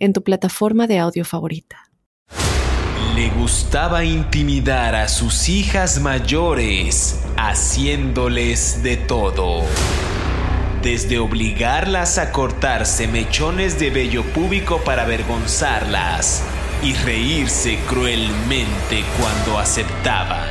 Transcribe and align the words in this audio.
en 0.00 0.12
tu 0.12 0.24
plataforma 0.24 0.86
de 0.86 0.98
audio 0.98 1.24
favorita. 1.24 1.90
Le 3.14 3.28
gustaba 3.30 4.04
intimidar 4.04 4.94
a 4.94 5.08
sus 5.08 5.48
hijas 5.48 6.00
mayores, 6.00 7.22
haciéndoles 7.36 8.82
de 8.82 8.96
todo. 8.96 9.62
Desde 10.82 11.18
obligarlas 11.18 12.16
a 12.16 12.32
cortarse 12.32 13.06
mechones 13.06 13.78
de 13.78 13.90
vello 13.90 14.24
púbico 14.32 14.80
para 14.82 15.02
avergonzarlas 15.02 16.42
y 16.82 16.94
reírse 16.94 17.78
cruelmente 17.86 19.04
cuando 19.20 19.58
aceptaban. 19.58 20.48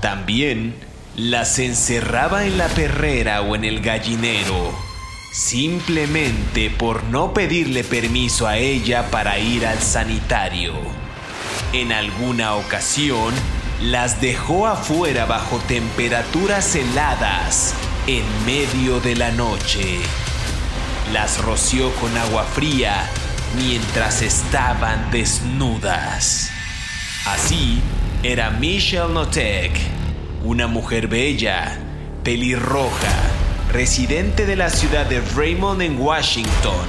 También 0.00 0.74
las 1.14 1.60
encerraba 1.60 2.44
en 2.44 2.58
la 2.58 2.66
perrera 2.68 3.42
o 3.42 3.54
en 3.54 3.64
el 3.64 3.80
gallinero 3.80 4.89
simplemente 5.30 6.70
por 6.70 7.04
no 7.04 7.32
pedirle 7.32 7.84
permiso 7.84 8.46
a 8.46 8.56
ella 8.56 9.10
para 9.10 9.38
ir 9.38 9.66
al 9.66 9.78
sanitario. 9.78 10.74
En 11.72 11.92
alguna 11.92 12.54
ocasión, 12.54 13.32
las 13.80 14.20
dejó 14.20 14.66
afuera 14.66 15.24
bajo 15.26 15.58
temperaturas 15.58 16.74
heladas 16.74 17.74
en 18.06 18.24
medio 18.44 19.00
de 19.00 19.16
la 19.16 19.30
noche. 19.30 19.98
Las 21.12 21.38
roció 21.38 21.92
con 21.94 22.16
agua 22.16 22.44
fría 22.44 23.08
mientras 23.56 24.22
estaban 24.22 25.10
desnudas. 25.10 26.50
Así 27.26 27.80
era 28.22 28.50
Michelle 28.50 29.12
Notek, 29.12 29.72
una 30.44 30.66
mujer 30.66 31.08
bella, 31.08 31.78
pelirroja, 32.22 33.30
residente 33.72 34.46
de 34.46 34.56
la 34.56 34.68
ciudad 34.68 35.06
de 35.06 35.20
Raymond 35.20 35.82
en 35.82 36.00
Washington, 36.00 36.86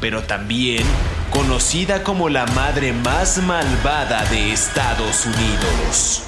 pero 0.00 0.22
también 0.22 0.82
conocida 1.30 2.02
como 2.02 2.28
la 2.28 2.46
madre 2.46 2.92
más 2.92 3.38
malvada 3.38 4.24
de 4.26 4.52
Estados 4.52 5.26
Unidos. 5.26 6.22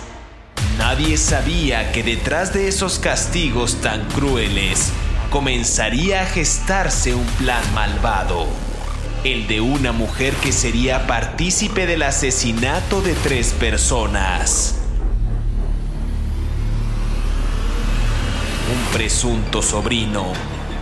Nadie 0.78 1.16
sabía 1.16 1.92
que 1.92 2.02
detrás 2.02 2.52
de 2.52 2.68
esos 2.68 2.98
castigos 2.98 3.80
tan 3.80 4.04
crueles 4.10 4.92
comenzaría 5.30 6.22
a 6.22 6.26
gestarse 6.26 7.14
un 7.14 7.26
plan 7.38 7.62
malvado, 7.74 8.46
el 9.24 9.46
de 9.46 9.60
una 9.60 9.92
mujer 9.92 10.34
que 10.34 10.52
sería 10.52 11.06
partícipe 11.06 11.86
del 11.86 12.02
asesinato 12.02 13.00
de 13.00 13.14
tres 13.14 13.52
personas. 13.52 14.83
Un 18.74 18.84
presunto 18.92 19.62
sobrino, 19.62 20.32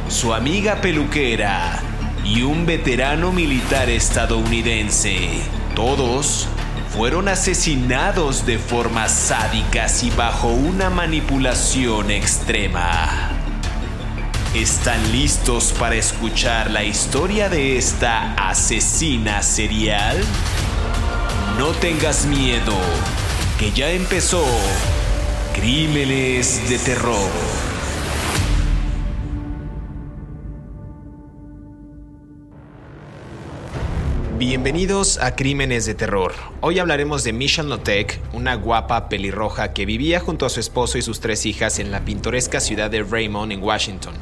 su 0.08 0.32
amiga 0.32 0.80
peluquera 0.80 1.78
y 2.24 2.42
un 2.42 2.64
veterano 2.64 3.32
militar 3.32 3.90
estadounidense. 3.90 5.42
Todos 5.74 6.48
fueron 6.96 7.28
asesinados 7.28 8.46
de 8.46 8.58
formas 8.58 9.12
sádicas 9.12 10.02
y 10.04 10.10
bajo 10.10 10.48
una 10.48 10.88
manipulación 10.88 12.10
extrema. 12.10 13.31
¿Están 14.54 15.12
listos 15.12 15.75
para 15.78 15.94
escuchar 15.94 16.70
la 16.70 16.84
historia 16.84 17.50
de 17.50 17.76
esta 17.76 18.34
asesina 18.34 19.42
serial? 19.42 20.16
No 21.58 21.69
tengas 21.72 22.25
miedo, 22.25 22.76
que 23.58 23.70
ya 23.72 23.91
empezó 23.91 24.44
Crímenes 25.54 26.69
de 26.70 26.78
Terror. 26.78 27.72
Bienvenidos 34.44 35.19
a 35.19 35.36
Crímenes 35.36 35.86
de 35.86 35.94
Terror. 35.94 36.32
Hoy 36.62 36.80
hablaremos 36.80 37.22
de 37.22 37.32
Michelle 37.32 37.69
Notek, 37.69 38.20
una 38.32 38.56
guapa 38.56 39.08
pelirroja 39.08 39.72
que 39.72 39.86
vivía 39.86 40.19
junto 40.19 40.47
a 40.47 40.50
su 40.50 40.58
esposo 40.58 40.98
y 40.98 41.03
sus 41.03 41.20
tres 41.20 41.47
hijas 41.47 41.78
en 41.78 41.92
la 41.92 42.04
pintoresca 42.04 42.58
ciudad 42.58 42.91
de 42.91 43.04
Raymond 43.04 43.52
en 43.52 43.62
Washington. 43.62 44.14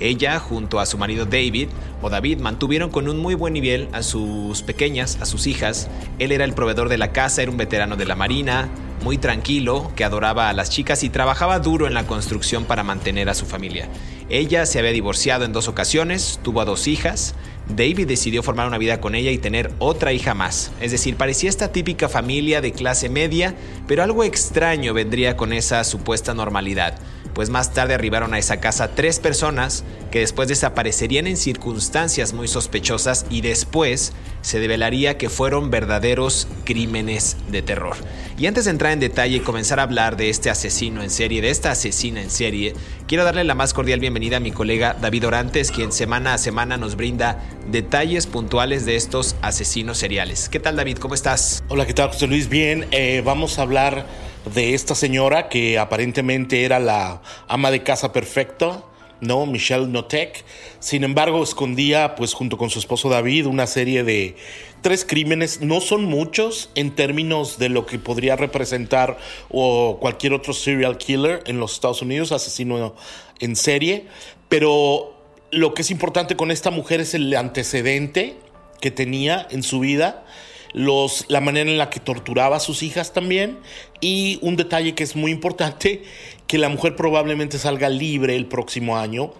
Ella, 0.00 0.38
junto 0.38 0.80
a 0.80 0.86
su 0.86 0.96
marido 0.96 1.26
David, 1.26 1.68
o 2.00 2.08
David, 2.08 2.38
mantuvieron 2.38 2.88
con 2.88 3.10
un 3.10 3.18
muy 3.18 3.34
buen 3.34 3.52
nivel 3.52 3.90
a 3.92 4.02
sus 4.02 4.62
pequeñas, 4.62 5.18
a 5.20 5.26
sus 5.26 5.46
hijas. 5.46 5.90
Él 6.18 6.32
era 6.32 6.46
el 6.46 6.54
proveedor 6.54 6.88
de 6.88 6.96
la 6.96 7.12
casa, 7.12 7.42
era 7.42 7.50
un 7.50 7.58
veterano 7.58 7.96
de 7.96 8.06
la 8.06 8.16
Marina, 8.16 8.70
muy 9.04 9.18
tranquilo, 9.18 9.92
que 9.96 10.04
adoraba 10.04 10.48
a 10.48 10.54
las 10.54 10.70
chicas 10.70 11.02
y 11.02 11.10
trabajaba 11.10 11.58
duro 11.58 11.86
en 11.86 11.92
la 11.92 12.06
construcción 12.06 12.64
para 12.64 12.84
mantener 12.84 13.28
a 13.28 13.34
su 13.34 13.44
familia. 13.44 13.90
Ella 14.30 14.64
se 14.64 14.78
había 14.78 14.92
divorciado 14.92 15.44
en 15.44 15.52
dos 15.52 15.68
ocasiones, 15.68 16.40
tuvo 16.42 16.62
a 16.62 16.64
dos 16.64 16.86
hijas. 16.86 17.34
David 17.68 18.06
decidió 18.06 18.42
formar 18.42 18.66
una 18.66 18.78
vida 18.78 19.00
con 19.00 19.14
ella 19.14 19.30
y 19.30 19.38
tener 19.38 19.70
otra 19.78 20.12
hija 20.12 20.34
más. 20.34 20.72
Es 20.80 20.90
decir, 20.90 21.16
parecía 21.16 21.50
esta 21.50 21.70
típica 21.72 22.08
familia 22.08 22.60
de 22.60 22.72
clase 22.72 23.08
media, 23.08 23.54
pero 23.86 24.02
algo 24.02 24.24
extraño 24.24 24.94
vendría 24.94 25.36
con 25.36 25.52
esa 25.52 25.84
supuesta 25.84 26.34
normalidad 26.34 26.98
pues 27.38 27.50
más 27.50 27.72
tarde 27.72 27.94
arribaron 27.94 28.34
a 28.34 28.38
esa 28.40 28.58
casa 28.58 28.96
tres 28.96 29.20
personas 29.20 29.84
que 30.10 30.18
después 30.18 30.48
desaparecerían 30.48 31.28
en 31.28 31.36
circunstancias 31.36 32.32
muy 32.32 32.48
sospechosas 32.48 33.26
y 33.30 33.42
después 33.42 34.12
se 34.42 34.58
develaría 34.58 35.18
que 35.18 35.28
fueron 35.28 35.70
verdaderos 35.70 36.48
crímenes 36.64 37.36
de 37.48 37.62
terror. 37.62 37.94
Y 38.38 38.46
antes 38.46 38.64
de 38.64 38.72
entrar 38.72 38.90
en 38.90 38.98
detalle 38.98 39.36
y 39.36 39.40
comenzar 39.40 39.78
a 39.78 39.84
hablar 39.84 40.16
de 40.16 40.30
este 40.30 40.50
asesino 40.50 41.00
en 41.00 41.10
serie, 41.10 41.40
de 41.40 41.50
esta 41.50 41.70
asesina 41.70 42.20
en 42.20 42.30
serie, 42.30 42.74
quiero 43.06 43.22
darle 43.22 43.44
la 43.44 43.54
más 43.54 43.72
cordial 43.72 44.00
bienvenida 44.00 44.38
a 44.38 44.40
mi 44.40 44.50
colega 44.50 44.96
David 45.00 45.28
Orantes, 45.28 45.70
quien 45.70 45.92
semana 45.92 46.34
a 46.34 46.38
semana 46.38 46.76
nos 46.76 46.96
brinda 46.96 47.40
detalles 47.70 48.26
puntuales 48.26 48.84
de 48.84 48.96
estos 48.96 49.36
asesinos 49.42 49.98
seriales. 49.98 50.48
¿Qué 50.48 50.58
tal 50.58 50.74
David? 50.74 50.98
¿Cómo 50.98 51.14
estás? 51.14 51.62
Hola, 51.68 51.86
¿qué 51.86 51.94
tal 51.94 52.08
José 52.08 52.26
Luis? 52.26 52.48
Bien, 52.48 52.88
eh, 52.90 53.22
vamos 53.24 53.60
a 53.60 53.62
hablar 53.62 54.27
de 54.54 54.74
esta 54.74 54.94
señora 54.94 55.48
que 55.48 55.78
aparentemente 55.78 56.64
era 56.64 56.78
la 56.78 57.22
ama 57.46 57.70
de 57.70 57.82
casa 57.82 58.12
perfecta, 58.12 58.84
¿no? 59.20 59.46
Michelle 59.46 59.86
Notek. 59.86 60.44
Sin 60.80 61.04
embargo, 61.04 61.42
escondía, 61.42 62.14
pues 62.14 62.34
junto 62.34 62.56
con 62.56 62.70
su 62.70 62.78
esposo 62.78 63.08
David, 63.08 63.46
una 63.46 63.66
serie 63.66 64.04
de 64.04 64.36
tres 64.80 65.04
crímenes. 65.04 65.60
No 65.60 65.80
son 65.80 66.04
muchos 66.04 66.70
en 66.74 66.94
términos 66.94 67.58
de 67.58 67.68
lo 67.68 67.86
que 67.86 67.98
podría 67.98 68.36
representar 68.36 69.18
o 69.50 69.98
cualquier 70.00 70.32
otro 70.32 70.52
serial 70.52 70.98
killer 70.98 71.42
en 71.46 71.60
los 71.60 71.74
Estados 71.74 72.02
Unidos, 72.02 72.32
asesino 72.32 72.94
en 73.40 73.56
serie. 73.56 74.06
Pero 74.48 75.14
lo 75.50 75.74
que 75.74 75.82
es 75.82 75.90
importante 75.90 76.36
con 76.36 76.50
esta 76.50 76.70
mujer 76.70 77.00
es 77.00 77.14
el 77.14 77.34
antecedente 77.34 78.36
que 78.80 78.90
tenía 78.90 79.46
en 79.50 79.62
su 79.62 79.80
vida 79.80 80.24
los, 80.72 81.24
la 81.28 81.40
manera 81.40 81.70
en 81.70 81.78
la 81.78 81.90
que 81.90 82.00
torturaba 82.00 82.56
a 82.56 82.60
sus 82.60 82.82
hijas 82.82 83.12
también 83.12 83.58
y 84.00 84.38
un 84.42 84.56
detalle 84.56 84.94
que 84.94 85.04
es 85.04 85.16
muy 85.16 85.30
importante, 85.30 86.02
que 86.46 86.58
la 86.58 86.68
mujer 86.68 86.96
probablemente 86.96 87.58
salga 87.58 87.88
libre 87.88 88.36
el 88.36 88.46
próximo 88.46 88.96
año 88.96 89.32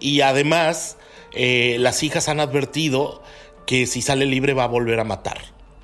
y 0.00 0.20
además 0.22 0.96
eh, 1.32 1.76
las 1.78 2.02
hijas 2.02 2.28
han 2.28 2.40
advertido 2.40 3.22
que 3.66 3.86
si 3.86 4.02
sale 4.02 4.26
libre 4.26 4.54
va 4.54 4.64
a 4.64 4.68
volver 4.68 5.00
a 5.00 5.04
matar. 5.04 5.38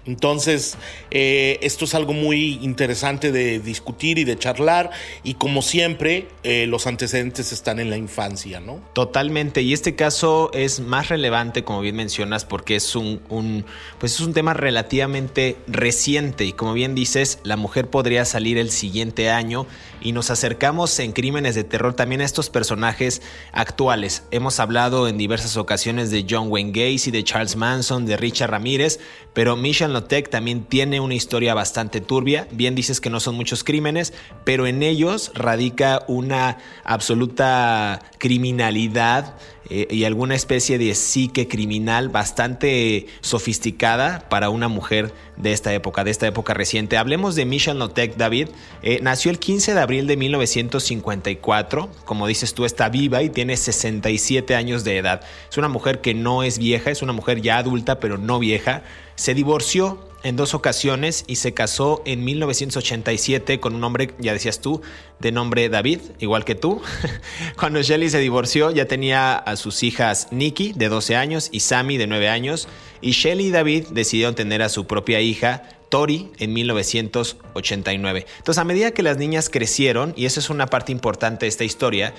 Entonces, 0.07 0.77
eh, 1.11 1.59
esto 1.63 1.85
es 1.85 1.95
algo 1.95 2.13
muy 2.13 2.59
interesante 2.63 3.33
de 3.33 3.59
discutir 3.59 4.19
y 4.19 4.25
de 4.25 4.39
charlar 4.39 4.91
y 5.23 5.35
como 5.35 5.63
siempre, 5.63 6.29
eh, 6.43 6.67
los 6.67 6.87
antecedentes 6.87 7.53
están 7.53 7.81
en 7.81 7.91
la 7.91 7.97
infancia, 7.97 8.61
¿no? 8.61 8.81
Totalmente, 8.93 9.63
y 9.63 9.73
este 9.73 9.97
caso 9.97 10.51
es 10.53 10.81
más 10.81 11.09
relevante, 11.09 11.65
como 11.65 11.81
bien 11.81 11.97
mencionas, 11.97 12.45
porque 12.45 12.77
es 12.77 12.95
un, 12.95 13.65
pues 13.99 14.15
es 14.15 14.21
un 14.21 14.33
tema 14.33 14.55
relativamente 14.55 15.57
reciente 15.67 16.45
y 16.45 16.53
como 16.53 16.73
bien 16.73 16.95
dices, 16.95 17.41
la 17.43 17.57
mujer 17.57 17.89
podría 17.89 18.25
salir 18.25 18.59
el 18.59 18.71
siguiente 18.71 19.31
año 19.31 19.67
y 20.01 20.13
nos 20.13 20.31
acercamos 20.31 20.99
en 21.01 21.13
Crímenes 21.13 21.55
de 21.55 21.65
Terror 21.65 21.95
también 21.95 22.21
a 22.21 22.25
estos 22.25 22.51
personajes 22.51 23.23
actuales. 23.53 24.25
Hemos 24.31 24.61
hablado 24.61 25.09
en 25.09 25.19
diversas 25.19 25.57
ocasiones 25.57 26.11
de 26.11 26.27
John 26.29 26.47
Wayne 26.49 26.73
Gacy, 26.73 27.11
de 27.11 27.25
Charles 27.25 27.57
Manson, 27.57 28.07
de 28.07 28.17
Richard 28.17 28.51
Ramírez, 28.51 29.01
pero 29.33 29.57
Michelle 29.57 29.93
Notek 29.97 30.29
también 30.29 30.65
tiene 30.65 31.01
una 31.01 31.15
historia 31.15 31.55
bastante 31.55 32.03
turbia. 32.03 32.47
Bien 32.51 32.75
dices 32.75 33.01
que 33.01 33.09
no 33.09 33.19
son 33.19 33.35
muchos 33.35 33.65
crímenes, 33.65 34.13
pero 34.45 34.67
en 34.67 34.83
ellos 34.83 35.33
radica 35.35 36.05
una 36.07 36.59
absoluta 36.85 38.03
criminalidad 38.19 39.35
eh, 39.71 39.89
y 39.91 40.05
alguna 40.05 40.35
especie 40.35 40.79
de 40.79 40.95
psique 40.95 41.49
criminal 41.49 42.09
bastante 42.11 43.07
sofisticada 43.21 44.29
para 44.29 44.51
una 44.51 44.69
mujer 44.69 45.13
de 45.37 45.53
esta 45.53 45.73
época, 45.73 46.05
de 46.05 46.11
esta 46.11 46.27
época 46.27 46.55
reciente. 46.55 46.97
Hablemos 46.97 47.35
de 47.35 47.47
Michelle 47.47 47.79
Notek, 47.79 48.17
David. 48.17 48.49
Eh, 48.83 49.01
nació 49.03 49.31
el 49.31 49.39
15 49.39 49.75
de 49.75 49.81
abril 49.81 50.07
de 50.07 50.17
1954. 50.17 51.91
Como 52.05 52.27
dices 52.27 52.55
tú, 52.55 52.65
está 52.65 52.91
viva 52.91 53.23
y 53.23 53.31
tiene 53.31 53.57
67 53.57 54.55
años 54.55 54.85
de 54.85 54.99
edad. 54.99 55.23
Es 55.51 55.57
una 55.57 55.69
mujer 55.69 56.01
que 56.01 56.15
no 56.15 56.43
es 56.43 56.59
vieja, 56.59 56.91
es 56.91 57.03
una 57.03 57.13
mujer 57.13 57.41
ya 57.41 57.59
adulta, 57.59 57.99
pero 57.99 58.19
no 58.19 58.39
vieja. 58.39 58.83
Se 59.17 59.35
divorció 59.35 59.99
en 60.23 60.37
dos 60.37 60.55
ocasiones 60.55 61.25
y 61.27 61.37
se 61.37 61.55
casó 61.55 62.03
en 62.05 62.25
1987 62.25 63.61
con 63.61 63.75
un 63.75 63.85
hombre, 63.85 64.11
ya 64.19 64.33
decías 64.33 64.61
tú, 64.61 64.83
de 65.21 65.33
nombre 65.33 65.69
David, 65.69 66.01
igual 66.19 66.45
que 66.45 66.55
tú. 66.55 66.83
Cuando 67.59 67.81
Shelly 67.81 68.11
se 68.11 68.19
divorció 68.19 68.71
ya 68.71 68.87
tenía 68.87 69.37
a 69.37 69.57
sus 69.57 69.83
hijas 69.83 70.29
Nikki 70.33 70.73
de 70.73 70.89
12 70.89 71.17
años 71.17 71.49
y 71.53 71.61
Sammy 71.61 71.97
de 71.97 72.07
9 72.07 72.29
años 72.29 72.69
y 73.01 73.13
Shelly 73.13 73.47
y 73.47 73.51
David 73.51 73.87
decidieron 73.91 74.35
tener 74.35 74.63
a 74.63 74.69
su 74.69 74.87
propia 74.87 75.21
hija 75.21 75.63
Tori 75.89 76.31
en 76.39 76.53
1989. 76.53 78.27
Entonces 78.39 78.59
a 78.61 78.65
medida 78.65 78.91
que 78.91 79.03
las 79.03 79.19
niñas 79.19 79.49
crecieron, 79.49 80.13
y 80.17 80.27
eso 80.27 80.41
es 80.41 80.51
una 80.51 80.67
parte 80.67 80.93
importante 80.93 81.47
de 81.47 81.49
esta 81.51 81.65
historia, 81.65 82.15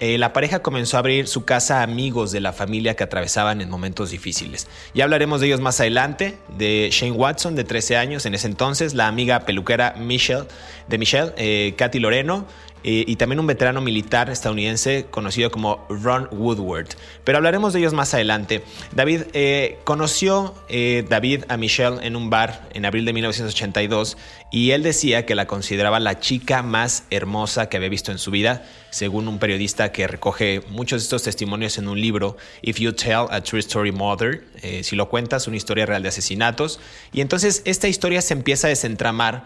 eh, 0.00 0.18
la 0.18 0.32
pareja 0.32 0.60
comenzó 0.60 0.96
a 0.96 1.00
abrir 1.00 1.26
su 1.26 1.44
casa 1.44 1.80
a 1.80 1.82
amigos 1.82 2.30
de 2.30 2.40
la 2.40 2.52
familia 2.52 2.94
que 2.94 3.04
atravesaban 3.04 3.60
en 3.60 3.68
momentos 3.68 4.10
difíciles. 4.10 4.68
Ya 4.94 5.04
hablaremos 5.04 5.40
de 5.40 5.48
ellos 5.48 5.60
más 5.60 5.80
adelante, 5.80 6.38
de 6.56 6.88
Shane 6.92 7.12
Watson, 7.12 7.56
de 7.56 7.64
13 7.64 7.96
años 7.96 8.26
en 8.26 8.34
ese 8.34 8.46
entonces, 8.46 8.94
la 8.94 9.08
amiga 9.08 9.40
peluquera 9.40 9.94
Michelle, 9.98 10.44
de 10.86 10.98
Michelle, 10.98 11.32
eh, 11.36 11.74
Katy 11.76 11.98
Loreno, 11.98 12.46
eh, 12.84 13.04
y 13.06 13.16
también 13.16 13.40
un 13.40 13.46
veterano 13.46 13.80
militar 13.80 14.30
estadounidense 14.30 15.06
conocido 15.10 15.50
como 15.50 15.86
Ron 15.88 16.28
Woodward. 16.30 16.88
Pero 17.24 17.38
hablaremos 17.38 17.72
de 17.72 17.80
ellos 17.80 17.92
más 17.92 18.14
adelante. 18.14 18.62
David 18.94 19.22
eh, 19.32 19.78
conoció 19.84 20.54
eh, 20.68 21.04
David 21.08 21.44
a 21.48 21.56
Michelle 21.56 21.98
en 22.06 22.16
un 22.16 22.30
bar 22.30 22.68
en 22.72 22.84
abril 22.84 23.04
de 23.04 23.12
1982 23.12 24.16
y 24.52 24.70
él 24.70 24.82
decía 24.82 25.26
que 25.26 25.34
la 25.34 25.46
consideraba 25.46 25.98
la 26.00 26.20
chica 26.20 26.62
más 26.62 27.04
hermosa 27.10 27.68
que 27.68 27.76
había 27.76 27.88
visto 27.88 28.12
en 28.12 28.18
su 28.18 28.30
vida, 28.30 28.64
según 28.90 29.28
un 29.28 29.38
periodista 29.38 29.92
que 29.92 30.06
recoge 30.06 30.62
muchos 30.70 31.02
de 31.02 31.04
estos 31.04 31.24
testimonios 31.24 31.78
en 31.78 31.88
un 31.88 32.00
libro, 32.00 32.36
If 32.62 32.78
You 32.78 32.92
Tell 32.92 33.26
a 33.30 33.42
True 33.42 33.60
Story 33.60 33.92
Mother, 33.92 34.44
si 34.82 34.96
lo 34.96 35.08
cuentas, 35.08 35.46
una 35.46 35.56
historia 35.56 35.84
real 35.84 36.02
de 36.02 36.08
asesinatos. 36.08 36.80
Y 37.12 37.20
entonces 37.20 37.62
esta 37.66 37.88
historia 37.88 38.22
se 38.22 38.32
empieza 38.32 38.68
a 38.68 38.70
desentramar, 38.70 39.44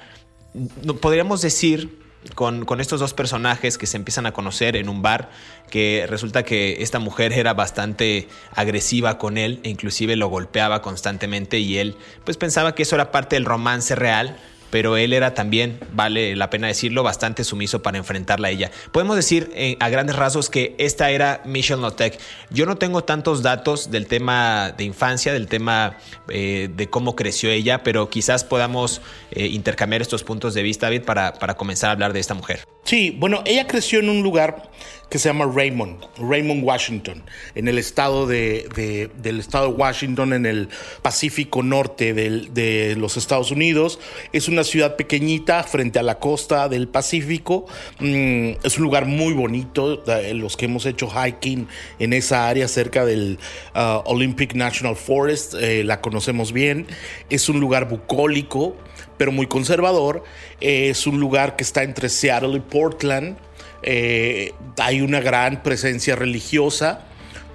podríamos 1.00 1.42
decir 1.42 2.01
con, 2.34 2.80
estos 2.80 3.00
dos 3.00 3.14
personajes 3.14 3.78
que 3.78 3.86
se 3.86 3.96
empiezan 3.96 4.26
a 4.26 4.32
conocer 4.32 4.76
en 4.76 4.88
un 4.88 5.02
bar, 5.02 5.30
que 5.70 6.06
resulta 6.08 6.44
que 6.44 6.82
esta 6.82 6.98
mujer 6.98 7.32
era 7.32 7.54
bastante 7.54 8.28
agresiva 8.54 9.18
con 9.18 9.38
él 9.38 9.60
e 9.64 9.70
inclusive 9.70 10.16
lo 10.16 10.28
golpeaba 10.28 10.82
constantemente 10.82 11.58
y 11.58 11.78
él 11.78 11.96
pues 12.24 12.36
pensaba 12.36 12.74
que 12.74 12.82
eso 12.82 12.94
era 12.94 13.10
parte 13.10 13.36
del 13.36 13.44
romance 13.44 13.94
real, 13.94 14.36
pero 14.72 14.96
él 14.96 15.12
era 15.12 15.34
también, 15.34 15.78
vale 15.92 16.34
la 16.34 16.48
pena 16.48 16.66
decirlo, 16.66 17.02
bastante 17.02 17.44
sumiso 17.44 17.82
para 17.82 17.98
enfrentarla 17.98 18.48
a 18.48 18.50
ella. 18.50 18.70
Podemos 18.90 19.16
decir 19.16 19.50
eh, 19.54 19.76
a 19.80 19.90
grandes 19.90 20.16
rasgos 20.16 20.48
que 20.48 20.74
esta 20.78 21.10
era 21.10 21.42
Michelle 21.44 21.82
Notek. 21.82 22.18
Yo 22.48 22.64
no 22.64 22.76
tengo 22.76 23.04
tantos 23.04 23.42
datos 23.42 23.90
del 23.90 24.06
tema 24.06 24.72
de 24.74 24.84
infancia, 24.84 25.34
del 25.34 25.46
tema 25.46 25.98
eh, 26.30 26.70
de 26.74 26.88
cómo 26.88 27.14
creció 27.16 27.50
ella, 27.50 27.82
pero 27.82 28.08
quizás 28.08 28.44
podamos 28.44 29.02
eh, 29.30 29.44
intercambiar 29.44 30.00
estos 30.00 30.24
puntos 30.24 30.54
de 30.54 30.62
vista, 30.62 30.86
David, 30.86 31.02
para, 31.02 31.34
para 31.34 31.52
comenzar 31.52 31.90
a 31.90 31.92
hablar 31.92 32.14
de 32.14 32.20
esta 32.20 32.32
mujer. 32.32 32.66
Sí, 32.84 33.14
bueno, 33.16 33.42
ella 33.44 33.66
creció 33.66 34.00
en 34.00 34.08
un 34.08 34.22
lugar 34.22 34.70
que 35.08 35.18
se 35.18 35.28
llama 35.28 35.44
Raymond, 35.44 36.06
Raymond, 36.16 36.64
Washington, 36.64 37.22
en 37.54 37.68
el 37.68 37.76
estado 37.76 38.26
de, 38.26 39.10
del 39.14 39.40
estado 39.40 39.68
de 39.68 39.74
Washington, 39.74 40.32
en 40.32 40.46
el 40.46 40.70
Pacífico 41.02 41.62
Norte 41.62 42.14
de 42.14 42.96
los 42.96 43.18
Estados 43.18 43.50
Unidos. 43.50 43.98
Es 44.32 44.48
una 44.48 44.61
ciudad 44.64 44.96
pequeñita 44.96 45.62
frente 45.64 45.98
a 45.98 46.02
la 46.02 46.18
costa 46.18 46.68
del 46.68 46.88
Pacífico. 46.88 47.66
Mm, 48.00 48.52
es 48.62 48.78
un 48.78 48.84
lugar 48.84 49.06
muy 49.06 49.32
bonito. 49.32 50.02
Los 50.34 50.56
que 50.56 50.66
hemos 50.66 50.86
hecho 50.86 51.08
hiking 51.08 51.68
en 51.98 52.12
esa 52.12 52.48
área 52.48 52.68
cerca 52.68 53.04
del 53.04 53.38
uh, 53.74 54.02
Olympic 54.04 54.54
National 54.54 54.96
Forest 54.96 55.54
eh, 55.54 55.84
la 55.84 56.00
conocemos 56.00 56.52
bien. 56.52 56.86
Es 57.30 57.48
un 57.48 57.60
lugar 57.60 57.88
bucólico, 57.88 58.76
pero 59.18 59.32
muy 59.32 59.46
conservador. 59.46 60.24
es 60.60 61.06
un 61.06 61.20
lugar 61.20 61.56
que 61.56 61.64
está 61.64 61.82
entre 61.82 62.08
Seattle 62.08 62.56
y 62.56 62.60
Portland. 62.60 63.36
Eh, 63.82 64.52
hay 64.78 65.00
una 65.00 65.20
gran 65.20 65.62
presencia 65.62 66.14
religiosa, 66.14 67.04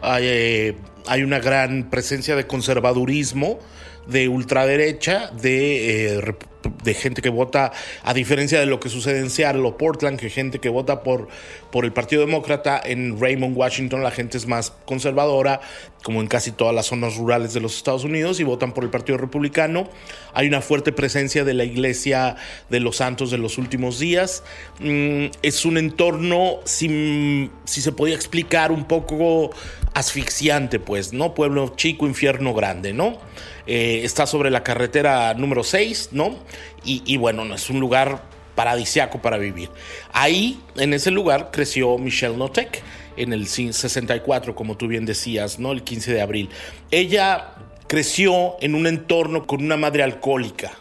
hay, 0.01 0.23
eh, 0.25 0.75
hay, 1.05 1.23
una 1.23 1.39
gran 1.39 1.89
presencia 1.89 2.35
de 2.35 2.45
conservadurismo, 2.45 3.59
de 4.07 4.27
ultraderecha, 4.27 5.31
de 5.31 6.17
eh, 6.17 6.35
de 6.83 6.93
gente 6.93 7.21
que 7.21 7.29
vota, 7.29 7.71
a 8.03 8.13
diferencia 8.13 8.59
de 8.59 8.65
lo 8.65 8.79
que 8.79 8.89
sucede 8.89 9.19
en 9.19 9.29
Seattle 9.29 9.63
o 9.63 9.77
Portland, 9.77 10.19
que 10.19 10.29
gente 10.29 10.59
que 10.59 10.69
vota 10.69 11.03
por, 11.03 11.27
por 11.71 11.85
el 11.85 11.93
Partido 11.93 12.25
Demócrata, 12.25 12.81
en 12.83 13.19
Raymond, 13.19 13.55
Washington, 13.55 14.03
la 14.03 14.11
gente 14.11 14.37
es 14.37 14.47
más 14.47 14.73
conservadora, 14.85 15.61
como 16.03 16.21
en 16.21 16.27
casi 16.27 16.51
todas 16.51 16.73
las 16.73 16.87
zonas 16.87 17.17
rurales 17.17 17.53
de 17.53 17.59
los 17.59 17.75
Estados 17.75 18.03
Unidos, 18.03 18.39
y 18.39 18.43
votan 18.43 18.73
por 18.73 18.83
el 18.83 18.89
Partido 18.89 19.17
Republicano. 19.17 19.89
Hay 20.33 20.47
una 20.47 20.61
fuerte 20.61 20.91
presencia 20.91 21.43
de 21.43 21.53
la 21.53 21.63
Iglesia 21.63 22.35
de 22.69 22.79
los 22.79 22.97
Santos 22.97 23.31
de 23.31 23.37
los 23.37 23.57
últimos 23.57 23.99
días. 23.99 24.43
Mm, 24.79 25.25
es 25.41 25.65
un 25.65 25.77
entorno, 25.77 26.59
si, 26.65 27.49
si 27.65 27.81
se 27.81 27.91
podía 27.91 28.15
explicar, 28.15 28.71
un 28.71 28.85
poco 28.85 29.51
asfixiante, 29.93 30.79
pues, 30.79 31.13
¿no? 31.13 31.33
Pueblo 31.33 31.73
chico, 31.75 32.05
infierno 32.05 32.53
grande, 32.53 32.93
¿no? 32.93 33.17
Eh, 33.65 34.01
está 34.03 34.25
sobre 34.25 34.49
la 34.49 34.63
carretera 34.63 35.33
número 35.33 35.63
6, 35.63 36.09
¿no? 36.13 36.37
Y, 36.83 37.17
bueno, 37.17 37.53
es 37.53 37.69
un 37.69 37.79
lugar 37.79 38.23
paradisiaco 38.55 39.21
para 39.21 39.37
vivir. 39.37 39.69
Ahí, 40.13 40.59
en 40.77 40.93
ese 40.93 41.11
lugar, 41.11 41.51
creció 41.51 41.97
Michelle 41.97 42.37
Notek 42.37 42.81
en 43.17 43.33
el 43.33 43.47
64, 43.47 44.55
como 44.55 44.77
tú 44.77 44.87
bien 44.87 45.05
decías, 45.05 45.59
¿no? 45.59 45.71
El 45.71 45.83
15 45.83 46.13
de 46.13 46.21
abril. 46.21 46.49
Ella 46.91 47.55
creció 47.87 48.55
en 48.61 48.75
un 48.75 48.87
entorno 48.87 49.45
con 49.45 49.63
una 49.63 49.77
madre 49.77 50.03
alcohólica. 50.03 50.71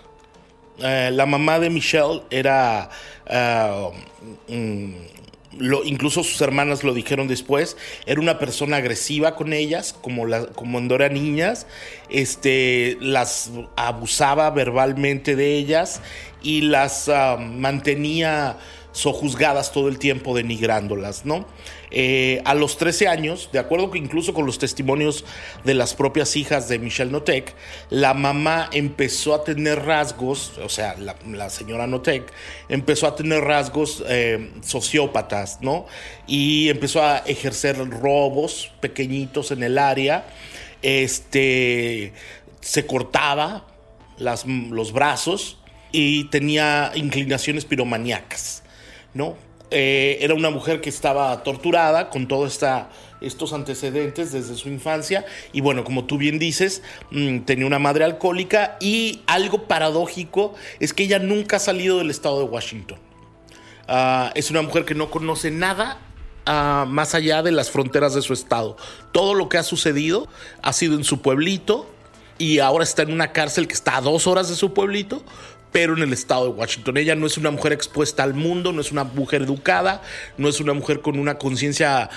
Eh, 0.78 1.10
la 1.12 1.26
mamá 1.26 1.58
de 1.58 1.70
Michelle 1.70 2.22
era 2.30 2.90
uh, 3.26 3.92
incluso 5.84 6.22
sus 6.22 6.40
hermanas 6.40 6.84
lo 6.84 6.94
dijeron 6.94 7.28
después, 7.28 7.76
era 8.06 8.20
una 8.20 8.38
persona 8.38 8.76
agresiva 8.76 9.36
con 9.36 9.52
ellas, 9.52 9.94
como, 10.00 10.26
la, 10.26 10.46
como 10.46 10.76
cuando 10.86 10.94
eran 10.94 11.14
niñas, 11.14 11.66
este, 12.10 12.96
las 13.00 13.50
abusaba 13.76 14.50
verbalmente 14.50 15.36
de 15.36 15.56
ellas 15.56 16.00
y 16.42 16.60
las 16.60 17.08
ah, 17.08 17.36
mantenía 17.38 18.58
sojuzgadas 18.96 19.72
todo 19.72 19.88
el 19.88 19.98
tiempo 19.98 20.34
denigrándolas, 20.34 21.26
¿no? 21.26 21.46
Eh, 21.90 22.40
a 22.46 22.54
los 22.54 22.78
13 22.78 23.08
años, 23.08 23.50
de 23.52 23.58
acuerdo 23.58 23.90
que 23.90 23.98
incluso 23.98 24.32
con 24.32 24.46
los 24.46 24.58
testimonios 24.58 25.26
de 25.64 25.74
las 25.74 25.92
propias 25.92 26.34
hijas 26.34 26.70
de 26.70 26.78
Michelle 26.78 27.12
Notek, 27.12 27.54
la 27.90 28.14
mamá 28.14 28.70
empezó 28.72 29.34
a 29.34 29.44
tener 29.44 29.84
rasgos, 29.84 30.56
o 30.64 30.70
sea, 30.70 30.96
la, 30.96 31.50
señora 31.50 31.86
Notek 31.86 32.32
empezó 32.70 33.06
a 33.06 33.14
tener 33.14 33.44
rasgos 33.44 34.02
eh, 34.08 34.50
sociópatas, 34.62 35.58
¿no? 35.60 35.84
Y 36.26 36.70
empezó 36.70 37.02
a 37.02 37.18
ejercer 37.18 37.76
robos 37.76 38.72
pequeñitos 38.80 39.50
en 39.50 39.62
el 39.62 39.76
área, 39.76 40.26
este, 40.80 42.14
se 42.62 42.86
cortaba 42.86 43.66
las, 44.16 44.46
los 44.46 44.92
brazos 44.92 45.58
y 45.92 46.24
tenía 46.30 46.92
inclinaciones 46.94 47.66
piromaníacas. 47.66 48.62
¿No? 49.16 49.36
Eh, 49.70 50.18
era 50.20 50.34
una 50.34 50.50
mujer 50.50 50.80
que 50.80 50.88
estaba 50.88 51.42
torturada 51.42 52.08
con 52.08 52.28
todos 52.28 52.60
estos 53.20 53.52
antecedentes 53.52 54.30
desde 54.30 54.54
su 54.54 54.68
infancia 54.68 55.24
y 55.52 55.60
bueno, 55.60 55.82
como 55.82 56.04
tú 56.04 56.18
bien 56.18 56.38
dices, 56.38 56.82
mm, 57.10 57.40
tenía 57.40 57.66
una 57.66 57.80
madre 57.80 58.04
alcohólica 58.04 58.76
y 58.80 59.22
algo 59.26 59.64
paradójico 59.64 60.54
es 60.78 60.92
que 60.92 61.02
ella 61.02 61.18
nunca 61.18 61.56
ha 61.56 61.60
salido 61.60 61.98
del 61.98 62.10
estado 62.10 62.38
de 62.38 62.44
Washington. 62.44 62.98
Ah, 63.88 64.30
es 64.36 64.50
una 64.50 64.62
mujer 64.62 64.84
que 64.84 64.94
no 64.94 65.10
conoce 65.10 65.50
nada 65.50 65.98
ah, 66.44 66.84
más 66.88 67.16
allá 67.16 67.42
de 67.42 67.50
las 67.50 67.70
fronteras 67.70 68.14
de 68.14 68.22
su 68.22 68.34
estado. 68.34 68.76
Todo 69.10 69.34
lo 69.34 69.48
que 69.48 69.58
ha 69.58 69.64
sucedido 69.64 70.28
ha 70.62 70.72
sido 70.72 70.94
en 70.94 71.02
su 71.02 71.22
pueblito 71.22 71.90
y 72.38 72.60
ahora 72.60 72.84
está 72.84 73.02
en 73.02 73.12
una 73.12 73.32
cárcel 73.32 73.66
que 73.66 73.74
está 73.74 73.96
a 73.96 74.00
dos 74.00 74.26
horas 74.26 74.48
de 74.48 74.54
su 74.54 74.74
pueblito 74.74 75.22
pero 75.72 75.96
en 75.96 76.02
el 76.02 76.12
estado 76.12 76.44
de 76.44 76.50
Washington. 76.50 76.96
Ella 76.96 77.14
no 77.14 77.26
es 77.26 77.36
una 77.36 77.50
mujer 77.50 77.72
expuesta 77.72 78.22
al 78.22 78.34
mundo, 78.34 78.72
no 78.72 78.80
es 78.80 78.92
una 78.92 79.04
mujer 79.04 79.42
educada, 79.42 80.02
no 80.38 80.48
es 80.48 80.60
una 80.60 80.72
mujer 80.72 81.00
con 81.00 81.18
una 81.18 81.38
conciencia 81.38 82.10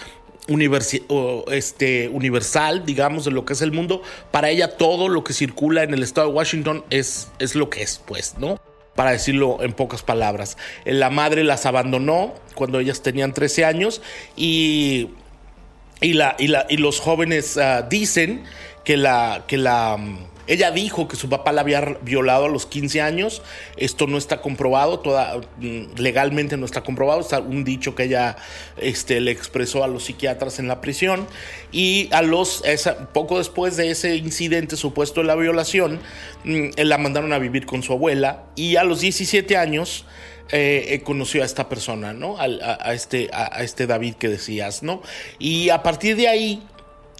este, 1.51 2.09
universal, 2.09 2.85
digamos, 2.85 3.25
de 3.25 3.31
lo 3.31 3.45
que 3.45 3.53
es 3.53 3.61
el 3.61 3.71
mundo. 3.71 4.01
Para 4.31 4.49
ella 4.49 4.77
todo 4.77 5.09
lo 5.09 5.23
que 5.23 5.33
circula 5.33 5.83
en 5.83 5.93
el 5.93 6.03
estado 6.03 6.27
de 6.27 6.33
Washington 6.33 6.83
es, 6.89 7.29
es 7.39 7.55
lo 7.55 7.69
que 7.69 7.83
es, 7.83 8.01
pues, 8.05 8.35
¿no? 8.37 8.59
Para 8.95 9.11
decirlo 9.11 9.59
en 9.61 9.73
pocas 9.73 10.01
palabras. 10.01 10.57
La 10.85 11.09
madre 11.09 11.43
las 11.43 11.65
abandonó 11.65 12.33
cuando 12.55 12.79
ellas 12.79 13.01
tenían 13.01 13.33
13 13.33 13.65
años 13.65 14.01
y, 14.35 15.09
y, 16.01 16.13
la, 16.13 16.35
y, 16.39 16.47
la, 16.47 16.65
y 16.69 16.77
los 16.77 16.99
jóvenes 16.99 17.57
ah, 17.57 17.83
dicen 17.83 18.43
que 18.83 18.97
la... 18.97 19.45
Que 19.47 19.57
la 19.57 19.97
ella 20.49 20.71
dijo 20.71 21.07
que 21.07 21.15
su 21.15 21.29
papá 21.29 21.51
la 21.51 21.61
había 21.61 21.79
violado 22.01 22.45
a 22.45 22.49
los 22.49 22.65
15 22.65 23.01
años. 23.01 23.43
Esto 23.77 24.07
no 24.07 24.17
está 24.17 24.41
comprobado, 24.41 24.99
toda, 24.99 25.37
mm, 25.57 25.93
legalmente 25.97 26.57
no 26.57 26.65
está 26.65 26.81
comprobado. 26.81 27.21
Está 27.21 27.39
un 27.39 27.63
dicho 27.63 27.93
que 27.93 28.05
ella 28.05 28.35
este, 28.77 29.21
le 29.21 29.29
expresó 29.29 29.83
a 29.83 29.87
los 29.87 30.05
psiquiatras 30.05 30.57
en 30.57 30.67
la 30.67 30.81
prisión. 30.81 31.27
Y 31.71 32.09
a 32.11 32.23
los, 32.23 32.63
poco 33.13 33.37
después 33.37 33.77
de 33.77 33.91
ese 33.91 34.15
incidente 34.15 34.75
supuesto 34.75 35.21
de 35.21 35.27
la 35.27 35.35
violación, 35.35 35.99
mm, 36.43 36.69
la 36.77 36.97
mandaron 36.97 37.31
a 37.31 37.37
vivir 37.37 37.67
con 37.67 37.83
su 37.83 37.93
abuela. 37.93 38.45
Y 38.55 38.75
a 38.77 38.83
los 38.83 39.01
17 39.01 39.55
años, 39.55 40.05
eh, 40.51 40.95
eh, 40.95 41.01
conoció 41.01 41.43
a 41.43 41.45
esta 41.45 41.69
persona, 41.69 42.11
¿no? 42.11 42.37
Este, 42.91 43.29
a, 43.31 43.61
este 43.63 43.85
David 43.85 44.15
que 44.15 44.29
decías, 44.29 44.81
¿no? 44.81 45.03
Y 45.37 45.69
a 45.69 45.83
partir 45.83 46.15
de 46.15 46.27
ahí 46.27 46.63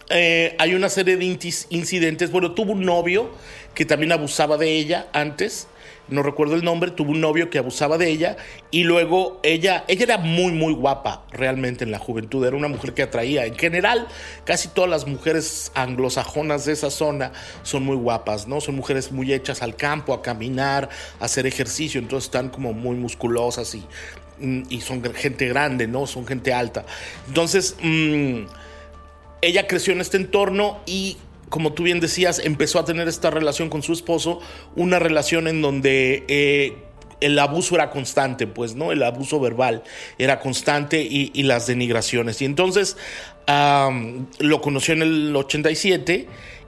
eh, 0.10 0.56
hay 0.58 0.74
una 0.74 0.89
serie 0.89 1.18
de 1.18 1.25
incidentes. 1.70 2.32
Bueno, 2.32 2.54
tuvo 2.54 2.74
un 2.74 2.84
novio 2.84 3.30
que 3.75 3.86
también 3.86 4.12
abusaba 4.12 4.58
de 4.58 4.78
ella 4.78 5.08
antes. 5.13 5.68
No 6.08 6.24
recuerdo 6.24 6.56
el 6.56 6.63
nombre, 6.63 6.89
tuvo 6.89 7.12
un 7.12 7.22
novio 7.22 7.51
que 7.51 7.60
abusaba 7.60 8.00
de 8.00 8.10
ella 8.10 8.36
y 8.72 8.84
luego 8.84 9.39
ella, 9.44 9.86
ella 9.88 10.04
era 10.04 10.18
muy, 10.18 10.51
muy 10.51 10.74
guapa 10.74 11.24
realmente 11.32 11.84
en 11.84 11.92
la 11.92 12.00
juventud, 12.00 12.44
era 12.44 12.56
una 12.56 12.68
mujer 12.68 12.96
que 12.96 13.04
atraía. 13.04 13.46
En 13.46 13.56
general, 13.56 14.08
casi 14.44 14.70
todas 14.70 14.89
las 14.89 15.06
mujeres 15.06 15.72
anglosajonas 15.75 16.66
de 16.66 16.74
esa 16.74 16.89
zona 16.89 17.32
son 17.62 17.84
muy 17.84 17.96
guapas, 17.96 18.48
¿no? 18.48 18.60
Son 18.60 18.75
mujeres 18.75 19.12
muy 19.12 19.32
hechas 19.32 19.62
al 19.62 19.75
campo, 19.75 20.16
a 20.16 20.24
caminar, 20.24 20.89
a 21.20 21.25
hacer 21.25 21.46
ejercicio, 21.46 22.01
entonces 22.01 22.25
están 22.25 22.50
como 22.50 22.74
muy 22.74 22.96
musculosas 22.96 23.75
y, 23.75 23.86
mm, 24.39 24.63
y 24.68 24.82
son 24.82 25.04
gente 25.13 25.48
grande, 25.48 25.86
¿no? 25.86 26.08
Son 26.08 26.25
gente 26.25 26.51
alta. 26.51 26.86
Entonces... 27.28 27.75
Mmm, 27.84 28.46
ella 29.41 29.67
creció 29.67 29.93
en 29.93 30.01
este 30.01 30.17
entorno 30.17 30.79
y 30.86 31.17
como 31.50 31.74
tú 31.74 31.84
bien 31.84 32.00
decías, 32.00 32.39
empezó 32.39 32.79
a 32.79 32.86
tener 32.86 33.08
esta 33.08 33.31
relación 33.31 33.69
con 33.69 33.81
su 33.81 33.91
esposo, 33.91 34.39
una 34.75 35.00
relación 35.00 35.48
en 35.48 35.62
donde 35.62 36.24
eh, 36.27 36.77
el 37.22 37.38
abuso 37.39 37.75
era 37.75 37.89
constante, 37.89 38.48
pues, 38.48 38.75
¿no? 38.75 38.91
El 38.91 39.03
abuso 39.03 39.39
verbal 39.39 39.84
era 40.17 40.39
constante 40.39 41.01
y, 41.01 41.43
las 41.43 41.67
denigraciones. 41.67 42.41
Y 42.41 42.46
entonces 42.46 42.98
lo 43.48 44.62
conoció 44.62 44.93
en 44.93 45.01
el 45.01 45.36
87 45.36 46.27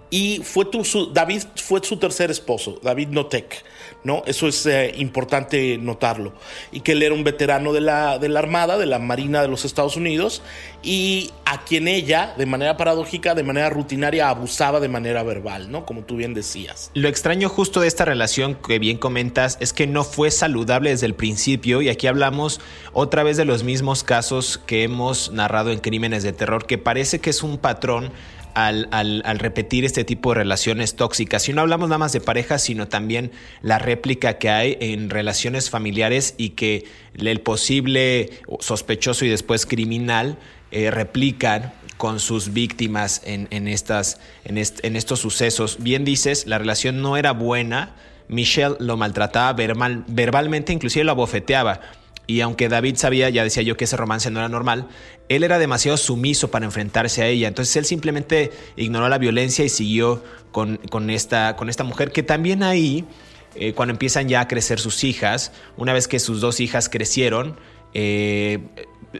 y 0.09 0.41
fue 0.43 0.65
su, 0.83 1.13
David 1.13 1.43
fue 1.55 1.81
su 1.83 1.97
tercer 1.97 2.31
esposo, 2.31 2.79
David 2.83 3.09
Notek. 3.09 3.63
¿No? 4.03 4.23
Eso 4.25 4.47
es 4.47 4.65
eh, 4.65 4.93
importante 4.97 5.77
notarlo. 5.77 6.33
Y 6.71 6.81
que 6.81 6.93
él 6.93 7.03
era 7.03 7.13
un 7.13 7.23
veterano 7.23 7.73
de 7.73 7.81
la, 7.81 8.19
de 8.19 8.29
la 8.29 8.39
Armada, 8.39 8.77
de 8.77 8.85
la 8.85 8.99
Marina 8.99 9.41
de 9.41 9.47
los 9.47 9.65
Estados 9.65 9.95
Unidos, 9.95 10.41
y 10.83 11.31
a 11.45 11.63
quien 11.63 11.87
ella, 11.87 12.33
de 12.37 12.45
manera 12.45 12.77
paradójica, 12.77 13.35
de 13.35 13.43
manera 13.43 13.69
rutinaria, 13.69 14.29
abusaba 14.29 14.79
de 14.79 14.89
manera 14.89 15.23
verbal, 15.23 15.71
¿no? 15.71 15.85
Como 15.85 16.01
tú 16.01 16.15
bien 16.15 16.33
decías. 16.33 16.91
Lo 16.93 17.07
extraño 17.07 17.49
justo 17.49 17.81
de 17.81 17.87
esta 17.87 18.05
relación 18.05 18.55
que 18.55 18.79
bien 18.79 18.97
comentas 18.97 19.57
es 19.59 19.73
que 19.73 19.87
no 19.87 20.03
fue 20.03 20.31
saludable 20.31 20.89
desde 20.89 21.05
el 21.05 21.15
principio, 21.15 21.81
y 21.81 21.89
aquí 21.89 22.07
hablamos 22.07 22.59
otra 22.93 23.23
vez 23.23 23.37
de 23.37 23.45
los 23.45 23.63
mismos 23.63 24.03
casos 24.03 24.59
que 24.65 24.83
hemos 24.83 25.31
narrado 25.31 25.71
en 25.71 25.79
Crímenes 25.79 26.23
de 26.23 26.33
Terror, 26.33 26.65
que 26.65 26.77
parece 26.77 27.19
que 27.19 27.29
es 27.29 27.43
un 27.43 27.57
patrón 27.57 28.11
al, 28.55 28.87
al, 28.91 29.39
repetir 29.39 29.85
este 29.85 30.03
tipo 30.03 30.31
de 30.31 30.35
relaciones 30.35 30.95
tóxicas. 30.95 31.47
Y 31.49 31.53
no 31.53 31.61
hablamos 31.61 31.89
nada 31.89 31.97
más 31.97 32.13
de 32.13 32.21
parejas, 32.21 32.63
sino 32.63 32.87
también 32.87 33.31
la 33.61 33.79
réplica 33.79 34.37
que 34.37 34.49
hay 34.49 34.77
en 34.79 35.09
relaciones 35.09 35.69
familiares 35.69 36.35
y 36.37 36.49
que 36.49 36.85
el 37.17 37.41
posible 37.41 38.29
sospechoso 38.59 39.25
y 39.25 39.29
después 39.29 39.65
criminal 39.65 40.37
eh, 40.71 40.91
replican 40.91 41.73
con 41.97 42.19
sus 42.19 42.53
víctimas 42.53 43.21
en, 43.25 43.67
estas, 43.67 44.19
en 44.43 44.57
estos 44.57 45.19
sucesos. 45.19 45.77
Bien 45.79 46.03
dices, 46.03 46.47
la 46.47 46.57
relación 46.57 47.01
no 47.01 47.15
era 47.17 47.31
buena. 47.31 47.95
Michelle 48.27 48.75
lo 48.79 48.97
maltrataba 48.97 49.53
verbal, 49.53 50.03
verbalmente, 50.07 50.73
inclusive 50.73 51.03
lo 51.03 51.11
abofeteaba 51.11 51.81
y 52.27 52.41
aunque 52.41 52.69
David 52.69 52.95
sabía, 52.95 53.29
ya 53.29 53.43
decía 53.43 53.63
yo 53.63 53.75
que 53.77 53.85
ese 53.85 53.97
romance 53.97 54.31
no 54.31 54.39
era 54.39 54.49
normal, 54.49 54.87
él 55.29 55.43
era 55.43 55.59
demasiado 55.59 55.97
sumiso 55.97 56.51
para 56.51 56.65
enfrentarse 56.65 57.21
a 57.21 57.27
ella. 57.27 57.47
Entonces 57.47 57.75
él 57.75 57.85
simplemente 57.85 58.51
ignoró 58.75 59.09
la 59.09 59.17
violencia 59.17 59.65
y 59.65 59.69
siguió 59.69 60.23
con, 60.51 60.77
con, 60.89 61.09
esta, 61.09 61.55
con 61.55 61.69
esta 61.69 61.83
mujer 61.83 62.11
que 62.11 62.23
también 62.23 62.63
ahí, 62.63 63.05
eh, 63.55 63.73
cuando 63.73 63.91
empiezan 63.91 64.29
ya 64.29 64.41
a 64.41 64.47
crecer 64.47 64.79
sus 64.79 65.03
hijas, 65.03 65.51
una 65.77 65.93
vez 65.93 66.07
que 66.07 66.19
sus 66.19 66.41
dos 66.41 66.59
hijas 66.59 66.89
crecieron, 66.89 67.57
eh, 67.93 68.59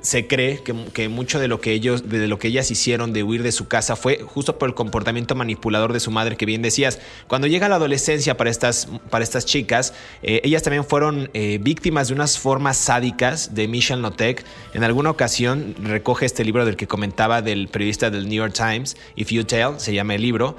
se 0.02 0.28
cree 0.28 0.64
que, 0.64 1.10
mucho 1.10 1.40
de 1.40 1.48
lo 1.48 1.60
que 1.60 1.74
ellos, 1.74 2.08
de 2.08 2.28
lo 2.28 2.40
que 2.40 2.48
ellas 2.48 2.72
hicieron 2.72 3.12
de 3.12 3.24
huir 3.24 3.44
de 3.44 3.52
su 3.52 3.68
casa 3.68 3.96
fue 3.96 4.22
justo 4.26 4.58
por 4.58 4.70
el 4.70 4.76
comportamiento 4.76 5.36
manipulador 5.36 5.92
de 5.92 6.00
su 6.00 6.12
madre, 6.12 6.38
que 6.38 6.46
bien 6.46 6.62
decías. 6.62 7.00
Cuando 7.28 7.48
llega 7.48 7.68
la 7.68 7.76
adolescencia 7.76 8.38
para 8.38 8.50
estas, 8.50 8.88
para 9.10 9.24
estas 9.24 9.46
chicas, 9.46 9.94
eh, 10.24 10.42
ellas 10.44 10.64
también 10.64 10.86
fueron 10.86 11.30
eh, 11.34 11.60
víctimas 11.62 12.08
de 12.08 12.14
unas 12.14 12.40
formas 12.40 12.78
sádicas 12.78 13.54
de 13.54 13.68
Michelle 13.68 14.02
Notek. 14.02 14.46
En 14.74 14.84
alguna 14.84 15.10
ocasión 15.10 15.76
recoge 15.82 16.26
este 16.26 16.46
libro 16.46 16.66
del 16.66 16.78
que 16.78 16.88
comentaba 16.88 17.42
del 17.42 17.68
periodista 17.68 18.10
del 18.10 18.30
New 18.30 18.38
York 18.38 18.54
Times, 18.54 18.96
If 19.16 19.32
You 19.32 19.44
Tell, 19.44 19.74
se 19.78 19.94
llama 19.94 20.16
el 20.16 20.22
libro. 20.22 20.56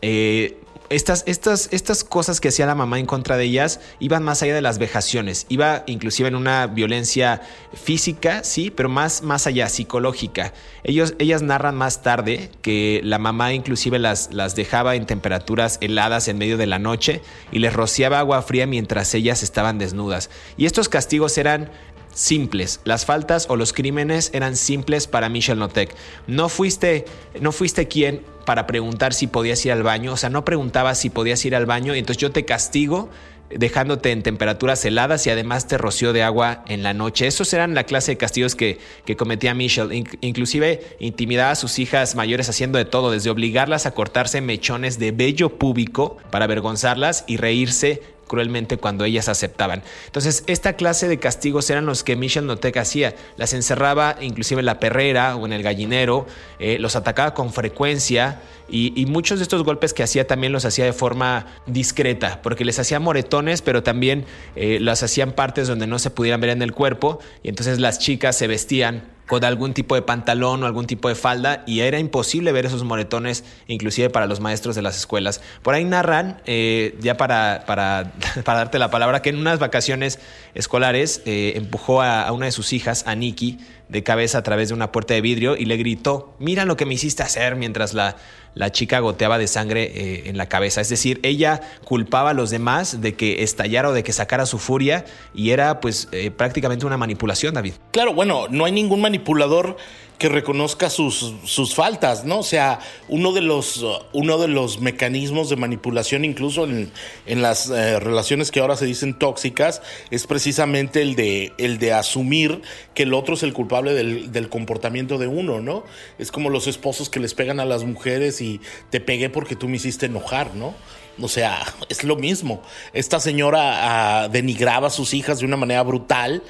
Eh, 0.00 0.58
estas, 0.92 1.24
estas, 1.26 1.68
estas 1.72 2.04
cosas 2.04 2.40
que 2.40 2.48
hacía 2.48 2.66
la 2.66 2.74
mamá 2.74 2.98
en 2.98 3.06
contra 3.06 3.36
de 3.36 3.44
ellas 3.44 3.80
iban 3.98 4.22
más 4.22 4.42
allá 4.42 4.54
de 4.54 4.60
las 4.60 4.78
vejaciones, 4.78 5.46
iba 5.48 5.82
inclusive 5.86 6.28
en 6.28 6.36
una 6.36 6.66
violencia 6.66 7.42
física, 7.72 8.44
sí, 8.44 8.70
pero 8.70 8.88
más, 8.88 9.22
más 9.22 9.46
allá, 9.46 9.68
psicológica. 9.68 10.52
Ellos, 10.84 11.14
ellas 11.18 11.42
narran 11.42 11.76
más 11.76 12.02
tarde 12.02 12.50
que 12.60 13.00
la 13.04 13.18
mamá 13.18 13.52
inclusive 13.52 13.98
las, 13.98 14.32
las 14.32 14.54
dejaba 14.54 14.94
en 14.94 15.06
temperaturas 15.06 15.78
heladas 15.80 16.28
en 16.28 16.38
medio 16.38 16.56
de 16.56 16.66
la 16.66 16.78
noche 16.78 17.22
y 17.50 17.58
les 17.58 17.72
rociaba 17.72 18.18
agua 18.18 18.42
fría 18.42 18.66
mientras 18.66 19.14
ellas 19.14 19.42
estaban 19.42 19.78
desnudas. 19.78 20.30
Y 20.56 20.66
estos 20.66 20.88
castigos 20.88 21.38
eran 21.38 21.70
simples. 22.12 22.80
Las 22.84 23.04
faltas 23.04 23.46
o 23.48 23.56
los 23.56 23.72
crímenes 23.72 24.30
eran 24.32 24.56
simples 24.56 25.06
para 25.06 25.28
Michelle 25.28 25.58
Notek. 25.58 25.94
No 26.26 26.48
fuiste, 26.48 27.04
no 27.40 27.52
fuiste 27.52 27.88
quien 27.88 28.22
para 28.44 28.66
preguntar 28.66 29.14
si 29.14 29.26
podías 29.26 29.64
ir 29.64 29.72
al 29.72 29.82
baño, 29.82 30.12
o 30.12 30.16
sea, 30.16 30.30
no 30.30 30.44
preguntabas 30.44 30.98
si 30.98 31.10
podías 31.10 31.44
ir 31.44 31.54
al 31.54 31.66
baño 31.66 31.94
y 31.94 31.98
entonces 31.98 32.20
yo 32.20 32.32
te 32.32 32.44
castigo 32.44 33.08
dejándote 33.56 34.12
en 34.12 34.22
temperaturas 34.22 34.84
heladas 34.84 35.26
y 35.26 35.30
además 35.30 35.66
te 35.66 35.78
roció 35.78 36.12
de 36.12 36.22
agua 36.22 36.64
en 36.68 36.82
la 36.82 36.94
noche. 36.94 37.26
Esos 37.26 37.52
eran 37.52 37.74
la 37.74 37.84
clase 37.84 38.12
de 38.12 38.16
castigos 38.16 38.54
que, 38.54 38.78
que 39.04 39.16
cometía 39.16 39.54
Michelle. 39.54 40.04
inclusive 40.20 40.96
intimidaba 41.00 41.52
a 41.52 41.56
sus 41.56 41.78
hijas 41.78 42.14
mayores 42.14 42.48
haciendo 42.48 42.78
de 42.78 42.84
todo, 42.84 43.10
desde 43.10 43.30
obligarlas 43.30 43.86
a 43.86 43.92
cortarse 43.92 44.40
mechones 44.40 44.98
de 44.98 45.12
vello 45.12 45.58
púbico 45.58 46.16
para 46.30 46.46
avergonzarlas 46.46 47.24
y 47.26 47.36
reírse 47.36 48.02
cruelmente 48.32 48.78
cuando 48.78 49.04
ellas 49.04 49.28
aceptaban. 49.28 49.82
Entonces, 50.06 50.42
esta 50.46 50.72
clase 50.72 51.06
de 51.06 51.18
castigos 51.18 51.68
eran 51.68 51.84
los 51.84 52.02
que 52.02 52.16
Michelle 52.16 52.46
Notek 52.46 52.78
hacía. 52.78 53.14
Las 53.36 53.52
encerraba 53.52 54.16
inclusive 54.22 54.60
en 54.60 54.64
la 54.64 54.80
perrera 54.80 55.36
o 55.36 55.44
en 55.44 55.52
el 55.52 55.62
gallinero, 55.62 56.26
eh, 56.58 56.78
los 56.78 56.96
atacaba 56.96 57.34
con 57.34 57.52
frecuencia 57.52 58.40
y, 58.70 59.04
muchos 59.04 59.38
de 59.38 59.42
estos 59.42 59.64
golpes 59.64 59.92
que 59.92 60.02
hacía 60.02 60.26
también 60.26 60.50
los 60.50 60.64
hacía 60.64 60.86
de 60.86 60.94
forma 60.94 61.44
discreta, 61.66 62.40
porque 62.42 62.64
les 62.64 62.78
hacía 62.78 62.98
moretones, 63.00 63.60
pero 63.60 63.82
también 63.82 64.24
eh, 64.56 64.78
las 64.80 65.02
hacían 65.02 65.32
partes 65.32 65.68
donde 65.68 65.86
no 65.86 65.98
se 65.98 66.08
pudieran 66.08 66.40
ver 66.40 66.48
en 66.48 66.62
el 66.62 66.72
cuerpo 66.72 67.18
y 67.42 67.50
entonces 67.50 67.80
las 67.80 67.98
chicas 67.98 68.34
se 68.34 68.46
vestían 68.46 69.11
con 69.26 69.44
algún 69.44 69.72
tipo 69.72 69.94
de 69.94 70.02
pantalón 70.02 70.62
o 70.62 70.66
algún 70.66 70.86
tipo 70.86 71.08
de 71.08 71.14
falda 71.14 71.62
y 71.66 71.80
era 71.80 71.98
imposible 71.98 72.52
ver 72.52 72.66
esos 72.66 72.84
moretones, 72.84 73.44
inclusive 73.66 74.10
para 74.10 74.26
los 74.26 74.40
maestros 74.40 74.74
de 74.74 74.82
las 74.82 74.96
escuelas. 74.96 75.40
Por 75.62 75.74
ahí 75.74 75.84
narran, 75.84 76.40
eh, 76.44 76.98
ya 77.00 77.16
para, 77.16 77.64
para, 77.66 78.12
para, 78.44 78.58
darte 78.58 78.78
la 78.78 78.90
palabra, 78.90 79.22
que 79.22 79.30
en 79.30 79.38
unas 79.38 79.58
vacaciones 79.58 80.18
escolares 80.54 81.22
eh, 81.24 81.52
empujó 81.56 82.02
a, 82.02 82.22
a, 82.22 82.32
una 82.32 82.46
de 82.46 82.52
sus 82.52 82.72
hijas, 82.72 83.04
a 83.06 83.14
Nikki, 83.14 83.58
de 83.92 84.02
cabeza 84.02 84.38
a 84.38 84.42
través 84.42 84.68
de 84.68 84.74
una 84.74 84.90
puerta 84.90 85.14
de 85.14 85.20
vidrio 85.20 85.56
y 85.56 85.66
le 85.66 85.76
gritó, 85.76 86.34
mira 86.38 86.64
lo 86.64 86.76
que 86.76 86.86
me 86.86 86.94
hiciste 86.94 87.22
hacer 87.22 87.56
mientras 87.56 87.94
la, 87.94 88.16
la 88.54 88.72
chica 88.72 88.98
goteaba 88.98 89.38
de 89.38 89.46
sangre 89.46 89.84
eh, 89.94 90.22
en 90.26 90.36
la 90.36 90.48
cabeza. 90.48 90.80
Es 90.80 90.88
decir, 90.88 91.20
ella 91.22 91.60
culpaba 91.84 92.30
a 92.30 92.34
los 92.34 92.50
demás 92.50 93.00
de 93.00 93.14
que 93.14 93.42
estallara 93.42 93.90
o 93.90 93.92
de 93.92 94.02
que 94.02 94.12
sacara 94.12 94.46
su 94.46 94.58
furia 94.58 95.04
y 95.34 95.50
era 95.50 95.80
pues 95.80 96.08
prácticamente 96.36 96.86
una 96.86 96.96
manipulación, 96.96 97.54
David. 97.54 97.74
Claro, 97.92 98.14
bueno, 98.14 98.46
no 98.50 98.64
hay 98.64 98.72
ningún 98.72 99.00
manipulador 99.00 99.76
que 100.22 100.28
reconozca 100.28 100.88
sus, 100.88 101.34
sus 101.42 101.74
faltas, 101.74 102.24
¿no? 102.24 102.38
O 102.38 102.42
sea, 102.44 102.78
uno 103.08 103.32
de 103.32 103.40
los, 103.40 103.84
uno 104.12 104.38
de 104.38 104.46
los 104.46 104.80
mecanismos 104.80 105.50
de 105.50 105.56
manipulación, 105.56 106.24
incluso 106.24 106.62
en, 106.62 106.92
en 107.26 107.42
las 107.42 107.68
eh, 107.70 107.98
relaciones 107.98 108.52
que 108.52 108.60
ahora 108.60 108.76
se 108.76 108.86
dicen 108.86 109.18
tóxicas, 109.18 109.82
es 110.12 110.28
precisamente 110.28 111.02
el 111.02 111.16
de, 111.16 111.52
el 111.58 111.78
de 111.78 111.92
asumir 111.92 112.62
que 112.94 113.02
el 113.02 113.14
otro 113.14 113.34
es 113.34 113.42
el 113.42 113.52
culpable 113.52 113.94
del, 113.94 114.30
del 114.30 114.48
comportamiento 114.48 115.18
de 115.18 115.26
uno, 115.26 115.60
¿no? 115.60 115.82
Es 116.20 116.30
como 116.30 116.50
los 116.50 116.68
esposos 116.68 117.08
que 117.10 117.18
les 117.18 117.34
pegan 117.34 117.58
a 117.58 117.64
las 117.64 117.82
mujeres 117.82 118.40
y 118.40 118.60
te 118.90 119.00
pegué 119.00 119.28
porque 119.28 119.56
tú 119.56 119.68
me 119.68 119.78
hiciste 119.78 120.06
enojar, 120.06 120.54
¿no? 120.54 120.72
O 121.20 121.26
sea, 121.26 121.64
es 121.88 122.04
lo 122.04 122.14
mismo. 122.14 122.62
Esta 122.92 123.18
señora 123.18 124.22
ah, 124.22 124.28
denigraba 124.28 124.86
a 124.86 124.90
sus 124.90 125.14
hijas 125.14 125.40
de 125.40 125.46
una 125.46 125.56
manera 125.56 125.82
brutal 125.82 126.44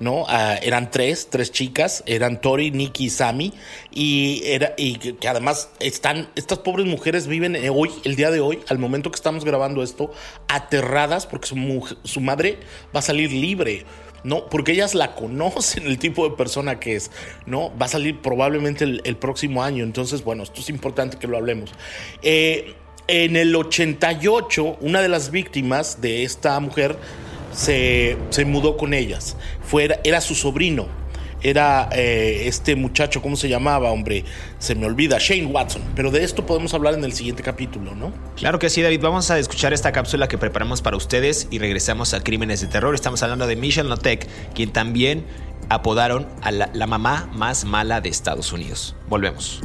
¿no? 0.00 0.24
Ah, 0.28 0.56
eran 0.62 0.90
tres, 0.90 1.28
tres 1.30 1.50
chicas, 1.52 2.02
eran 2.06 2.40
Tori, 2.40 2.70
Nikki 2.70 3.06
y 3.06 3.10
Sammy, 3.10 3.52
y, 3.92 4.42
era, 4.44 4.74
y 4.76 4.98
que, 4.98 5.28
además 5.28 5.70
están, 5.80 6.28
estas 6.36 6.58
pobres 6.58 6.86
mujeres 6.86 7.26
viven 7.26 7.56
hoy, 7.70 7.90
el 8.04 8.16
día 8.16 8.30
de 8.30 8.40
hoy, 8.40 8.60
al 8.68 8.78
momento 8.78 9.10
que 9.10 9.16
estamos 9.16 9.44
grabando 9.44 9.82
esto, 9.82 10.10
aterradas 10.48 11.26
porque 11.26 11.48
su, 11.48 11.96
su 12.04 12.20
madre 12.20 12.58
va 12.94 13.00
a 13.00 13.02
salir 13.02 13.32
libre. 13.32 13.84
¿no? 14.24 14.48
Porque 14.48 14.72
ellas 14.72 14.94
la 14.94 15.14
conocen, 15.14 15.86
el 15.86 15.98
tipo 15.98 16.28
de 16.28 16.36
persona 16.36 16.80
que 16.80 16.96
es, 16.96 17.10
¿no? 17.46 17.76
Va 17.78 17.86
a 17.86 17.88
salir 17.88 18.20
probablemente 18.20 18.84
el, 18.84 19.16
próximo 19.16 19.62
año, 19.62 19.84
entonces, 19.84 20.24
bueno, 20.24 20.42
esto 20.42 20.60
es 20.60 20.68
importante 20.70 21.18
que 21.18 21.26
lo 21.26 21.36
hablemos. 21.36 21.70
Eh, 22.22 22.74
en 23.06 23.36
el 23.36 23.54
88, 23.54 24.78
una 24.80 25.00
de 25.00 25.08
las 25.08 25.30
víctimas 25.30 26.00
de 26.00 26.24
esta 26.24 26.58
mujer 26.60 26.98
se, 27.58 28.44
mudó 28.46 28.76
con 28.76 28.94
ellas. 28.94 29.36
Fue, 29.62 30.00
era 30.04 30.20
su 30.20 30.34
sobrino. 30.34 30.86
Era 31.40 31.88
eh, 31.92 32.44
este 32.46 32.74
muchacho, 32.74 33.22
¿cómo 33.22 33.36
se 33.36 33.48
llamaba, 33.48 33.92
hombre? 33.92 34.24
Se 34.58 34.74
me 34.74 34.86
olvida, 34.86 35.18
Shane 35.20 35.46
Watson. 35.46 35.82
Pero 35.94 36.10
de 36.10 36.24
esto 36.24 36.44
podemos 36.44 36.74
hablar 36.74 36.94
en 36.94 37.04
el 37.04 37.12
siguiente 37.12 37.44
capítulo, 37.44 37.94
¿no? 37.94 38.12
Claro 38.34 38.58
que 38.58 38.68
sí, 38.70 38.82
David. 38.82 39.00
Vamos 39.00 39.30
a 39.30 39.38
escuchar 39.38 39.72
esta 39.72 39.92
cápsula 39.92 40.26
que 40.26 40.36
preparamos 40.36 40.82
para 40.82 40.96
ustedes 40.96 41.46
y 41.52 41.60
regresamos 41.60 42.12
a 42.12 42.24
Crímenes 42.24 42.60
de 42.60 42.66
Terror. 42.66 42.92
Estamos 42.92 43.22
hablando 43.22 43.46
de 43.46 43.54
Michelle 43.54 43.88
Notek, 43.88 44.26
quien 44.52 44.72
también 44.72 45.24
apodaron 45.68 46.26
a 46.42 46.50
la 46.50 46.86
mamá 46.88 47.30
más 47.34 47.64
mala 47.64 48.00
de 48.00 48.08
Estados 48.08 48.52
Unidos. 48.52 48.96
Volvemos. 49.08 49.60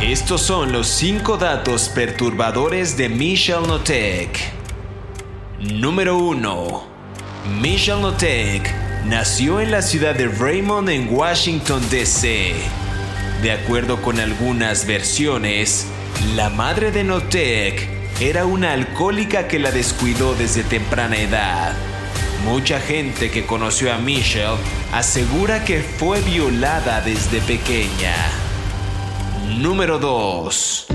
Estos 0.00 0.42
son 0.42 0.72
los 0.72 0.88
5 0.88 1.38
datos 1.38 1.88
perturbadores 1.88 2.98
de 2.98 3.08
Michelle 3.08 3.66
Notek. 3.66 4.38
Número 5.58 6.18
1. 6.18 6.86
Michelle 7.62 8.02
Notek 8.02 8.70
nació 9.06 9.58
en 9.58 9.70
la 9.70 9.80
ciudad 9.80 10.14
de 10.14 10.28
Raymond 10.28 10.90
en 10.90 11.08
Washington, 11.10 11.80
D.C. 11.90 12.52
De 13.40 13.52
acuerdo 13.52 14.02
con 14.02 14.20
algunas 14.20 14.86
versiones, 14.86 15.86
la 16.34 16.50
madre 16.50 16.92
de 16.92 17.02
Notek 17.02 17.88
era 18.20 18.44
una 18.44 18.74
alcohólica 18.74 19.48
que 19.48 19.58
la 19.58 19.70
descuidó 19.70 20.34
desde 20.34 20.62
temprana 20.62 21.16
edad. 21.16 21.74
Mucha 22.44 22.80
gente 22.80 23.30
que 23.30 23.46
conoció 23.46 23.94
a 23.94 23.96
Michelle 23.96 24.58
asegura 24.92 25.64
que 25.64 25.80
fue 25.80 26.20
violada 26.20 27.00
desde 27.00 27.40
pequeña. 27.40 28.45
Número 29.48 29.98
2. 29.98 30.86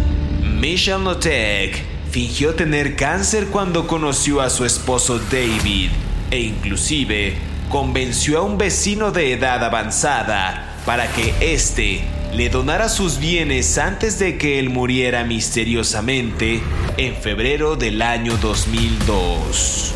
Michelle 0.59 1.03
Notek 1.03 1.83
fingió 2.11 2.53
tener 2.53 2.95
cáncer 2.95 3.47
cuando 3.47 3.87
conoció 3.87 4.41
a 4.41 4.49
su 4.49 4.65
esposo 4.65 5.19
David 5.19 5.89
e 6.29 6.41
inclusive 6.41 7.33
convenció 7.69 8.39
a 8.39 8.41
un 8.41 8.57
vecino 8.57 9.11
de 9.11 9.31
edad 9.31 9.63
avanzada 9.63 10.75
para 10.85 11.07
que 11.07 11.33
éste 11.39 12.01
le 12.33 12.49
donara 12.49 12.89
sus 12.89 13.19
bienes 13.19 13.77
antes 13.77 14.19
de 14.19 14.37
que 14.37 14.59
él 14.59 14.69
muriera 14.69 15.23
misteriosamente 15.23 16.61
en 16.97 17.15
febrero 17.15 17.77
del 17.77 18.01
año 18.01 18.37
2002. 18.37 19.93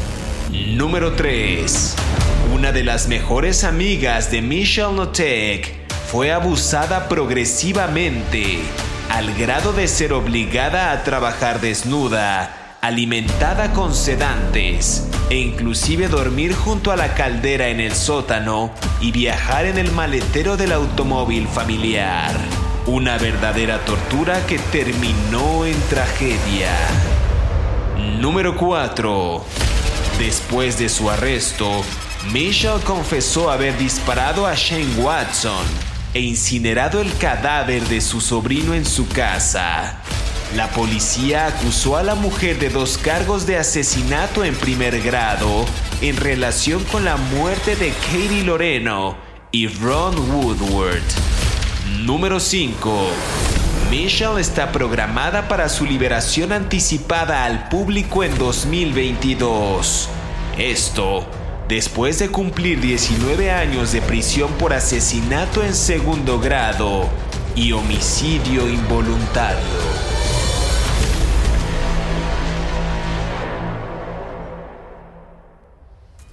Número 0.70 1.14
3. 1.14 1.96
Una 2.54 2.72
de 2.72 2.84
las 2.84 3.10
mejores 3.10 3.66
amigas 3.66 4.32
de 4.32 4.42
Michelle 4.42 4.94
Notek 4.94 5.85
fue 6.16 6.32
abusada 6.32 7.10
progresivamente 7.10 8.60
al 9.10 9.34
grado 9.34 9.74
de 9.74 9.86
ser 9.90 10.14
obligada 10.14 10.94
a 10.94 11.04
trabajar 11.04 11.60
desnuda, 11.60 12.78
alimentada 12.80 13.74
con 13.74 13.94
sedantes 13.94 15.10
e 15.30 15.36
inclusive 15.36 16.08
dormir 16.08 16.56
junto 16.56 16.94
a 16.94 16.96
la 16.96 17.16
caldera 17.16 17.68
en 17.68 17.82
el 17.82 17.92
sótano 17.92 18.72
y 19.02 19.12
viajar 19.12 19.66
en 19.66 19.78
el 19.78 19.92
maletero 19.92 20.56
del 20.56 20.72
automóvil 20.72 21.50
familiar. 21.50 22.32
Una 22.86 23.18
verdadera 23.18 23.80
tortura 23.80 24.40
que 24.48 24.58
terminó 24.58 25.66
en 25.66 25.78
tragedia. 25.90 26.72
Número 28.22 28.56
4. 28.56 29.44
Después 30.18 30.80
de 30.80 30.88
su 30.88 31.10
arresto, 31.10 31.84
Michelle 32.32 32.82
confesó 32.86 33.52
haber 33.52 33.78
disparado 33.78 34.48
a 34.48 34.56
Shane 34.56 34.96
Watson 34.96 35.95
e 36.16 36.22
incinerado 36.22 37.02
el 37.02 37.16
cadáver 37.18 37.84
de 37.90 38.00
su 38.00 38.22
sobrino 38.22 38.74
en 38.74 38.86
su 38.86 39.08
casa. 39.10 40.00
La 40.56 40.70
policía 40.70 41.48
acusó 41.48 41.98
a 41.98 42.04
la 42.04 42.16
mujer 42.16 42.58
de 42.58 42.70
dos 42.70 42.98
cargos 42.98 43.46
de 43.46 43.58
asesinato 43.58 44.46
en 44.46 44.56
primer 44.56 45.02
grado 45.02 45.66
en 46.02 46.16
relación 46.16 46.86
con 46.86 47.04
la 47.04 47.18
muerte 47.18 47.76
de 47.76 47.90
Katie 47.90 48.46
Loreno 48.46 49.18
y 49.52 49.68
Ron 49.68 50.18
Woodward. 50.32 51.04
Número 52.00 52.40
5. 52.40 53.10
Michelle 53.92 54.40
está 54.40 54.72
programada 54.72 55.50
para 55.50 55.68
su 55.68 55.86
liberación 55.86 56.54
anticipada 56.54 57.44
al 57.44 57.68
público 57.68 58.24
en 58.24 58.38
2022. 58.38 60.08
Esto 60.58 61.28
después 61.68 62.20
de 62.20 62.30
cumplir 62.30 62.80
19 62.80 63.52
años 63.52 63.92
de 63.92 64.02
prisión 64.02 64.52
por 64.54 64.74
asesinato 64.74 65.64
en 65.64 65.74
segundo 65.74 66.40
grado 66.40 67.10
y 67.56 67.72
homicidio 67.72 68.70
involuntario. 68.70 70.15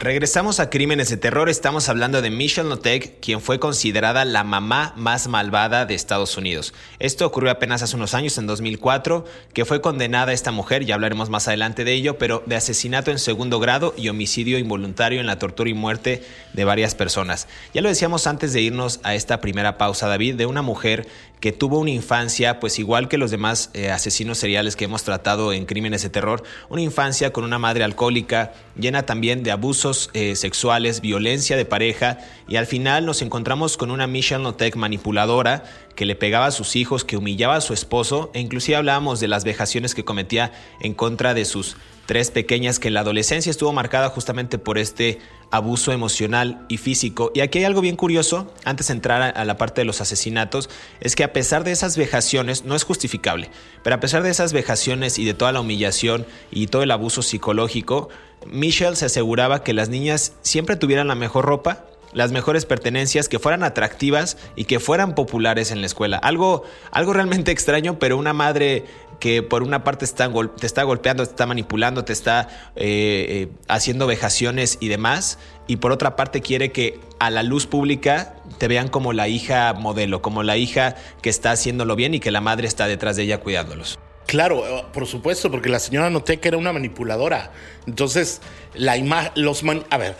Regresamos 0.03 0.59
a 0.59 0.69
Crímenes 0.69 1.11
de 1.11 1.17
Terror. 1.17 1.49
Estamos 1.49 1.89
hablando 1.89 2.23
de 2.23 2.31
Michelle 2.31 2.69
Notek, 2.69 3.21
quien 3.21 3.41
fue 3.41 3.61
considerada 3.61 4.25
la 4.25 4.43
mamá 4.43 4.95
más 4.97 5.29
malvada 5.29 5.87
de 5.87 5.95
Estados 5.95 6.37
Unidos. 6.37 6.75
Esto 6.99 7.25
ocurrió 7.25 7.53
apenas 7.53 7.85
hace 7.85 7.95
unos 7.95 8.13
años, 8.13 8.37
en 8.37 8.49
2004, 8.49 9.25
que 9.55 9.65
fue 9.65 9.81
condenada 9.81 10.33
esta 10.33 10.51
mujer, 10.51 10.85
ya 10.85 10.97
hablaremos 10.97 11.31
más 11.31 11.47
adelante 11.47 11.85
de 11.85 11.93
ello, 11.93 12.19
pero 12.19 12.43
de 12.47 12.57
asesinato 12.57 13.13
en 13.13 13.21
segundo 13.21 13.61
grado 13.61 13.95
y 13.97 14.09
homicidio 14.09 14.59
involuntario 14.59 15.21
en 15.21 15.29
la 15.29 15.39
tortura 15.39 15.71
y 15.71 15.75
muerte 15.75 16.25
de 16.53 16.65
varias 16.65 16.97
personas. 16.97 17.47
Ya 17.73 17.81
lo 17.81 17.89
decíamos 17.89 18.27
antes 18.27 18.53
de 18.53 18.61
irnos 18.61 18.99
a 19.05 19.15
esta 19.15 19.41
primera 19.41 19.79
pausa, 19.79 20.09
David, 20.09 20.35
de 20.35 20.47
una 20.47 20.63
mujer 20.63 21.07
que 21.43 21.51
tuvo 21.51 21.81
una 21.81 21.91
infancia, 21.91 22.61
pues 22.61 22.79
igual 22.79 23.09
que 23.09 23.19
los 23.19 23.33
demás 23.33 23.71
eh, 23.75 23.91
asesinos 23.91 24.39
seriales 24.39 24.77
que 24.77 24.85
hemos 24.85 25.03
tratado 25.03 25.53
en 25.53 25.67
crímenes 25.67 26.03
de 26.03 26.09
terror, 26.09 26.45
una 26.69 26.83
infancia 26.83 27.33
con 27.33 27.43
una 27.43 27.59
madre 27.59 27.83
alcohólica, 27.83 28.53
llena 28.77 29.07
también 29.07 29.43
de 29.43 29.51
abusos 29.51 30.09
eh, 30.15 30.37
sexuales, 30.37 31.01
violencia 31.01 31.57
de 31.57 31.65
pareja, 31.65 32.19
y 32.47 32.55
al 32.55 32.67
final 32.67 33.07
nos 33.07 33.23
encontramos 33.23 33.77
con 33.77 33.91
una 33.91 34.07
Michelle 34.07 34.41
Notek 34.41 34.77
manipuladora 34.77 35.65
que 35.97 36.07
le 36.07 36.15
pegaba 36.15 36.47
a 36.47 36.53
sus 36.53 36.77
hijos, 36.77 37.05
que 37.05 37.17
humillaba 37.17 37.57
a 37.57 37.61
su 37.61 37.75
esposo, 37.75 38.31
e 38.35 38.41
inclusive 38.41 38.77
hablábamos 38.77 39.19
de 39.19 39.27
las 39.27 39.43
vejaciones 39.43 39.97
que 39.97 40.05
cometía 40.05 40.53
en 40.81 40.95
contra 40.95 41.35
de 41.35 41.45
sus 41.45 41.77
tres 42.07 42.31
pequeñas 42.31 42.79
que 42.79 42.89
en 42.89 42.95
la 42.95 43.01
adolescencia 43.01 43.51
estuvo 43.51 43.73
marcada 43.73 44.09
justamente 44.09 44.59
por 44.59 44.79
este 44.79 45.19
abuso 45.51 45.93
emocional 45.93 46.65
y 46.69 46.79
físico. 46.79 47.31
Y 47.35 47.41
aquí 47.41 47.59
hay 47.59 47.65
algo 47.65 47.81
bien 47.81 47.97
curioso, 47.97 48.53
antes 48.65 48.89
de 48.89 48.95
entrar 48.95 49.37
a 49.37 49.45
la 49.45 49.57
parte 49.59 49.83
de 49.83 49.85
los 49.85 50.01
asesinatos, 50.01 50.71
es 51.01 51.15
que 51.15 51.25
a 51.25 51.33
pesar 51.33 51.65
de 51.65 51.73
esas 51.73 51.97
vejaciones, 51.97 52.65
no 52.65 52.75
es 52.75 52.85
justificable, 52.85 53.51
pero 53.83 53.97
a 53.97 54.01
pesar 54.01 54.23
de 54.23 54.31
esas 54.31 54.53
vejaciones 54.53 55.19
y 55.19 55.25
de 55.25 55.35
toda 55.35 55.53
la 55.53 55.61
humillación 55.61 56.27
y 56.51 56.69
todo 56.69 56.83
el 56.83 56.91
abuso 56.91 57.23
psicológico, 57.23 58.09
Michelle 58.47 58.97
se 58.97 59.07
aseguraba 59.07 59.63
que 59.63 59.73
las 59.73 59.89
niñas 59.89 60.33
siempre 60.43 60.77
tuvieran 60.77 61.09
la 61.09 61.15
mejor 61.15 61.45
ropa, 61.45 61.85
las 62.13 62.33
mejores 62.33 62.67
pertenencias, 62.67 63.29
que 63.29 63.39
fueran 63.39 63.63
atractivas 63.63 64.37
y 64.57 64.65
que 64.65 64.81
fueran 64.81 65.15
populares 65.15 65.71
en 65.71 65.81
la 65.81 65.87
escuela. 65.87 66.19
Algo, 66.19 66.65
algo 66.91 67.13
realmente 67.13 67.51
extraño, 67.53 67.99
pero 67.99 68.17
una 68.17 68.33
madre 68.33 68.85
que 69.23 69.41
por 69.41 69.63
una 69.63 69.85
parte 69.85 70.01
te 70.01 70.67
está 70.67 70.83
golpeando, 70.83 71.25
te 71.25 71.31
está 71.31 71.47
manipulando, 71.47 72.05
te 72.05 72.13
está 72.13 72.49
eh, 72.75 73.27
eh, 73.29 73.49
haciendo 73.69 74.09
vejaciones 74.09 74.79
y 74.81 74.89
demás, 74.89 75.39
y 75.69 75.77
por 75.77 75.93
otra 75.93 76.17
parte 76.17 76.41
quiere 76.41 76.73
que 76.73 76.99
a 77.21 77.31
la 77.31 77.45
luz 77.45 77.69
pública 77.69 78.35
te 78.59 78.67
vean 78.67 78.89
como 78.89 79.13
la 79.13 79.29
hija 79.29 79.75
modelo, 79.75 80.23
como 80.23 80.43
la 80.43 80.57
hija 80.57 80.97
que 81.23 81.31
está 81.31 81.53
haciéndolo 81.53 81.95
bien 81.95 82.15
y 82.15 82.19
que 82.19 82.33
la 82.33 82.41
madre 82.41 82.67
está 82.67 82.89
detrás 82.89 83.15
de 83.15 83.23
ella 83.23 83.39
cuidándolos. 83.39 84.01
Claro, 84.27 84.67
eh, 84.67 84.87
por 84.93 85.07
supuesto, 85.07 85.53
porque 85.53 85.69
la 85.69 85.79
señora 85.79 86.11
Notek 86.11 86.45
era 86.45 86.57
una 86.57 86.73
manipuladora. 86.73 87.53
Entonces, 87.87 88.41
la 88.75 88.97
imagen, 88.97 89.31
los 89.37 89.63
a 89.89 89.99
ver, 89.99 90.17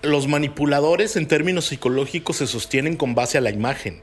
los 0.00 0.28
manipuladores 0.28 1.16
en 1.16 1.28
términos 1.28 1.66
psicológicos 1.66 2.36
se 2.36 2.46
sostienen 2.46 2.96
con 2.96 3.14
base 3.14 3.36
a 3.36 3.42
la 3.42 3.50
imagen. 3.50 4.00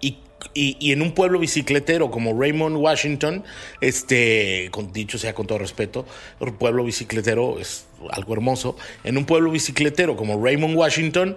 Y, 0.00 0.18
y, 0.54 0.92
en 0.92 1.02
un 1.02 1.12
pueblo 1.12 1.38
bicicletero 1.38 2.10
como 2.10 2.38
Raymond, 2.38 2.76
Washington, 2.76 3.44
este, 3.80 4.68
con, 4.70 4.92
dicho 4.92 5.18
sea 5.18 5.34
con 5.34 5.46
todo 5.46 5.58
respeto, 5.58 6.06
un 6.40 6.54
pueblo 6.54 6.84
bicicletero 6.84 7.58
es 7.58 7.86
algo 8.10 8.34
hermoso. 8.34 8.76
En 9.04 9.18
un 9.18 9.26
pueblo 9.26 9.50
bicicletero 9.50 10.16
como 10.16 10.42
Raymond, 10.42 10.76
Washington, 10.76 11.36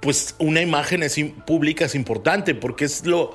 pues 0.00 0.34
una 0.38 0.60
imagen 0.60 1.02
es, 1.02 1.16
pública 1.46 1.84
es 1.84 1.94
importante 1.94 2.54
porque 2.54 2.84
es 2.84 3.06
lo, 3.06 3.32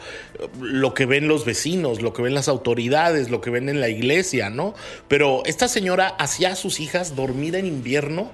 lo 0.60 0.93
que 0.93 1.06
ven 1.06 1.28
los 1.28 1.46
vecinos, 1.46 2.02
lo 2.02 2.13
que 2.13 2.22
ven 2.22 2.34
las 2.34 2.50
autoridades, 2.50 3.30
lo 3.30 3.39
que 3.39 3.50
ven 3.50 3.70
en 3.70 3.80
la 3.80 3.89
iglesia, 3.89 4.50
¿no? 4.50 4.76
Pero 5.08 5.43
esta 5.46 5.67
señora 5.70 6.08
hacía 6.20 6.52
a 6.52 6.56
sus 6.56 6.80
hijas 6.80 7.15
dormir 7.15 7.56
en 7.56 7.65
invierno 7.65 8.32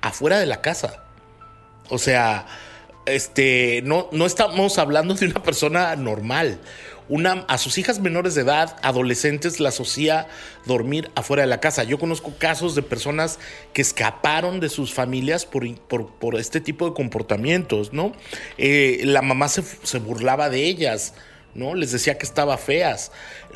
afuera 0.00 0.38
de 0.38 0.46
la 0.46 0.60
casa. 0.62 1.04
O 1.88 1.98
sea, 1.98 2.46
este, 3.06 3.82
no, 3.84 4.08
estamos 4.26 4.78
hablando 4.78 5.14
de 5.14 5.26
una 5.26 5.42
persona 5.42 5.94
normal 5.96 6.60
a 7.46 7.58
sus 7.58 7.78
hijas 7.78 8.00
menores 8.00 8.34
de 8.34 8.42
edad, 8.42 8.76
adolescentes, 8.82 9.60
las 9.60 9.80
hacía 9.80 10.26
dormir 10.64 11.10
afuera 11.14 11.42
de 11.42 11.46
la 11.46 11.60
casa. 11.60 11.84
Yo 11.84 11.98
conozco 11.98 12.34
casos 12.36 12.74
de 12.74 12.82
personas 12.82 13.38
que 13.72 13.80
escaparon 13.82 14.58
de 14.58 14.68
sus 14.68 14.92
familias 14.92 15.46
por, 15.46 15.64
este 16.36 16.60
tipo 16.60 16.88
de 16.88 16.94
comportamientos, 16.94 17.92
¿no? 17.92 18.12
Eh, 18.58 19.02
la 19.04 19.22
mamá 19.22 19.48
se, 19.48 19.62
se 19.62 19.98
burlaba 19.98 20.50
de 20.50 20.64
ellas. 20.64 21.14
¿no? 21.54 21.74
Les 21.74 21.90
decía 21.90 22.18
que 22.18 22.26
estaba 22.26 22.58
feas. 22.58 23.12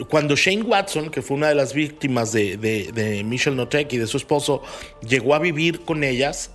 Cuando 0.08 0.34
Shane 0.34 0.62
Watson, 0.62 1.10
que 1.10 1.20
fue 1.20 1.36
una 1.36 1.48
de 1.48 1.54
las 1.54 1.74
víctimas 1.74 2.32
de, 2.32 2.56
de, 2.56 2.92
de 2.92 3.22
Michelle 3.24 3.54
Notek 3.54 3.92
y 3.92 3.98
de 3.98 4.06
su 4.06 4.16
esposo, 4.16 4.62
llegó 5.06 5.34
a 5.34 5.38
vivir 5.38 5.82
con 5.82 6.02
ellas, 6.02 6.50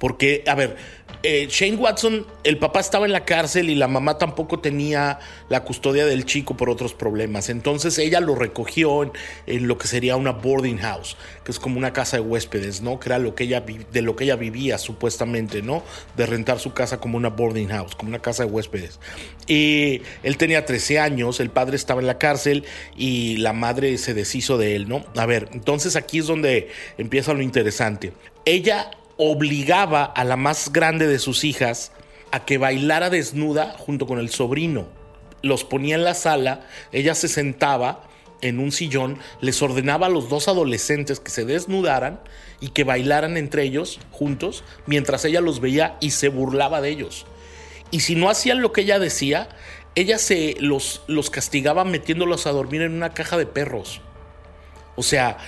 porque, 0.00 0.42
a 0.48 0.56
ver, 0.56 0.76
eh, 1.22 1.46
Shane 1.48 1.76
Watson, 1.76 2.26
el 2.42 2.58
papá 2.58 2.80
estaba 2.80 3.06
en 3.06 3.12
la 3.12 3.24
cárcel 3.24 3.70
y 3.70 3.76
la 3.76 3.86
mamá 3.86 4.18
tampoco 4.18 4.58
tenía 4.58 5.20
la 5.48 5.62
custodia 5.62 6.04
del 6.04 6.24
chico 6.24 6.56
por 6.56 6.68
otros 6.68 6.94
problemas. 6.94 7.48
Entonces 7.48 7.96
ella 7.98 8.20
lo 8.20 8.34
recogió 8.34 9.12
en, 9.46 9.68
lo 9.68 9.78
que 9.78 9.86
sería 9.86 10.16
una 10.16 10.32
boarding 10.32 10.78
house, 10.78 11.16
que 11.44 11.52
es 11.52 11.60
como 11.60 11.78
una 11.78 11.92
casa 11.92 12.16
de 12.16 12.22
huéspedes, 12.22 12.82
¿no? 12.82 12.98
Que 12.98 13.08
era 13.08 13.18
lo 13.18 13.36
que 13.36 13.44
ella, 13.44 13.60
de 13.60 14.02
lo 14.02 14.16
que 14.16 14.24
ella 14.24 14.34
vivía 14.34 14.78
supuestamente, 14.78 15.62
¿no? 15.62 15.84
De 16.16 16.26
rentar 16.26 16.58
su 16.58 16.72
casa 16.72 16.98
como 16.98 17.16
una 17.16 17.28
boarding 17.28 17.68
house, 17.68 17.94
como 17.94 18.08
una 18.08 18.20
casa 18.20 18.44
de 18.44 18.50
huéspedes. 18.50 18.98
Y 19.46 20.02
él 20.24 20.36
tenía 20.36 20.64
13 20.64 20.98
años, 20.98 21.38
el 21.38 21.50
padre 21.50 21.76
estaba 21.76 22.00
en 22.00 22.08
la 22.08 22.18
cárcel 22.18 22.64
y 22.96 23.36
la 23.36 23.52
madre 23.52 23.96
se 23.98 24.14
deshizo 24.14 24.58
de 24.58 24.74
él, 24.74 24.88
¿no? 24.88 25.04
A 25.16 25.26
ver, 25.26 25.48
entonces 25.52 25.94
aquí 25.94 26.18
es 26.18 26.26
donde 26.26 26.68
empieza 26.98 27.32
lo 27.32 27.42
interesante. 27.42 28.12
Ella 28.44 28.90
obligaba 29.30 30.04
a 30.04 30.24
la 30.24 30.36
más 30.36 30.72
grande 30.72 31.06
de 31.06 31.18
sus 31.18 31.44
hijas 31.44 31.92
a 32.32 32.44
que 32.44 32.58
bailara 32.58 33.08
desnuda 33.08 33.74
junto 33.78 34.06
con 34.06 34.18
el 34.18 34.30
sobrino. 34.30 34.88
Los 35.42 35.64
ponía 35.64 35.94
en 35.94 36.04
la 36.04 36.14
sala, 36.14 36.66
ella 36.90 37.14
se 37.14 37.28
sentaba 37.28 38.04
en 38.40 38.58
un 38.58 38.72
sillón, 38.72 39.18
les 39.40 39.62
ordenaba 39.62 40.06
a 40.06 40.10
los 40.10 40.28
dos 40.28 40.48
adolescentes 40.48 41.20
que 41.20 41.30
se 41.30 41.44
desnudaran 41.44 42.20
y 42.60 42.70
que 42.70 42.84
bailaran 42.84 43.36
entre 43.36 43.62
ellos 43.62 44.00
juntos, 44.10 44.64
mientras 44.86 45.24
ella 45.24 45.40
los 45.40 45.60
veía 45.60 45.96
y 46.00 46.10
se 46.10 46.28
burlaba 46.28 46.80
de 46.80 46.90
ellos. 46.90 47.24
Y 47.92 48.00
si 48.00 48.16
no 48.16 48.28
hacían 48.28 48.60
lo 48.60 48.72
que 48.72 48.80
ella 48.80 48.98
decía, 48.98 49.48
ella 49.94 50.18
se 50.18 50.56
los, 50.58 51.02
los 51.06 51.30
castigaba 51.30 51.84
metiéndolos 51.84 52.46
a 52.46 52.52
dormir 52.52 52.82
en 52.82 52.92
una 52.92 53.14
caja 53.14 53.36
de 53.36 53.46
perros. 53.46 54.00
O 54.96 55.02
sea, 55.02 55.38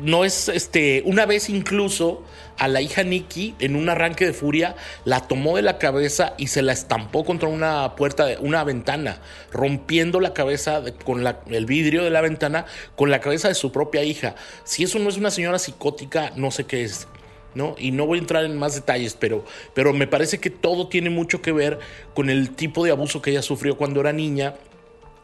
no 0.00 0.24
es 0.24 0.48
este. 0.48 1.02
Una 1.04 1.26
vez 1.26 1.48
incluso 1.48 2.22
a 2.58 2.68
la 2.68 2.80
hija 2.80 3.02
Nikki, 3.02 3.54
en 3.58 3.74
un 3.74 3.88
arranque 3.88 4.24
de 4.26 4.32
furia, 4.32 4.76
la 5.04 5.26
tomó 5.26 5.56
de 5.56 5.62
la 5.62 5.78
cabeza 5.78 6.34
y 6.38 6.48
se 6.48 6.62
la 6.62 6.72
estampó 6.72 7.24
contra 7.24 7.48
una 7.48 7.96
puerta, 7.96 8.26
de, 8.26 8.38
una 8.38 8.62
ventana, 8.62 9.20
rompiendo 9.52 10.20
la 10.20 10.32
cabeza 10.32 10.82
con 11.04 11.24
el 11.26 11.66
vidrio 11.66 12.04
de 12.04 12.10
la 12.10 12.20
ventana 12.20 12.66
con 12.94 13.10
la 13.10 13.20
cabeza 13.20 13.48
de 13.48 13.54
su 13.54 13.72
propia 13.72 14.04
hija. 14.04 14.36
Si 14.62 14.84
eso 14.84 14.98
no 14.98 15.08
es 15.08 15.16
una 15.16 15.30
señora 15.30 15.58
psicótica, 15.58 16.32
no 16.36 16.50
sé 16.50 16.64
qué 16.64 16.84
es. 16.84 17.08
¿No? 17.54 17.76
Y 17.78 17.92
no 17.92 18.04
voy 18.04 18.18
a 18.18 18.20
entrar 18.20 18.44
en 18.44 18.58
más 18.58 18.74
detalles, 18.74 19.14
pero, 19.14 19.44
pero 19.74 19.92
me 19.92 20.08
parece 20.08 20.40
que 20.40 20.50
todo 20.50 20.88
tiene 20.88 21.08
mucho 21.08 21.40
que 21.40 21.52
ver 21.52 21.78
con 22.12 22.28
el 22.28 22.50
tipo 22.50 22.84
de 22.84 22.90
abuso 22.90 23.22
que 23.22 23.30
ella 23.30 23.42
sufrió 23.42 23.76
cuando 23.76 24.00
era 24.00 24.12
niña 24.12 24.54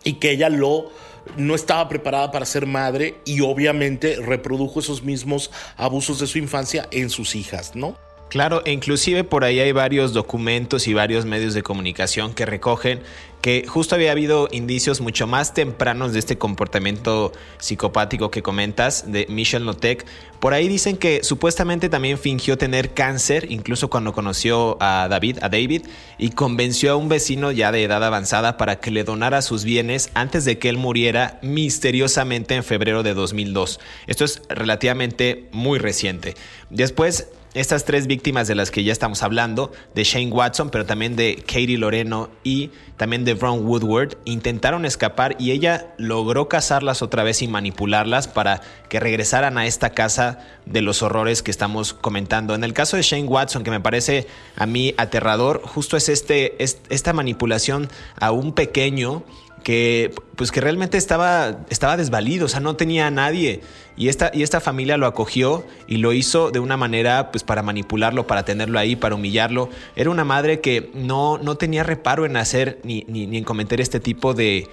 y 0.04 0.14
que 0.14 0.30
ella 0.30 0.48
lo 0.48 0.92
no 1.37 1.54
estaba 1.54 1.88
preparada 1.88 2.30
para 2.30 2.46
ser 2.46 2.66
madre 2.66 3.16
y 3.24 3.40
obviamente 3.40 4.16
reprodujo 4.16 4.80
esos 4.80 5.02
mismos 5.02 5.50
abusos 5.76 6.18
de 6.20 6.26
su 6.26 6.38
infancia 6.38 6.88
en 6.90 7.11
sus 7.11 7.35
hijas, 7.35 7.74
¿no? 7.74 7.96
Claro, 8.30 8.62
e 8.64 8.70
inclusive 8.70 9.24
por 9.24 9.42
ahí 9.42 9.58
hay 9.58 9.72
varios 9.72 10.12
documentos 10.12 10.86
y 10.86 10.94
varios 10.94 11.24
medios 11.24 11.52
de 11.52 11.64
comunicación 11.64 12.32
que 12.32 12.46
recogen 12.46 13.00
que 13.40 13.64
justo 13.66 13.96
había 13.96 14.12
habido 14.12 14.48
indicios 14.52 15.00
mucho 15.00 15.26
más 15.26 15.52
tempranos 15.52 16.12
de 16.12 16.20
este 16.20 16.38
comportamiento 16.38 17.32
psicopático 17.58 18.30
que 18.30 18.40
comentas 18.40 19.10
de 19.10 19.26
Michelle 19.28 19.64
Notek. 19.64 20.06
Por 20.38 20.54
ahí 20.54 20.68
dicen 20.68 20.96
que 20.96 21.24
supuestamente 21.24 21.88
también 21.88 22.18
fingió 22.18 22.56
tener 22.56 22.92
cáncer, 22.94 23.50
incluso 23.50 23.90
cuando 23.90 24.12
conoció 24.12 24.76
a 24.80 25.08
David, 25.10 25.38
a 25.42 25.48
David, 25.48 25.86
y 26.16 26.30
convenció 26.30 26.92
a 26.92 26.96
un 26.96 27.08
vecino 27.08 27.50
ya 27.50 27.72
de 27.72 27.82
edad 27.82 28.04
avanzada 28.04 28.56
para 28.56 28.78
que 28.78 28.92
le 28.92 29.02
donara 29.02 29.42
sus 29.42 29.64
bienes 29.64 30.10
antes 30.14 30.44
de 30.44 30.58
que 30.58 30.68
él 30.68 30.76
muriera 30.76 31.40
misteriosamente 31.42 32.54
en 32.54 32.62
febrero 32.62 33.02
de 33.02 33.14
2002. 33.14 33.80
Esto 34.06 34.24
es 34.24 34.42
relativamente 34.48 35.48
muy 35.50 35.78
reciente. 35.78 36.36
Después 36.68 37.26
estas 37.54 37.84
tres 37.84 38.06
víctimas 38.06 38.46
de 38.46 38.54
las 38.54 38.70
que 38.70 38.84
ya 38.84 38.92
estamos 38.92 39.22
hablando, 39.22 39.72
de 39.94 40.04
Shane 40.04 40.30
Watson, 40.30 40.70
pero 40.70 40.86
también 40.86 41.16
de 41.16 41.36
Katie 41.46 41.78
Loreno 41.78 42.30
y 42.44 42.70
también 42.96 43.24
de 43.24 43.34
Ron 43.34 43.66
Woodward, 43.66 44.18
intentaron 44.24 44.84
escapar 44.84 45.34
y 45.38 45.50
ella 45.52 45.94
logró 45.98 46.48
cazarlas 46.48 47.02
otra 47.02 47.22
vez 47.22 47.42
y 47.42 47.48
manipularlas 47.48 48.28
para 48.28 48.60
que 48.88 49.00
regresaran 49.00 49.58
a 49.58 49.66
esta 49.66 49.90
casa 49.90 50.38
de 50.66 50.82
los 50.82 51.02
horrores 51.02 51.42
que 51.42 51.50
estamos 51.50 51.92
comentando. 51.94 52.54
En 52.54 52.62
el 52.62 52.72
caso 52.72 52.96
de 52.96 53.02
Shane 53.02 53.26
Watson, 53.26 53.64
que 53.64 53.70
me 53.70 53.80
parece 53.80 54.26
a 54.56 54.66
mí 54.66 54.94
aterrador, 54.96 55.62
justo 55.64 55.96
es 55.96 56.08
este, 56.08 56.56
esta 56.62 57.12
manipulación 57.12 57.88
a 58.18 58.32
un 58.32 58.52
pequeño 58.52 59.24
que 59.62 60.12
pues 60.36 60.52
que 60.52 60.60
realmente 60.60 60.96
estaba, 60.96 61.58
estaba 61.68 61.96
desvalido, 61.96 62.46
o 62.46 62.48
sea, 62.48 62.60
no 62.60 62.76
tenía 62.76 63.06
a 63.06 63.10
nadie. 63.10 63.60
Y 63.96 64.08
esta, 64.08 64.30
y 64.32 64.42
esta 64.42 64.60
familia 64.60 64.96
lo 64.96 65.06
acogió 65.06 65.66
y 65.86 65.98
lo 65.98 66.12
hizo 66.14 66.50
de 66.50 66.60
una 66.60 66.76
manera 66.76 67.30
pues 67.30 67.44
para 67.44 67.62
manipularlo, 67.62 68.26
para 68.26 68.44
tenerlo 68.44 68.78
ahí, 68.78 68.96
para 68.96 69.14
humillarlo. 69.14 69.68
Era 69.96 70.10
una 70.10 70.24
madre 70.24 70.60
que 70.60 70.90
no, 70.94 71.38
no 71.38 71.56
tenía 71.56 71.82
reparo 71.82 72.24
en 72.24 72.36
hacer 72.36 72.78
ni, 72.84 73.04
ni 73.08 73.36
en 73.36 73.44
cometer 73.44 73.80
este 73.80 74.00
tipo 74.00 74.32
de, 74.32 74.68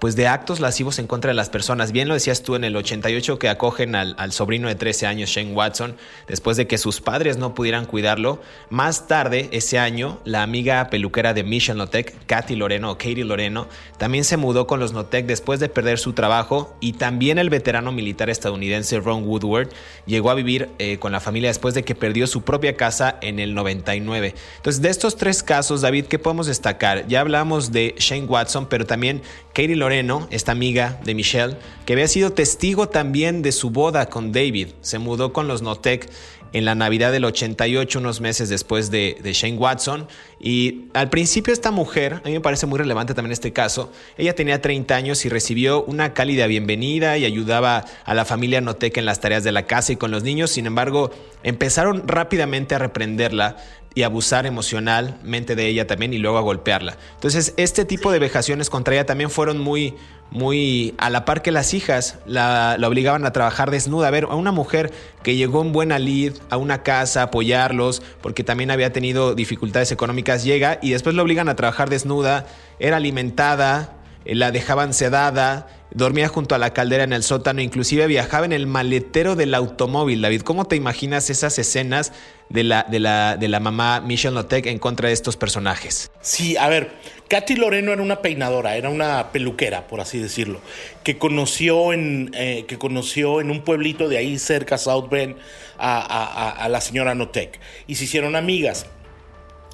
pues 0.00 0.16
de 0.16 0.26
actos 0.26 0.60
lascivos 0.60 0.98
en 0.98 1.06
contra 1.06 1.28
de 1.28 1.34
las 1.34 1.50
personas. 1.50 1.92
Bien 1.92 2.08
lo 2.08 2.14
decías 2.14 2.42
tú 2.42 2.56
en 2.56 2.64
el 2.64 2.74
88 2.74 3.38
que 3.38 3.48
acogen 3.48 3.94
al, 3.94 4.32
sobrino 4.32 4.66
de 4.66 4.74
13 4.74 5.06
años, 5.06 5.28
Shane 5.30 5.52
Watson, 5.52 5.96
después 6.26 6.56
de 6.56 6.66
que 6.66 6.78
sus 6.78 7.00
padres 7.00 7.36
no 7.36 7.54
pudieran 7.54 7.84
cuidarlo. 7.84 8.40
Más 8.70 9.06
tarde, 9.06 9.50
ese 9.52 9.78
año, 9.78 10.18
la 10.24 10.42
amiga 10.42 10.88
peluquera 10.88 11.34
de 11.34 11.44
Michelle 11.44 11.76
Notek, 11.78 12.14
Katy 12.26 12.56
Loreno 12.56 12.90
o 12.90 12.94
Katie 12.98 13.24
Loreno, 13.24 13.68
también 13.98 14.24
se 14.24 14.38
mudó 14.38 14.66
con 14.66 14.80
los 14.80 14.94
Notek 14.94 15.26
después 15.26 15.60
de 15.60 15.68
perder 15.68 15.98
su 15.98 16.14
trabajo 16.14 16.74
y 16.80 16.94
también 16.94 17.38
el 17.38 17.50
veterano 17.50 17.92
militar 17.92 18.30
estadounidense 18.30 18.98
Ron 19.00 19.24
Woodward 19.28 19.68
llegó 20.06 20.30
a 20.30 20.34
vivir 20.34 20.70
eh, 20.78 20.98
con 20.98 21.12
la 21.12 21.20
familia 21.20 21.50
después 21.50 21.74
de 21.74 21.84
que 21.84 21.94
perdió 21.94 22.26
su 22.26 22.42
propia 22.42 22.74
casa 22.74 23.18
en 23.20 23.38
el 23.38 23.54
99. 23.54 24.34
Entonces, 24.56 24.80
de 24.80 24.88
estos 24.88 25.16
tres 25.16 25.42
casos, 25.42 25.82
David, 25.82 26.06
¿qué 26.06 26.18
podemos 26.18 26.46
destacar? 26.46 27.06
Ya 27.06 27.20
hablamos 27.20 27.70
de 27.70 27.94
Shane 27.98 28.24
Watson, 28.24 28.66
pero 28.66 28.86
también 28.86 29.20
Katie 29.52 29.76
Loreno, 29.76 29.89
esta 29.90 30.52
amiga 30.52 31.00
de 31.04 31.14
Michelle, 31.14 31.56
que 31.84 31.94
había 31.94 32.06
sido 32.06 32.32
testigo 32.32 32.88
también 32.88 33.42
de 33.42 33.52
su 33.52 33.70
boda 33.70 34.06
con 34.06 34.32
David, 34.32 34.68
se 34.82 34.98
mudó 34.98 35.32
con 35.32 35.48
los 35.48 35.62
Notek 35.62 36.08
en 36.52 36.64
la 36.64 36.74
Navidad 36.74 37.12
del 37.12 37.24
88, 37.24 37.98
unos 37.98 38.20
meses 38.20 38.48
después 38.48 38.90
de, 38.90 39.18
Shane 39.22 39.56
Watson. 39.56 40.08
Y 40.40 40.86
al 40.94 41.10
principio 41.10 41.52
esta 41.52 41.70
mujer, 41.70 42.14
a 42.24 42.28
mí 42.28 42.32
me 42.32 42.40
parece 42.40 42.66
muy 42.66 42.78
relevante 42.78 43.14
también 43.14 43.32
este 43.32 43.52
caso, 43.52 43.92
ella 44.16 44.34
tenía 44.34 44.60
30 44.60 44.94
años 44.94 45.24
y 45.24 45.28
recibió 45.28 45.84
una 45.84 46.14
cálida 46.14 46.46
bienvenida 46.46 47.18
y 47.18 47.24
ayudaba 47.24 47.84
a 48.04 48.14
la 48.14 48.24
familia 48.24 48.60
Notek 48.60 48.96
en 48.96 49.06
las 49.06 49.20
tareas 49.20 49.44
de 49.44 49.52
la 49.52 49.66
casa 49.66 49.92
y 49.92 49.96
con 49.96 50.10
los 50.10 50.22
niños. 50.22 50.50
Sin 50.50 50.66
embargo, 50.66 51.10
empezaron 51.42 52.06
rápidamente 52.06 52.74
a 52.74 52.78
reprenderla 52.78 53.56
y 53.94 54.02
abusar 54.02 54.46
emocionalmente 54.46 55.56
de 55.56 55.66
ella 55.66 55.86
también 55.86 56.12
y 56.12 56.18
luego 56.18 56.38
a 56.38 56.42
golpearla. 56.42 56.96
Entonces, 57.14 57.54
este 57.56 57.84
tipo 57.84 58.12
de 58.12 58.18
vejaciones 58.18 58.70
contra 58.70 58.94
ella 58.94 59.06
también 59.06 59.30
fueron 59.30 59.58
muy, 59.58 59.96
muy 60.30 60.94
a 60.98 61.10
la 61.10 61.24
par 61.24 61.42
que 61.42 61.50
las 61.50 61.74
hijas 61.74 62.18
la, 62.24 62.76
obligaban 62.86 63.26
a 63.26 63.32
trabajar 63.32 63.70
desnuda. 63.70 64.08
A 64.08 64.10
ver, 64.10 64.24
a 64.24 64.36
una 64.36 64.52
mujer 64.52 64.92
que 65.22 65.34
llegó 65.34 65.62
en 65.62 65.72
buena 65.72 65.98
lid 65.98 66.34
a 66.50 66.56
una 66.56 66.82
casa, 66.82 67.22
apoyarlos, 67.22 68.00
porque 68.20 68.44
también 68.44 68.70
había 68.70 68.92
tenido 68.92 69.34
dificultades 69.34 69.90
económicas, 69.90 70.44
llega 70.44 70.78
y 70.80 70.90
después 70.90 71.16
la 71.16 71.22
obligan 71.22 71.48
a 71.48 71.56
trabajar 71.56 71.90
desnuda, 71.90 72.46
era 72.78 72.96
alimentada, 72.96 73.99
la 74.24 74.50
dejaban 74.50 74.94
sedada, 74.94 75.68
dormía 75.92 76.28
junto 76.28 76.54
a 76.54 76.58
la 76.58 76.72
caldera 76.72 77.04
en 77.04 77.12
el 77.12 77.22
sótano, 77.22 77.60
inclusive 77.60 78.06
viajaba 78.06 78.44
en 78.44 78.52
el 78.52 78.66
maletero 78.66 79.36
del 79.36 79.54
automóvil. 79.54 80.22
David, 80.22 80.42
¿cómo 80.42 80.66
te 80.66 80.76
imaginas 80.76 81.30
esas 81.30 81.58
escenas 81.58 82.12
de 82.48 82.64
la, 82.64 82.86
de 82.88 83.00
la, 83.00 83.36
de 83.36 83.48
la 83.48 83.60
mamá 83.60 84.00
Michelle 84.00 84.34
Notek 84.34 84.66
en 84.66 84.78
contra 84.78 85.08
de 85.08 85.14
estos 85.14 85.36
personajes? 85.36 86.10
Sí, 86.20 86.56
a 86.56 86.68
ver, 86.68 86.90
Katy 87.28 87.56
Loreno 87.56 87.92
era 87.92 88.02
una 88.02 88.22
peinadora, 88.22 88.76
era 88.76 88.90
una 88.90 89.32
peluquera, 89.32 89.86
por 89.86 90.00
así 90.00 90.18
decirlo, 90.18 90.60
que 91.02 91.18
conoció 91.18 91.92
en, 91.92 92.30
eh, 92.34 92.64
que 92.68 92.78
conoció 92.78 93.40
en 93.40 93.50
un 93.50 93.62
pueblito 93.62 94.08
de 94.08 94.18
ahí 94.18 94.38
cerca, 94.38 94.78
South 94.78 95.08
Bend, 95.10 95.36
a, 95.78 96.50
a 96.50 96.68
la 96.68 96.82
señora 96.82 97.14
Notek 97.14 97.58
y 97.86 97.94
se 97.94 98.04
hicieron 98.04 98.36
amigas. 98.36 98.86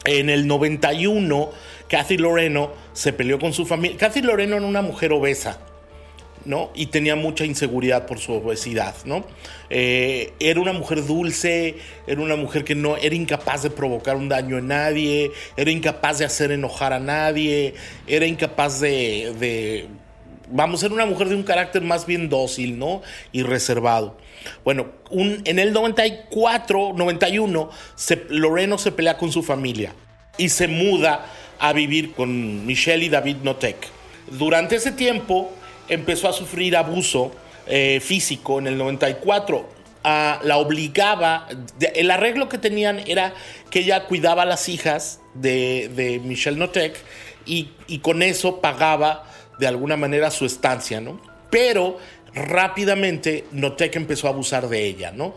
En 0.04 0.30
el 0.30 0.46
91, 0.46 1.50
Kathy 1.88 2.18
Loreno 2.18 2.72
se 2.92 3.12
peleó 3.12 3.38
con 3.38 3.52
su 3.52 3.66
familia. 3.66 3.96
Kathy 3.96 4.22
Loreno 4.22 4.56
era 4.56 4.66
una 4.66 4.82
mujer 4.82 5.12
obesa, 5.12 5.60
¿no? 6.44 6.70
Y 6.74 6.86
tenía 6.86 7.16
mucha 7.16 7.44
inseguridad 7.44 8.06
por 8.06 8.18
su 8.18 8.32
obesidad, 8.32 8.94
¿no? 9.04 9.24
Eh, 9.70 10.32
era 10.40 10.60
una 10.60 10.72
mujer 10.72 11.04
dulce, 11.04 11.76
era 12.06 12.20
una 12.20 12.36
mujer 12.36 12.64
que 12.64 12.74
no 12.74 12.96
era 12.96 13.14
incapaz 13.14 13.62
de 13.62 13.70
provocar 13.70 14.16
un 14.16 14.28
daño 14.28 14.58
en 14.58 14.68
nadie, 14.68 15.30
era 15.56 15.70
incapaz 15.70 16.18
de 16.18 16.24
hacer 16.24 16.52
enojar 16.52 16.92
a 16.92 17.00
nadie, 17.00 17.74
era 18.06 18.26
incapaz 18.26 18.80
de, 18.80 19.86
vamos, 20.50 20.82
era 20.82 20.94
una 20.94 21.06
mujer 21.06 21.28
de 21.28 21.34
un 21.34 21.42
carácter 21.42 21.82
más 21.82 22.06
bien 22.06 22.28
dócil, 22.28 22.78
¿no? 22.78 23.02
Y 23.32 23.42
reservado. 23.42 24.16
Bueno, 24.64 24.92
en 25.10 25.58
el 25.58 25.72
94, 25.72 26.92
91, 26.94 27.70
se, 27.96 28.26
Loreno 28.28 28.78
se 28.78 28.92
pelea 28.92 29.16
con 29.18 29.32
su 29.32 29.42
familia 29.42 29.92
y 30.38 30.50
se 30.50 30.68
muda 30.68 31.26
a 31.58 31.72
vivir 31.72 32.12
con 32.12 32.66
Michelle 32.66 33.04
y 33.04 33.08
David 33.08 33.36
Notek. 33.42 33.76
Durante 34.30 34.76
ese 34.76 34.92
tiempo 34.92 35.52
empezó 35.88 36.28
a 36.28 36.32
sufrir 36.32 36.76
abuso 36.76 37.32
eh, 37.66 38.00
físico 38.02 38.58
en 38.58 38.66
el 38.66 38.78
94. 38.78 39.68
Ah, 40.04 40.40
la 40.44 40.58
obligaba, 40.58 41.48
el 41.94 42.10
arreglo 42.10 42.48
que 42.48 42.58
tenían 42.58 43.00
era 43.06 43.34
que 43.70 43.80
ella 43.80 44.04
cuidaba 44.04 44.42
a 44.42 44.46
las 44.46 44.68
hijas 44.68 45.20
de, 45.34 45.90
de 45.96 46.20
Michelle 46.20 46.58
Notek 46.58 46.96
y, 47.44 47.70
y 47.88 47.98
con 47.98 48.22
eso 48.22 48.60
pagaba 48.60 49.24
de 49.58 49.66
alguna 49.66 49.96
manera 49.96 50.30
su 50.30 50.46
estancia, 50.46 51.00
¿no? 51.00 51.20
Pero 51.50 51.98
rápidamente 52.36 53.46
Notek 53.50 53.96
empezó 53.96 54.26
a 54.26 54.30
abusar 54.30 54.68
de 54.68 54.84
ella, 54.84 55.10
¿no? 55.10 55.34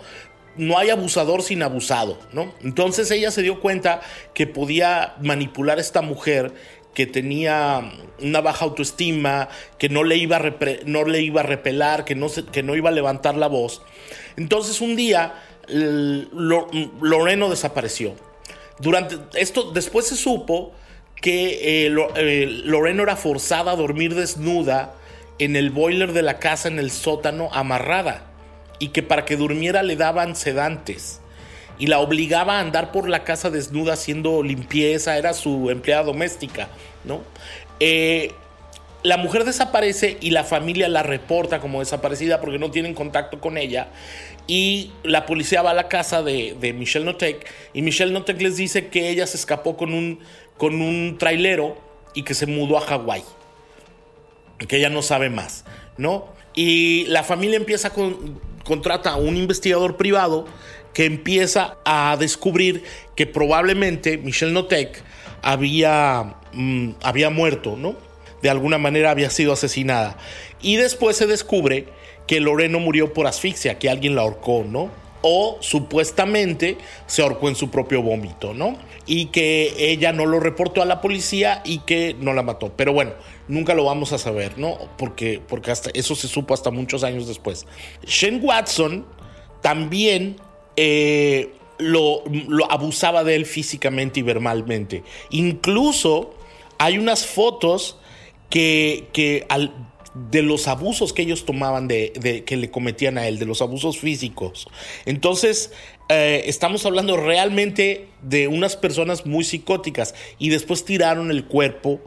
No 0.59 0.77
hay 0.77 0.89
abusador 0.89 1.41
sin 1.41 1.63
abusado, 1.63 2.19
¿no? 2.33 2.53
Entonces 2.61 3.09
ella 3.11 3.31
se 3.31 3.41
dio 3.41 3.61
cuenta 3.61 4.01
que 4.33 4.45
podía 4.45 5.15
manipular 5.21 5.77
a 5.77 5.81
esta 5.81 6.01
mujer 6.01 6.53
que 6.93 7.07
tenía 7.07 7.93
una 8.21 8.41
baja 8.41 8.65
autoestima, 8.65 9.47
que 9.77 9.87
no 9.87 10.03
le 10.03 10.17
iba 10.17 10.35
a, 10.35 10.53
no 10.85 11.05
le 11.05 11.21
iba 11.21 11.39
a 11.39 11.43
repelar, 11.45 12.03
que 12.03 12.13
no, 12.13 12.27
que 12.51 12.61
no 12.61 12.75
iba 12.75 12.89
a 12.89 12.91
levantar 12.91 13.37
la 13.37 13.47
voz. 13.47 13.81
Entonces 14.35 14.81
un 14.81 14.97
día 14.97 15.33
Loreno 15.69 17.49
desapareció. 17.49 18.15
Durante 18.79 19.15
esto, 19.39 19.71
después 19.71 20.07
se 20.07 20.17
supo 20.17 20.73
que 21.15 21.85
eh, 21.85 21.95
eh, 22.15 22.61
Loreno 22.65 23.03
era 23.03 23.15
forzada 23.15 23.71
a 23.71 23.75
dormir 23.77 24.13
desnuda 24.13 24.95
en 25.37 25.55
el 25.55 25.69
boiler 25.69 26.11
de 26.11 26.21
la 26.21 26.37
casa 26.37 26.67
en 26.67 26.79
el 26.79 26.91
sótano 26.91 27.49
amarrada 27.53 28.28
y 28.79 28.89
que 28.89 29.03
para 29.03 29.25
que 29.25 29.37
durmiera 29.37 29.83
le 29.83 29.95
daban 29.95 30.35
sedantes 30.35 31.21
y 31.77 31.87
la 31.87 31.99
obligaba 31.99 32.57
a 32.57 32.59
andar 32.61 32.91
por 32.91 33.07
la 33.07 33.23
casa 33.23 33.49
desnuda 33.49 33.93
haciendo 33.93 34.43
limpieza, 34.43 35.17
era 35.17 35.33
su 35.33 35.69
empleada 35.69 36.03
doméstica, 36.03 36.67
¿no? 37.05 37.21
Eh, 37.79 38.31
la 39.01 39.15
mujer 39.15 39.45
desaparece 39.45 40.17
y 40.19 40.31
la 40.31 40.43
familia 40.43 40.89
la 40.89 41.03
reporta 41.03 41.61
como 41.61 41.79
desaparecida 41.79 42.41
porque 42.41 42.59
no 42.59 42.69
tienen 42.69 42.93
contacto 42.93 43.39
con 43.39 43.57
ella. 43.57 43.87
Y 44.45 44.91
la 45.03 45.25
policía 45.25 45.61
va 45.61 45.71
a 45.71 45.73
la 45.73 45.87
casa 45.87 46.21
de, 46.21 46.57
de 46.59 46.73
Michelle 46.73 47.05
Notek 47.05 47.49
y 47.73 47.81
Michelle 47.81 48.11
Notek 48.11 48.41
les 48.41 48.57
dice 48.57 48.87
que 48.87 49.09
ella 49.09 49.25
se 49.25 49.37
escapó 49.37 49.77
con 49.77 49.93
un, 49.93 50.19
con 50.57 50.81
un 50.81 51.17
trailero 51.17 51.77
y 52.13 52.23
que 52.23 52.33
se 52.33 52.45
mudó 52.45 52.77
a 52.77 52.81
Hawái 52.81 53.23
que 54.67 54.77
ella 54.77 54.89
no 54.89 55.01
sabe 55.01 55.29
más, 55.29 55.65
¿no? 55.97 56.27
Y 56.53 57.05
la 57.05 57.23
familia 57.23 57.57
empieza 57.57 57.91
con, 57.91 58.41
contrata 58.63 59.11
a 59.11 59.15
un 59.15 59.37
investigador 59.37 59.97
privado 59.97 60.45
que 60.93 61.05
empieza 61.05 61.77
a 61.85 62.17
descubrir 62.19 62.83
que 63.15 63.27
probablemente 63.27 64.17
Michelle 64.17 64.51
Notek 64.51 65.01
había, 65.41 66.35
mm, 66.53 66.91
había 67.01 67.29
muerto, 67.29 67.75
¿no? 67.77 67.95
De 68.41 68.49
alguna 68.49 68.77
manera 68.77 69.11
había 69.11 69.29
sido 69.29 69.53
asesinada. 69.53 70.17
Y 70.61 70.77
después 70.77 71.17
se 71.17 71.27
descubre 71.27 71.87
que 72.27 72.39
Loreno 72.39 72.79
murió 72.79 73.13
por 73.13 73.27
asfixia, 73.27 73.79
que 73.79 73.89
alguien 73.89 74.15
la 74.15 74.21
ahorcó, 74.21 74.65
¿no? 74.67 74.89
O 75.21 75.57
supuestamente 75.59 76.77
se 77.07 77.21
ahorcó 77.21 77.49
en 77.49 77.55
su 77.55 77.69
propio 77.69 78.01
vómito, 78.01 78.53
¿no? 78.53 78.77
Y 79.05 79.27
que 79.27 79.73
ella 79.91 80.13
no 80.13 80.25
lo 80.25 80.39
reportó 80.39 80.81
a 80.81 80.85
la 80.85 81.01
policía 81.01 81.61
y 81.65 81.79
que 81.79 82.15
no 82.19 82.33
la 82.33 82.43
mató. 82.43 82.71
Pero 82.75 82.93
bueno, 82.93 83.11
nunca 83.47 83.73
lo 83.73 83.83
vamos 83.83 84.13
a 84.13 84.17
saber, 84.17 84.57
¿no? 84.57 84.77
Porque, 84.97 85.41
porque 85.45 85.71
hasta 85.71 85.89
eso 85.93 86.15
se 86.15 86.27
supo 86.27 86.53
hasta 86.53 86.71
muchos 86.71 87.03
años 87.03 87.27
después. 87.27 87.65
Shane 88.05 88.37
Watson 88.37 89.05
también 89.61 90.37
eh, 90.77 91.53
lo, 91.79 92.23
abusaba 92.69 93.23
de 93.23 93.35
él 93.35 93.45
físicamente 93.45 94.19
y 94.19 94.23
verbalmente. 94.23 95.03
Incluso 95.31 96.35
hay 96.77 96.97
unas 96.97 97.25
fotos 97.25 97.97
que, 98.49 99.07
que 99.13 99.45
de 100.13 100.41
los 100.41 100.67
abusos 100.67 101.13
que 101.13 101.21
ellos 101.21 101.45
tomaban 101.45 101.87
de, 101.87 102.43
que 102.45 102.57
le 102.57 102.71
cometían 102.71 103.17
a 103.17 103.27
él, 103.27 103.39
de 103.39 103.45
los 103.45 103.61
abusos 103.61 103.99
físicos. 103.99 104.67
Entonces, 105.05 105.71
eh, 106.09 106.43
estamos 106.45 106.85
hablando 106.85 107.17
realmente 107.17 108.07
de 108.21 108.47
unas 108.47 108.75
personas 108.75 109.25
muy 109.25 109.43
psicóticas 109.43 110.15
y 110.37 110.49
después 110.49 110.85
tiraron 110.85 111.31
el 111.31 111.45
cuerpo 111.45 112.01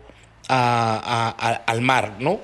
al 0.49 1.81
mar, 1.81 2.17
¿no? 2.19 2.41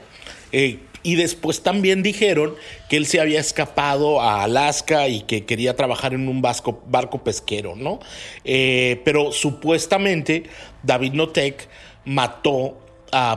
Eh, 0.52 0.78
y 1.02 1.14
después 1.14 1.62
también 1.62 2.02
dijeron 2.02 2.54
que 2.88 2.96
él 2.96 3.06
se 3.06 3.20
había 3.20 3.40
escapado 3.40 4.20
a 4.20 4.42
Alaska 4.44 5.08
y 5.08 5.22
que 5.22 5.44
quería 5.46 5.76
trabajar 5.76 6.12
en 6.12 6.28
un 6.28 6.42
barco 6.42 7.24
pesquero, 7.24 7.76
¿no? 7.76 8.00
Eh, 8.44 9.00
pero 9.04 9.32
supuestamente 9.32 10.44
David 10.82 11.12
Notek 11.12 11.68
mató, 12.04 12.78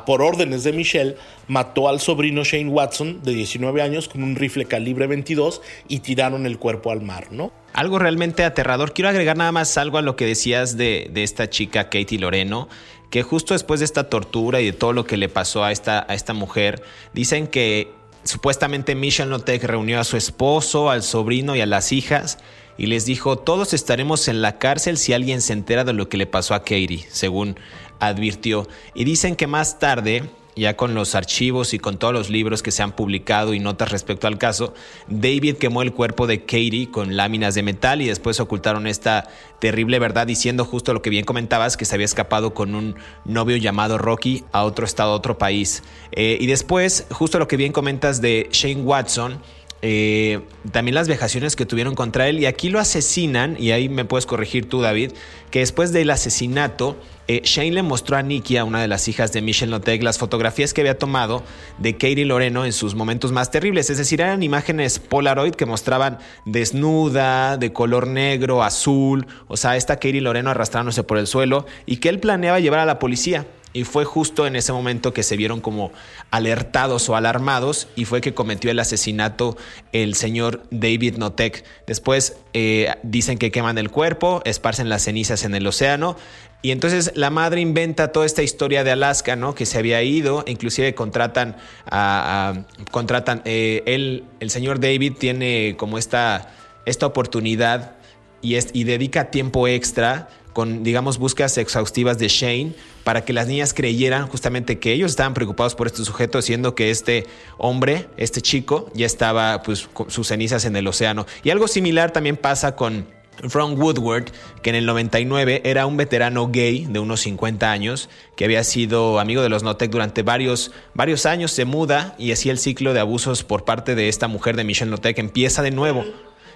por 0.05 0.21
órdenes 0.21 0.63
de 0.63 0.73
Michelle, 0.73 1.15
mató 1.47 1.87
al 1.87 1.99
sobrino 1.99 2.43
Shane 2.43 2.69
Watson 2.69 3.21
de 3.23 3.33
19 3.33 3.81
años 3.81 4.07
con 4.07 4.23
un 4.23 4.35
rifle 4.35 4.65
calibre 4.65 5.07
22 5.07 5.61
y 5.87 5.99
tiraron 5.99 6.45
el 6.45 6.57
cuerpo 6.57 6.91
al 6.91 7.01
mar, 7.01 7.27
¿no? 7.31 7.51
Algo 7.73 7.99
realmente 7.99 8.43
aterrador. 8.43 8.93
Quiero 8.93 9.09
agregar 9.09 9.37
nada 9.37 9.51
más 9.51 9.77
algo 9.77 9.97
a 9.97 10.01
lo 10.01 10.15
que 10.15 10.25
decías 10.25 10.77
de, 10.77 11.09
de 11.11 11.23
esta 11.23 11.49
chica 11.49 11.85
Katie 11.85 12.19
Loreno 12.19 12.67
que 13.11 13.23
justo 13.23 13.53
después 13.53 13.81
de 13.81 13.85
esta 13.85 14.09
tortura 14.09 14.61
y 14.61 14.65
de 14.65 14.73
todo 14.73 14.93
lo 14.93 15.05
que 15.05 15.17
le 15.17 15.29
pasó 15.29 15.63
a 15.65 15.71
esta, 15.73 16.05
a 16.07 16.15
esta 16.15 16.33
mujer, 16.33 16.81
dicen 17.13 17.45
que 17.45 17.91
supuestamente 18.23 18.95
Michelle 18.95 19.29
Notek 19.29 19.63
reunió 19.63 19.99
a 19.99 20.05
su 20.05 20.15
esposo, 20.15 20.89
al 20.89 21.03
sobrino 21.03 21.55
y 21.55 21.61
a 21.61 21.65
las 21.65 21.91
hijas 21.91 22.37
y 22.77 22.87
les 22.87 23.05
dijo, 23.05 23.37
todos 23.37 23.73
estaremos 23.73 24.27
en 24.27 24.41
la 24.41 24.57
cárcel 24.57 24.97
si 24.97 25.13
alguien 25.13 25.41
se 25.41 25.53
entera 25.53 25.83
de 25.83 25.93
lo 25.93 26.09
que 26.09 26.17
le 26.17 26.25
pasó 26.25 26.53
a 26.53 26.61
Katie, 26.61 27.05
según 27.09 27.59
advirtió. 28.01 28.67
Y 28.93 29.05
dicen 29.05 29.37
que 29.37 29.47
más 29.47 29.79
tarde 29.79 30.29
ya 30.55 30.75
con 30.75 30.93
los 30.93 31.15
archivos 31.15 31.73
y 31.73 31.79
con 31.79 31.97
todos 31.97 32.13
los 32.13 32.29
libros 32.29 32.61
que 32.61 32.71
se 32.71 32.83
han 32.83 32.91
publicado 32.91 33.53
y 33.53 33.59
notas 33.59 33.91
respecto 33.91 34.27
al 34.27 34.37
caso, 34.37 34.73
David 35.07 35.55
quemó 35.57 35.81
el 35.81 35.93
cuerpo 35.93 36.27
de 36.27 36.41
Katie 36.41 36.89
con 36.91 37.15
láminas 37.15 37.55
de 37.55 37.63
metal 37.63 38.01
y 38.01 38.07
después 38.07 38.39
ocultaron 38.39 38.87
esta 38.87 39.29
terrible 39.59 39.99
verdad 39.99 40.27
diciendo 40.27 40.65
justo 40.65 40.93
lo 40.93 41.01
que 41.01 41.09
bien 41.09 41.25
comentabas, 41.25 41.77
que 41.77 41.85
se 41.85 41.95
había 41.95 42.05
escapado 42.05 42.53
con 42.53 42.75
un 42.75 42.95
novio 43.25 43.57
llamado 43.57 43.97
Rocky 43.97 44.43
a 44.51 44.63
otro 44.63 44.85
estado, 44.85 45.11
a 45.11 45.15
otro 45.15 45.37
país. 45.37 45.83
Eh, 46.11 46.37
y 46.39 46.47
después, 46.47 47.05
justo 47.11 47.39
lo 47.39 47.47
que 47.47 47.57
bien 47.57 47.71
comentas 47.71 48.21
de 48.21 48.49
Shane 48.51 48.81
Watson, 48.81 49.41
eh, 49.81 50.41
también 50.71 50.93
las 50.93 51.07
vejaciones 51.07 51.55
que 51.55 51.65
tuvieron 51.65 51.95
contra 51.95 52.27
él 52.27 52.39
y 52.39 52.45
aquí 52.45 52.69
lo 52.69 52.79
asesinan, 52.79 53.55
y 53.59 53.71
ahí 53.71 53.89
me 53.89 54.05
puedes 54.05 54.25
corregir 54.25 54.69
tú 54.69 54.81
David, 54.81 55.11
que 55.49 55.59
después 55.59 55.91
del 55.91 56.09
asesinato, 56.11 56.97
eh, 57.27 57.41
Shane 57.43 57.71
le 57.71 57.81
mostró 57.81 58.17
a 58.17 58.21
Nikia, 58.21 58.63
una 58.63 58.81
de 58.81 58.87
las 58.87 59.07
hijas 59.07 59.31
de 59.31 59.41
Michelle 59.41 59.71
Notek, 59.71 60.03
las 60.03 60.17
fotografías 60.17 60.73
que 60.73 60.81
había 60.81 60.97
tomado 60.97 61.43
de 61.79 61.93
Katie 61.93 62.25
Loreno 62.25 62.65
en 62.65 62.73
sus 62.73 62.93
momentos 62.93 63.31
más 63.31 63.49
terribles, 63.49 63.89
es 63.89 63.97
decir, 63.97 64.21
eran 64.21 64.43
imágenes 64.43 64.99
Polaroid 64.99 65.55
que 65.55 65.65
mostraban 65.65 66.19
desnuda, 66.45 67.57
de 67.57 67.73
color 67.73 68.07
negro, 68.07 68.63
azul, 68.63 69.25
o 69.47 69.57
sea, 69.57 69.77
esta 69.77 69.95
Katie 69.95 70.21
Loreno 70.21 70.51
arrastrándose 70.51 71.03
por 71.03 71.17
el 71.17 71.25
suelo 71.25 71.65
y 71.85 71.97
que 71.97 72.09
él 72.09 72.19
planeaba 72.19 72.59
llevar 72.59 72.79
a 72.79 72.85
la 72.85 72.99
policía. 72.99 73.47
Y 73.73 73.83
fue 73.83 74.05
justo 74.05 74.47
en 74.47 74.55
ese 74.55 74.73
momento 74.73 75.13
que 75.13 75.23
se 75.23 75.37
vieron 75.37 75.61
como 75.61 75.91
alertados 76.29 77.09
o 77.09 77.15
alarmados 77.15 77.87
y 77.95 78.05
fue 78.05 78.21
que 78.21 78.33
cometió 78.33 78.71
el 78.71 78.79
asesinato 78.79 79.57
el 79.91 80.15
señor 80.15 80.63
David 80.71 81.17
Notek. 81.17 81.63
Después 81.87 82.37
eh, 82.53 82.93
dicen 83.03 83.37
que 83.37 83.51
queman 83.51 83.77
el 83.77 83.89
cuerpo, 83.89 84.41
esparcen 84.45 84.89
las 84.89 85.03
cenizas 85.03 85.43
en 85.43 85.55
el 85.55 85.65
océano 85.67 86.17
y 86.61 86.71
entonces 86.71 87.11
la 87.15 87.29
madre 87.29 87.61
inventa 87.61 88.11
toda 88.11 88.25
esta 88.25 88.43
historia 88.43 88.83
de 88.83 88.91
Alaska, 88.91 89.35
¿no? 89.35 89.55
Que 89.55 89.65
se 89.65 89.79
había 89.79 90.03
ido, 90.03 90.43
inclusive 90.47 90.93
contratan 90.93 91.55
a, 91.89 92.65
contratan 92.91 93.41
eh, 93.45 93.83
él, 93.87 94.25
el 94.39 94.49
señor 94.51 94.79
David 94.79 95.13
tiene 95.17 95.75
como 95.77 95.97
esta 95.97 96.51
esta 96.85 97.05
oportunidad 97.05 97.95
y, 98.41 98.55
es, 98.55 98.69
y 98.73 98.83
dedica 98.83 99.29
tiempo 99.31 99.67
extra 99.67 100.29
con, 100.53 100.83
digamos, 100.83 101.17
búsquedas 101.17 101.57
exhaustivas 101.57 102.17
de 102.17 102.27
Shane 102.27 102.73
para 103.03 103.25
que 103.25 103.33
las 103.33 103.47
niñas 103.47 103.73
creyeran 103.73 104.27
justamente 104.27 104.79
que 104.79 104.93
ellos 104.93 105.11
estaban 105.11 105.33
preocupados 105.33 105.75
por 105.75 105.87
este 105.87 106.03
sujeto, 106.03 106.41
siendo 106.41 106.75
que 106.75 106.91
este 106.91 107.25
hombre, 107.57 108.07
este 108.17 108.41
chico, 108.41 108.91
ya 108.93 109.05
estaba 109.05 109.63
pues 109.63 109.87
con 109.93 110.11
sus 110.11 110.27
cenizas 110.27 110.65
en 110.65 110.75
el 110.75 110.87
océano. 110.87 111.25
Y 111.43 111.49
algo 111.49 111.67
similar 111.67 112.11
también 112.11 112.37
pasa 112.37 112.75
con 112.75 113.07
Ron 113.39 113.79
Woodward, 113.79 114.25
que 114.61 114.69
en 114.69 114.75
el 114.75 114.85
99 114.85 115.61
era 115.65 115.85
un 115.85 115.97
veterano 115.97 116.49
gay 116.49 116.85
de 116.87 116.99
unos 116.99 117.21
50 117.21 117.71
años, 117.71 118.09
que 118.35 118.45
había 118.45 118.63
sido 118.63 119.19
amigo 119.19 119.41
de 119.41 119.49
los 119.49 119.63
Notec 119.63 119.89
durante 119.89 120.21
varios, 120.21 120.71
varios 120.93 121.25
años, 121.25 121.51
se 121.51 121.65
muda 121.65 122.15
y 122.17 122.31
así 122.31 122.49
el 122.49 122.59
ciclo 122.59 122.93
de 122.93 122.99
abusos 122.99 123.43
por 123.43 123.65
parte 123.65 123.95
de 123.95 124.09
esta 124.09 124.27
mujer 124.27 124.55
de 124.55 124.63
Michelle 124.63 124.91
Notec 124.91 125.17
empieza 125.17 125.61
de 125.61 125.71
nuevo. 125.71 126.05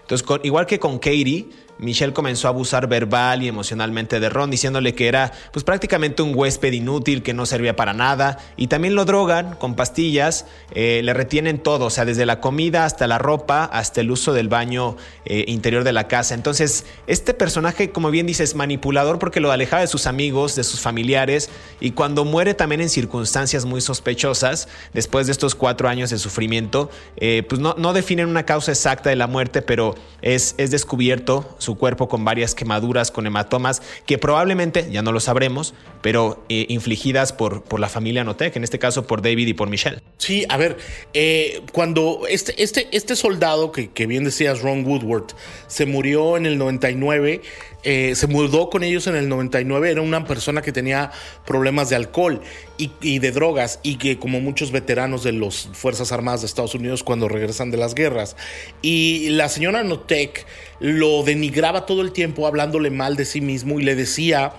Entonces, 0.02 0.28
igual 0.44 0.68
que 0.68 0.80
con 0.80 1.00
Katie, 1.00 1.48
Michelle 1.78 2.14
comenzó 2.14 2.48
a 2.48 2.52
abusar 2.52 2.88
verbal 2.88 3.44
y 3.44 3.48
emocionalmente 3.48 4.20
de 4.20 4.30
Ron, 4.30 4.50
diciéndole 4.50 4.96
que 4.96 5.08
era 5.08 5.32
pues 5.52 5.64
prácticamente 5.64 6.22
un 6.22 6.34
huésped 6.36 6.72
inútil 6.72 7.22
que 7.22 7.34
no 7.34 7.46
servía 7.46 7.76
para 7.76 7.94
nada. 7.94 8.38
Y 8.56 8.68
también 8.68 8.96
lo 8.96 9.06
drogan 9.06 9.56
con 9.56 9.76
pastillas, 9.76 10.46
eh, 10.72 11.02
le 11.04 11.14
retienen 11.14 11.60
todo, 11.60 11.86
o 11.86 11.90
sea, 11.90 12.06
desde 12.06 12.26
la 12.26 12.40
comida 12.40 12.86
hasta 12.86 13.08
la 13.08 13.18
ropa, 13.18 13.66
hasta 13.66 14.02
el 14.02 14.12
uso 14.12 14.34
del 14.34 14.48
baño 14.48 14.96
eh, 15.26 15.46
interior 15.48 15.84
de 15.84 15.94
la 15.94 16.08
casa. 16.08 16.34
Entonces, 16.34 16.86
este 17.08 17.34
personaje, 17.34 17.92
como 17.92 18.10
bien 18.10 18.26
dices, 18.26 18.56
manipulador 18.56 19.20
porque 19.20 19.40
lo 19.40 19.52
alejaba 19.52 19.82
de 19.82 19.88
sus 19.88 20.08
amigos, 20.08 20.56
de 20.56 20.64
sus 20.64 20.80
familiares, 20.80 21.50
y 21.82 21.92
cuando 21.92 22.26
muere 22.26 22.54
también 22.54 22.82
en 22.82 22.90
circunstancias 22.90 23.66
muy 23.66 23.82
sospechosas, 23.82 24.68
después 24.94 25.28
de 25.28 25.34
estos 25.34 25.56
cuatro 25.56 25.90
años 25.90 26.10
de 26.10 26.18
sufrimiento, 26.18 26.90
eh, 27.18 27.44
pues 27.48 27.60
no, 27.60 27.76
no 27.78 27.94
definen 27.94 28.30
una 28.30 28.46
causa 28.46 28.72
exacta 28.72 29.10
de 29.10 29.16
la 29.16 29.28
muerte, 29.28 29.62
pero 29.62 29.96
es, 30.22 30.56
es 30.58 30.72
descubierto 30.72 31.56
su 31.65 31.78
cuerpo 31.78 32.08
con 32.08 32.23
varias 32.23 32.56
quemaduras, 32.56 33.12
con 33.12 33.28
hematomas, 33.28 33.82
que 34.06 34.17
probablemente, 34.17 34.88
ya 34.91 35.01
no 35.01 35.12
lo 35.12 35.19
sabremos, 35.19 35.73
pero 36.01 36.43
eh, 36.49 36.65
infligidas 36.69 37.34
por, 37.34 37.63
por 37.63 37.80
la 37.80 37.89
familia 37.89 38.23
Notek, 38.23 38.56
en 38.56 38.63
este 38.63 38.80
caso 38.80 39.06
por 39.06 39.21
David 39.21 39.47
y 39.47 39.54
por 39.54 39.69
Michelle. 39.69 40.01
Sí, 40.17 40.45
a 40.47 40.58
ver, 40.58 40.78
eh, 41.13 41.62
cuando 41.73 42.21
este, 42.30 42.62
este, 42.63 42.88
este 42.91 43.15
soldado, 43.15 43.71
que, 43.71 43.89
que 43.89 44.06
bien 44.06 44.23
decías, 44.23 44.62
Ron 44.62 44.86
Woodward, 44.86 45.36
se 45.67 45.86
murió 45.86 46.38
en 46.38 46.45
el 46.45 46.58
99, 46.58 47.41
eh, 47.88 48.15
se 48.15 48.26
mudó 48.26 48.71
con 48.71 48.84
ellos 48.84 49.06
en 49.06 49.15
el 49.15 49.30
99, 49.30 49.91
era 49.91 50.02
una 50.02 50.26
persona 50.26 50.63
que 50.63 50.71
tenía 50.71 51.12
problemas 51.45 51.88
de 51.89 51.95
alcohol 51.95 52.41
y, 52.78 53.19
de 53.19 53.32
drogas 53.32 53.80
y 53.84 53.98
que 53.98 54.17
como 54.17 54.41
muchos 54.41 54.71
veteranos 54.71 55.24
de 55.24 55.34
las 55.34 55.69
Fuerzas 55.74 56.12
Armadas 56.12 56.41
de 56.41 56.48
Estados 56.48 56.74
Unidos 56.74 57.04
cuando 57.04 57.30
regresan 57.30 57.69
de 57.69 57.78
las 57.78 57.93
guerras. 57.93 58.36
Y 58.82 59.30
la 59.30 59.50
señora 59.50 59.84
Notek 59.84 60.48
lo 60.80 61.21
denigraba 61.21 61.86
todo 61.86 62.02
el 62.02 62.12
tiempo 62.12 62.48
hablándole 62.48 62.89
mal 62.89 63.15
de 63.15 63.26
sí 63.26 63.39
mismo 63.39 63.80
y 63.80 63.84
le 63.84 63.95
decía 63.95 64.54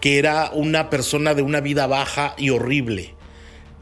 que 0.00 0.18
era 0.18 0.50
una 0.54 0.88
persona 0.88 1.34
de 1.34 1.42
una 1.42 1.60
vida 1.60 1.86
baja 1.86 2.34
y 2.38 2.48
horrible 2.48 3.19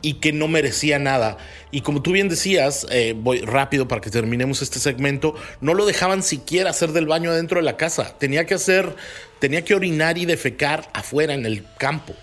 y 0.03 0.15
que 0.15 0.33
no 0.33 0.49
merecía 0.49 0.99
nada. 0.99 1.39
Y 1.71 1.83
como 1.83 2.03
tú 2.03 2.13
bien 2.13 2.29
decías, 2.29 2.87
eh, 2.91 3.15
voy 3.17 3.41
rápido 3.41 3.89
para 3.89 4.01
que 4.01 4.11
terminemos 4.11 4.63
este 4.63 4.79
segmento, 4.79 5.35
no 5.61 5.75
lo 5.75 5.87
dejaban 5.87 6.23
siquiera 6.23 6.71
hacer 6.71 6.93
del 6.93 7.07
baño 7.07 7.31
adentro 7.31 7.61
de 7.61 7.65
la 7.65 7.77
casa. 7.77 8.17
Tenía 8.19 8.47
que 8.47 8.55
hacer, 8.55 8.97
tenía 9.39 9.65
que 9.65 9.75
orinar 9.75 10.19
y 10.19 10.25
defecar 10.25 10.89
afuera 10.93 11.35
en 11.35 11.47
el 11.47 11.65
campo. 11.79 12.15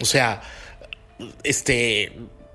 O 0.00 0.04
sea, 0.04 0.42
este, 1.44 2.12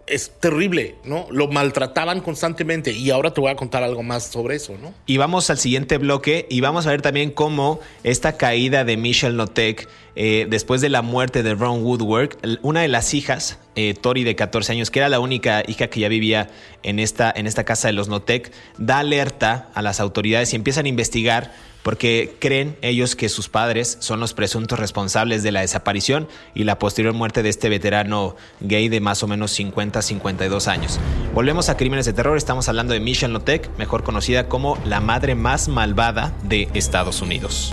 es 0.07 0.31
terrible, 0.39 0.95
¿no? 1.03 1.27
Lo 1.31 1.47
maltrataban 1.47 2.21
constantemente 2.21 2.91
y 2.91 3.11
ahora 3.11 3.33
te 3.33 3.41
voy 3.41 3.51
a 3.51 3.55
contar 3.55 3.83
algo 3.83 4.03
más 4.03 4.23
sobre 4.23 4.55
eso, 4.55 4.77
¿no? 4.81 4.93
Y 5.05 5.17
vamos 5.17 5.49
al 5.49 5.57
siguiente 5.57 5.97
bloque 5.97 6.47
y 6.49 6.61
vamos 6.61 6.87
a 6.87 6.91
ver 6.91 7.01
también 7.01 7.31
cómo 7.31 7.79
esta 8.03 8.37
caída 8.37 8.85
de 8.85 8.97
Michelle 8.97 9.35
Notek 9.35 9.87
eh, 10.19 10.47
después 10.49 10.81
de 10.81 10.89
la 10.89 11.03
muerte 11.03 11.43
de 11.43 11.53
Ron 11.53 11.83
Woodward, 11.83 12.37
una 12.63 12.81
de 12.81 12.87
las 12.87 13.13
hijas, 13.13 13.59
eh, 13.75 13.93
Tori 13.93 14.23
de 14.23 14.35
14 14.35 14.71
años, 14.71 14.89
que 14.89 14.97
era 14.97 15.09
la 15.09 15.19
única 15.19 15.61
hija 15.67 15.89
que 15.89 15.99
ya 15.99 16.09
vivía 16.09 16.49
en 16.81 16.97
esta, 16.97 17.31
en 17.35 17.45
esta 17.45 17.65
casa 17.65 17.87
de 17.87 17.93
los 17.93 18.07
Notek, 18.07 18.51
da 18.79 18.97
alerta 18.97 19.69
a 19.75 19.83
las 19.83 19.99
autoridades 19.99 20.53
y 20.53 20.55
empiezan 20.55 20.87
a 20.87 20.89
investigar 20.89 21.53
porque 21.83 22.35
creen 22.39 22.77
ellos 22.81 23.15
que 23.15 23.29
sus 23.29 23.47
padres 23.47 23.97
son 24.01 24.19
los 24.19 24.33
presuntos 24.33 24.79
responsables 24.79 25.43
de 25.43 25.51
la 25.51 25.61
desaparición 25.61 26.27
y 26.55 26.63
la 26.63 26.79
posterior 26.79 27.13
muerte 27.13 27.43
de 27.43 27.49
este 27.49 27.69
veterano 27.69 28.35
gay 28.59 28.89
de 28.89 28.99
más 28.99 29.21
o 29.21 29.27
menos 29.27 29.57
50-52 29.57 30.67
años. 30.67 30.99
Volvemos 31.35 31.69
a 31.69 31.77
Crímenes 31.77 32.07
de 32.07 32.13
Terror, 32.13 32.37
estamos 32.37 32.67
hablando 32.69 32.93
de 32.93 32.99
Michelle 32.99 33.31
Notek, 33.31 33.69
mejor 33.77 34.03
conocida 34.03 34.49
como 34.49 34.79
la 34.83 34.99
madre 34.99 35.35
más 35.35 35.67
malvada 35.67 36.33
de 36.41 36.69
Estados 36.73 37.21
Unidos. 37.21 37.71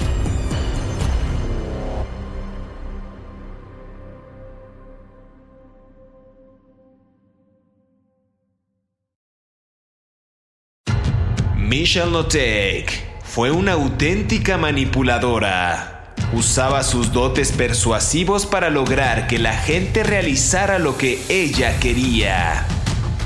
Michelle 11.77 12.09
Notek 12.09 13.05
fue 13.25 13.51
una 13.51 13.73
auténtica 13.73 14.57
manipuladora. 14.57 16.05
Usaba 16.33 16.85
sus 16.85 17.11
dotes 17.13 17.51
persuasivos 17.51 18.47
para 18.47 18.71
lograr 18.71 19.27
que 19.27 19.41
la 19.41 19.55
gente 19.55 20.05
realizara 20.05 20.79
lo 20.79 20.97
que 20.97 21.21
ella 21.29 21.81
quería. 21.81 22.65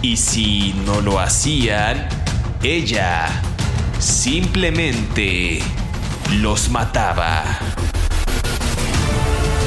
Y 0.00 0.16
si 0.16 0.74
no 0.87 1.02
lo 1.02 1.20
hacían, 1.20 2.08
ella 2.62 3.28
simplemente 3.98 5.58
los 6.40 6.70
mataba. 6.70 7.44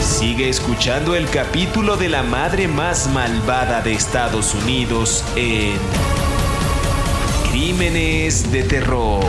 Sigue 0.02 0.50
escuchando 0.50 1.16
el 1.16 1.30
capítulo 1.30 1.98
de 1.98 2.10
la 2.10 2.24
madre 2.24 2.68
más 2.68 3.08
malvada 3.10 3.82
de 3.82 3.94
Estados 3.94 4.56
Unidos 4.56 5.24
en 5.36 5.78
Crímenes 7.52 8.50
de 8.50 8.64
Terror. 8.64 9.26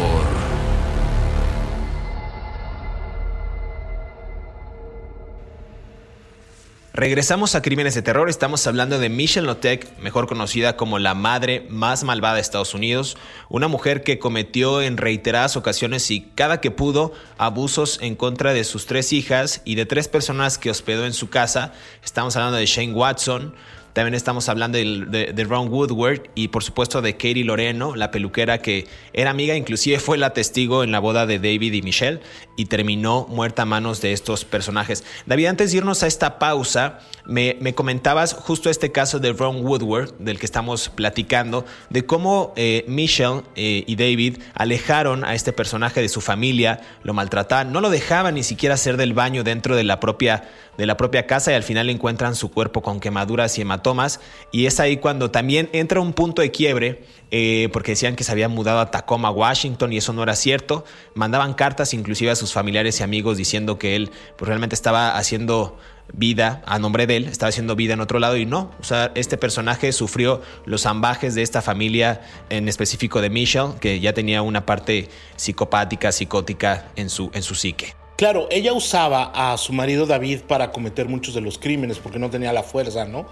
Regresamos 6.94 7.56
a 7.56 7.62
Crímenes 7.62 7.96
de 7.96 8.02
Terror, 8.02 8.30
estamos 8.30 8.64
hablando 8.68 9.00
de 9.00 9.08
Michelle 9.08 9.44
Notek, 9.48 9.98
mejor 9.98 10.28
conocida 10.28 10.76
como 10.76 11.00
la 11.00 11.14
madre 11.14 11.66
más 11.68 12.04
malvada 12.04 12.36
de 12.36 12.42
Estados 12.42 12.74
Unidos, 12.74 13.16
una 13.48 13.66
mujer 13.66 14.04
que 14.04 14.20
cometió 14.20 14.82
en 14.82 14.98
reiteradas 14.98 15.56
ocasiones 15.56 16.08
y 16.12 16.20
cada 16.36 16.60
que 16.60 16.70
pudo 16.70 17.12
abusos 17.38 17.98
en 18.02 18.14
contra 18.14 18.52
de 18.52 18.62
sus 18.62 18.86
tres 18.86 19.12
hijas 19.12 19.62
y 19.64 19.74
de 19.74 19.84
tres 19.84 20.06
personas 20.06 20.58
que 20.58 20.70
hospedó 20.70 21.06
en 21.06 21.12
su 21.12 21.28
casa. 21.28 21.72
Estamos 22.04 22.36
hablando 22.36 22.58
de 22.58 22.66
Shane 22.66 22.92
Watson, 22.92 23.52
también 23.92 24.14
estamos 24.14 24.48
hablando 24.48 24.78
de, 24.78 25.46
Ron 25.48 25.68
Woodward 25.68 26.22
y 26.34 26.48
por 26.48 26.62
supuesto 26.64 27.02
de 27.02 27.14
Katie 27.14 27.44
Loreno, 27.44 27.94
la 27.94 28.10
peluquera 28.10 28.58
que 28.58 28.86
era 29.12 29.30
amiga, 29.30 29.54
inclusive 29.54 29.98
fue 29.98 30.16
la 30.18 30.32
testigo 30.32 30.82
en 30.82 30.92
la 30.92 30.98
boda 30.98 31.26
de 31.26 31.38
David 31.38 31.74
y 31.74 31.82
Michelle 31.82 32.20
y 32.56 32.66
terminó 32.66 33.26
muerta 33.28 33.62
a 33.62 33.66
manos 33.66 34.00
de 34.00 34.12
estos 34.12 34.44
personajes. 34.44 35.04
David, 35.26 35.46
antes 35.46 35.70
de 35.70 35.78
irnos 35.78 36.02
a 36.02 36.06
esta 36.06 36.38
pausa, 36.38 37.00
me, 37.24 37.56
comentabas 37.74 38.34
justo 38.34 38.68
este 38.68 38.92
caso 38.92 39.18
de 39.18 39.32
Ron 39.32 39.64
Woodward, 39.64 40.12
del 40.18 40.38
que 40.38 40.46
estamos 40.46 40.88
platicando, 40.88 41.64
de 41.90 42.04
cómo 42.04 42.52
eh, 42.56 42.84
Michelle 42.88 43.42
eh, 43.56 43.84
y 43.86 43.96
David 43.96 44.38
alejaron 44.54 45.24
a 45.24 45.34
este 45.34 45.52
personaje 45.52 46.00
de 46.00 46.08
su 46.08 46.20
familia, 46.20 46.80
lo 47.02 47.14
maltrataban, 47.14 47.72
no 47.72 47.80
lo 47.80 47.90
dejaban 47.90 48.34
ni 48.34 48.42
siquiera 48.42 48.74
hacer 48.74 48.96
del 48.96 49.14
baño 49.14 49.44
dentro 49.44 49.76
de 49.76 49.84
la 49.84 50.00
propia 50.00 50.44
de 50.76 50.86
la 50.86 50.96
propia 50.96 51.26
casa 51.26 51.52
y 51.52 51.54
al 51.54 51.62
final 51.62 51.90
encuentran 51.90 52.34
su 52.34 52.50
cuerpo 52.50 52.82
con 52.82 53.00
quemaduras 53.00 53.58
y 53.58 53.62
hematomas. 53.62 54.20
Y 54.52 54.66
es 54.66 54.80
ahí 54.80 54.96
cuando 54.96 55.30
también 55.30 55.68
entra 55.72 56.00
un 56.00 56.12
punto 56.12 56.42
de 56.42 56.50
quiebre, 56.50 57.04
eh, 57.34 57.70
porque 57.72 57.92
decían 57.92 58.14
que 58.14 58.24
se 58.24 58.30
había 58.30 58.48
mudado 58.48 58.78
a 58.78 58.90
Tacoma, 58.90 59.30
Washington, 59.30 59.90
y 59.92 59.96
eso 59.96 60.12
no 60.12 60.22
era 60.22 60.36
cierto. 60.36 60.84
Mandaban 61.14 61.54
cartas 61.54 61.94
inclusive 61.94 62.30
a 62.30 62.36
sus 62.36 62.52
familiares 62.52 63.00
y 63.00 63.02
amigos 63.02 63.38
diciendo 63.38 63.78
que 63.78 63.96
él 63.96 64.10
pues, 64.36 64.46
realmente 64.46 64.74
estaba 64.74 65.16
haciendo 65.16 65.78
vida 66.12 66.62
a 66.66 66.78
nombre 66.78 67.06
de 67.06 67.16
él, 67.16 67.24
estaba 67.24 67.48
haciendo 67.48 67.74
vida 67.74 67.94
en 67.94 68.00
otro 68.00 68.18
lado 68.18 68.36
y 68.36 68.44
no, 68.44 68.70
o 68.78 68.84
sea, 68.84 69.12
este 69.14 69.38
personaje 69.38 69.92
sufrió 69.92 70.42
los 70.66 70.84
ambajes 70.84 71.34
de 71.34 71.40
esta 71.40 71.62
familia, 71.62 72.20
en 72.50 72.68
específico 72.68 73.22
de 73.22 73.30
Michelle, 73.30 73.72
que 73.80 73.98
ya 73.98 74.12
tenía 74.12 74.42
una 74.42 74.66
parte 74.66 75.08
psicopática, 75.36 76.12
psicótica 76.12 76.88
en 76.96 77.08
su, 77.08 77.30
en 77.32 77.42
su 77.42 77.54
psique. 77.54 77.94
Claro, 78.16 78.46
ella 78.50 78.74
usaba 78.74 79.32
a 79.34 79.56
su 79.56 79.72
marido 79.72 80.04
David 80.04 80.40
para 80.46 80.70
cometer 80.70 81.08
muchos 81.08 81.34
de 81.34 81.40
los 81.40 81.56
crímenes 81.56 81.98
porque 81.98 82.18
no 82.18 82.28
tenía 82.28 82.52
la 82.52 82.62
fuerza, 82.62 83.06
¿no? 83.06 83.26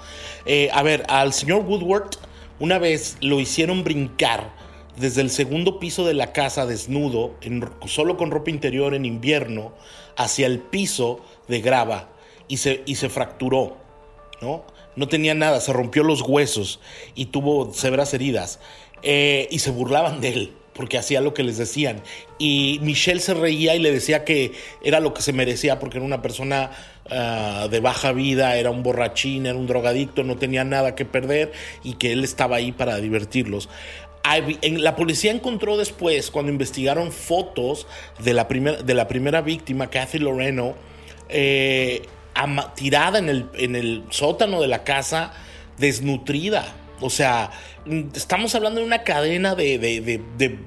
Eh, 0.47 0.71
a 0.73 0.83
ver, 0.83 1.05
al 1.09 1.35
señor 1.35 1.65
Woodward 1.67 2.17
una 2.61 2.79
vez 2.79 3.17
lo 3.21 3.41
hicieron 3.41 3.83
brincar 3.83 4.55
desde 4.97 5.23
el 5.23 5.31
segundo 5.31 5.81
piso 5.81 6.07
de 6.07 6.15
la 6.15 6.33
casa 6.33 6.67
desnudo, 6.67 7.35
solo 7.87 8.17
con 8.17 8.31
ropa 8.31 8.51
interior 8.51 8.95
en 8.95 9.05
invierno, 9.05 9.73
hacia 10.17 10.47
el 10.47 10.61
piso 10.61 11.21
de 11.49 11.61
grava 11.61 12.11
y 12.47 12.59
se, 12.59 12.83
y 12.87 12.97
se 12.97 13.09
fracturó, 13.09 13.79
¿no? 14.41 14.65
No 14.97 15.09
tenía 15.09 15.35
nada, 15.35 15.61
se 15.61 15.73
rompió 15.73 16.03
los 16.03 16.21
huesos 16.23 16.81
y 17.15 17.27
tuvo 17.27 17.73
severas 17.73 18.13
heridas. 18.13 18.61
Eh, 19.03 19.49
y 19.51 19.61
se 19.61 19.71
burlaban 19.71 20.21
de 20.21 20.29
él 20.29 20.53
porque 20.81 20.97
hacía 20.97 21.21
lo 21.21 21.35
que 21.35 21.43
les 21.43 21.59
decían. 21.59 22.01
Y 22.39 22.79
Michelle 22.81 23.21
se 23.21 23.35
reía 23.35 23.75
y 23.75 23.81
le 23.81 23.93
decía 23.93 24.25
que 24.25 24.53
era 24.83 24.99
lo 24.99 25.13
que 25.13 25.21
se 25.21 25.35
merecía 25.35 25.79
porque 25.79 25.99
era 25.99 26.07
una 26.07 26.23
persona 26.23 26.71
ah, 27.11 27.69
de 27.71 27.81
baja 27.81 28.13
vida, 28.13 28.57
era 28.57 28.71
un 28.71 28.83
borrachín, 28.83 29.45
era 29.45 29.59
un 29.59 29.67
drogadicto, 29.67 30.25
no 30.25 30.39
tenía 30.39 30.65
nada 30.65 30.95
que 30.95 31.05
perder 31.05 31.53
y 31.85 31.97
que 31.97 32.13
él 32.13 32.25
estaba 32.25 32.57
ahí 32.57 32.73
para 32.73 32.97
divertirlos. 32.97 33.69
la 34.63 34.97
policía 34.97 35.33
encontró 35.33 35.77
después, 35.77 36.31
cuando 36.31 36.51
investigaron 36.51 37.13
fotos 37.13 37.87
de 38.19 38.33
la, 38.33 38.45
de 38.45 38.95
la 38.95 39.07
primera 39.07 39.43
víctima, 39.43 39.91
Kathy 39.91 40.19
Loreno, 40.19 40.77
eh, 41.29 42.07
tirada 42.75 43.19
en 43.19 43.29
el, 43.29 43.51
en 43.53 43.77
el 43.77 44.05
sótano 44.09 44.63
de 44.63 44.69
la 44.69 44.83
casa, 44.83 45.35
desnutrida. 45.77 46.80
O 47.01 47.11
sea, 47.11 47.51
estamos 48.15 48.55
hablando 48.55 48.81
de 48.81 48.87
una 48.87 49.03
cadena 49.03 49.55
de, 49.55 50.59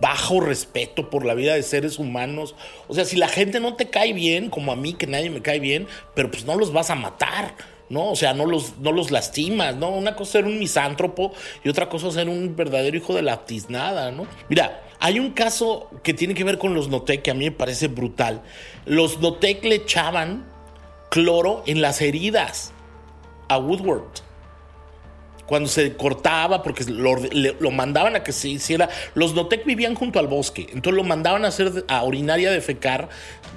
bajo 0.00 0.40
respeto 0.40 1.10
por 1.10 1.24
la 1.24 1.34
vida 1.34 1.54
de 1.54 1.62
seres 1.62 1.98
humanos. 1.98 2.54
O 2.88 2.94
sea, 2.94 3.04
si 3.04 3.16
la 3.16 3.28
gente 3.28 3.60
no 3.60 3.74
te 3.74 3.90
cae 3.90 4.12
bien, 4.12 4.50
como 4.50 4.72
a 4.72 4.76
mí, 4.76 4.94
que 4.94 5.06
nadie 5.06 5.30
me 5.30 5.42
cae 5.42 5.60
bien, 5.60 5.86
pero 6.14 6.30
pues 6.30 6.44
no 6.44 6.56
los 6.56 6.72
vas 6.72 6.90
a 6.90 6.94
matar. 6.94 7.54
¿no? 7.88 8.10
O 8.10 8.16
sea, 8.16 8.32
no 8.32 8.46
los, 8.46 8.78
no 8.78 8.90
los 8.90 9.10
lastimas, 9.10 9.76
¿no? 9.76 9.90
Una 9.90 10.16
cosa 10.16 10.22
es 10.22 10.30
ser 10.30 10.44
un 10.46 10.58
misántropo 10.58 11.32
y 11.62 11.68
otra 11.68 11.90
cosa 11.90 12.08
es 12.08 12.14
ser 12.14 12.26
un 12.26 12.56
verdadero 12.56 12.96
hijo 12.96 13.12
de 13.12 13.20
la 13.20 13.44
tiznada, 13.44 14.10
¿no? 14.10 14.26
Mira, 14.48 14.82
hay 14.98 15.20
un 15.20 15.32
caso 15.32 15.90
que 16.02 16.14
tiene 16.14 16.32
que 16.32 16.42
ver 16.42 16.56
con 16.56 16.72
los 16.72 16.88
Notec 16.88 17.20
que 17.20 17.30
a 17.30 17.34
mí 17.34 17.44
me 17.44 17.50
parece 17.50 17.88
brutal. 17.88 18.40
Los 18.86 19.20
Notec 19.20 19.62
le 19.64 19.74
echaban 19.74 20.46
cloro 21.10 21.64
en 21.66 21.82
las 21.82 22.00
heridas 22.00 22.72
a 23.48 23.58
Woodward 23.58 24.22
cuando 25.46 25.68
se 25.68 25.96
cortaba, 25.96 26.62
porque 26.62 26.84
lo, 26.84 27.70
mandaban 27.70 28.16
a 28.16 28.22
que 28.22 28.32
se 28.32 28.48
hiciera. 28.48 28.88
Los 29.14 29.34
Notec 29.34 29.64
vivían 29.64 29.94
junto 29.94 30.18
al 30.18 30.26
bosque, 30.26 30.62
entonces 30.72 30.94
lo 30.94 31.04
mandaban 31.04 31.44
a 31.44 31.48
hacer 31.48 31.84
a 31.88 32.02
orinar 32.04 32.40
y 32.40 32.46
a 32.46 32.50
defecar 32.50 33.08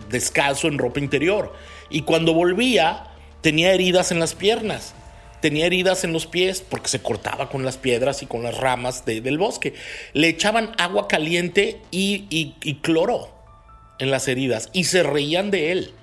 descalzo 0.09 0.67
en 0.67 0.77
ropa 0.77 0.99
interior. 0.99 1.53
Y 1.89 2.01
cuando 2.01 2.33
volvía, 2.33 3.07
tenía 3.41 3.73
heridas 3.73 4.11
en 4.11 4.19
las 4.19 4.35
piernas, 4.35 4.93
tenía 5.41 5.65
heridas 5.65 6.03
en 6.03 6.13
los 6.13 6.25
pies, 6.25 6.63
porque 6.67 6.89
se 6.89 7.01
cortaba 7.01 7.49
con 7.49 7.63
las 7.63 7.77
piedras 7.77 8.23
y 8.23 8.25
con 8.25 8.43
las 8.43 8.57
ramas 8.57 9.05
del 9.05 9.37
bosque. 9.37 9.73
Le 10.13 10.27
echaban 10.27 10.71
agua 10.77 11.07
caliente 11.07 11.81
y, 11.91 12.25
y 12.29 12.75
cloro 12.81 13.29
en 13.99 14.11
las 14.11 14.27
heridas 14.27 14.69
y 14.73 14.85
se 14.85 15.03
reían 15.03 15.51
de 15.51 15.71
él. 15.71 15.93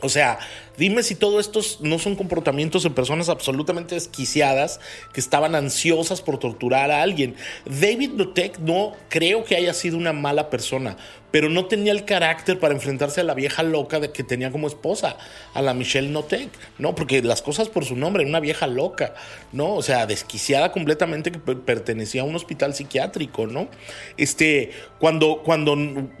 O 0.00 0.08
sea, 0.08 0.38
dime 0.76 1.02
si 1.02 1.14
todo 1.14 1.40
estos 1.40 1.80
no 1.80 1.98
son 1.98 2.16
comportamientos 2.16 2.82
de 2.82 2.90
personas 2.90 3.28
absolutamente 3.28 3.94
desquiciadas 3.94 4.80
que 5.12 5.20
estaban 5.20 5.54
ansiosas 5.54 6.22
por 6.22 6.38
torturar 6.38 6.90
a 6.90 7.02
alguien. 7.02 7.34
David 7.64 8.10
Notek 8.12 8.58
no 8.58 8.92
creo 9.08 9.44
que 9.44 9.56
haya 9.56 9.74
sido 9.74 9.96
una 9.96 10.12
mala 10.12 10.50
persona, 10.50 10.96
pero 11.30 11.50
no 11.50 11.66
tenía 11.66 11.92
el 11.92 12.04
carácter 12.04 12.58
para 12.58 12.74
enfrentarse 12.74 13.20
a 13.20 13.24
la 13.24 13.34
vieja 13.34 13.62
loca 13.62 14.00
de 14.00 14.10
que 14.10 14.22
tenía 14.22 14.50
como 14.50 14.66
esposa, 14.68 15.18
a 15.52 15.60
la 15.60 15.74
Michelle 15.74 16.08
Notek, 16.08 16.48
¿no? 16.78 16.94
Porque 16.94 17.22
las 17.22 17.42
cosas 17.42 17.68
por 17.68 17.84
su 17.84 17.94
nombre, 17.94 18.24
una 18.24 18.40
vieja 18.40 18.66
loca, 18.66 19.14
¿no? 19.52 19.74
O 19.74 19.82
sea, 19.82 20.06
desquiciada 20.06 20.72
completamente 20.72 21.32
que 21.32 21.38
pertenecía 21.38 22.22
a 22.22 22.24
un 22.24 22.36
hospital 22.36 22.74
psiquiátrico, 22.74 23.46
¿no? 23.46 23.68
Este, 24.16 24.70
cuando, 24.98 25.42
cuando, 25.44 25.76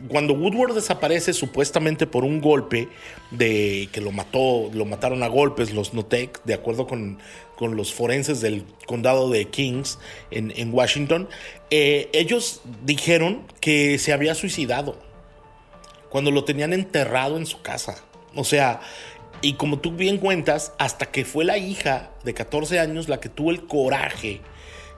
cuando 0.08 0.34
Woodward 0.34 0.74
desaparece 0.74 1.32
supuestamente 1.32 2.06
por 2.06 2.24
un 2.24 2.40
golpe 2.40 2.88
de 3.30 3.88
que 3.92 4.00
lo 4.00 4.12
mató, 4.12 4.38
lo 4.72 4.84
mataron 4.84 5.22
a 5.22 5.28
golpes 5.28 5.72
los 5.72 5.94
Notek, 5.94 6.42
de 6.44 6.54
acuerdo 6.54 6.86
con, 6.86 7.18
con 7.56 7.76
los 7.76 7.92
forenses 7.92 8.40
del 8.40 8.64
condado 8.86 9.30
de 9.30 9.46
Kings 9.46 9.98
en, 10.30 10.52
en 10.56 10.72
Washington, 10.72 11.28
eh, 11.70 12.08
ellos 12.12 12.62
dijeron 12.84 13.42
que 13.60 13.98
se 13.98 14.12
había 14.12 14.34
suicidado 14.34 14.98
cuando 16.08 16.30
lo 16.30 16.44
tenían 16.44 16.72
enterrado 16.72 17.36
en 17.36 17.46
su 17.46 17.62
casa. 17.62 18.02
O 18.34 18.44
sea, 18.44 18.80
y 19.42 19.54
como 19.54 19.78
tú 19.78 19.92
bien 19.92 20.18
cuentas, 20.18 20.72
hasta 20.78 21.06
que 21.06 21.24
fue 21.24 21.44
la 21.44 21.58
hija 21.58 22.10
de 22.24 22.34
14 22.34 22.80
años 22.80 23.08
la 23.08 23.20
que 23.20 23.28
tuvo 23.28 23.50
el 23.50 23.66
coraje 23.66 24.40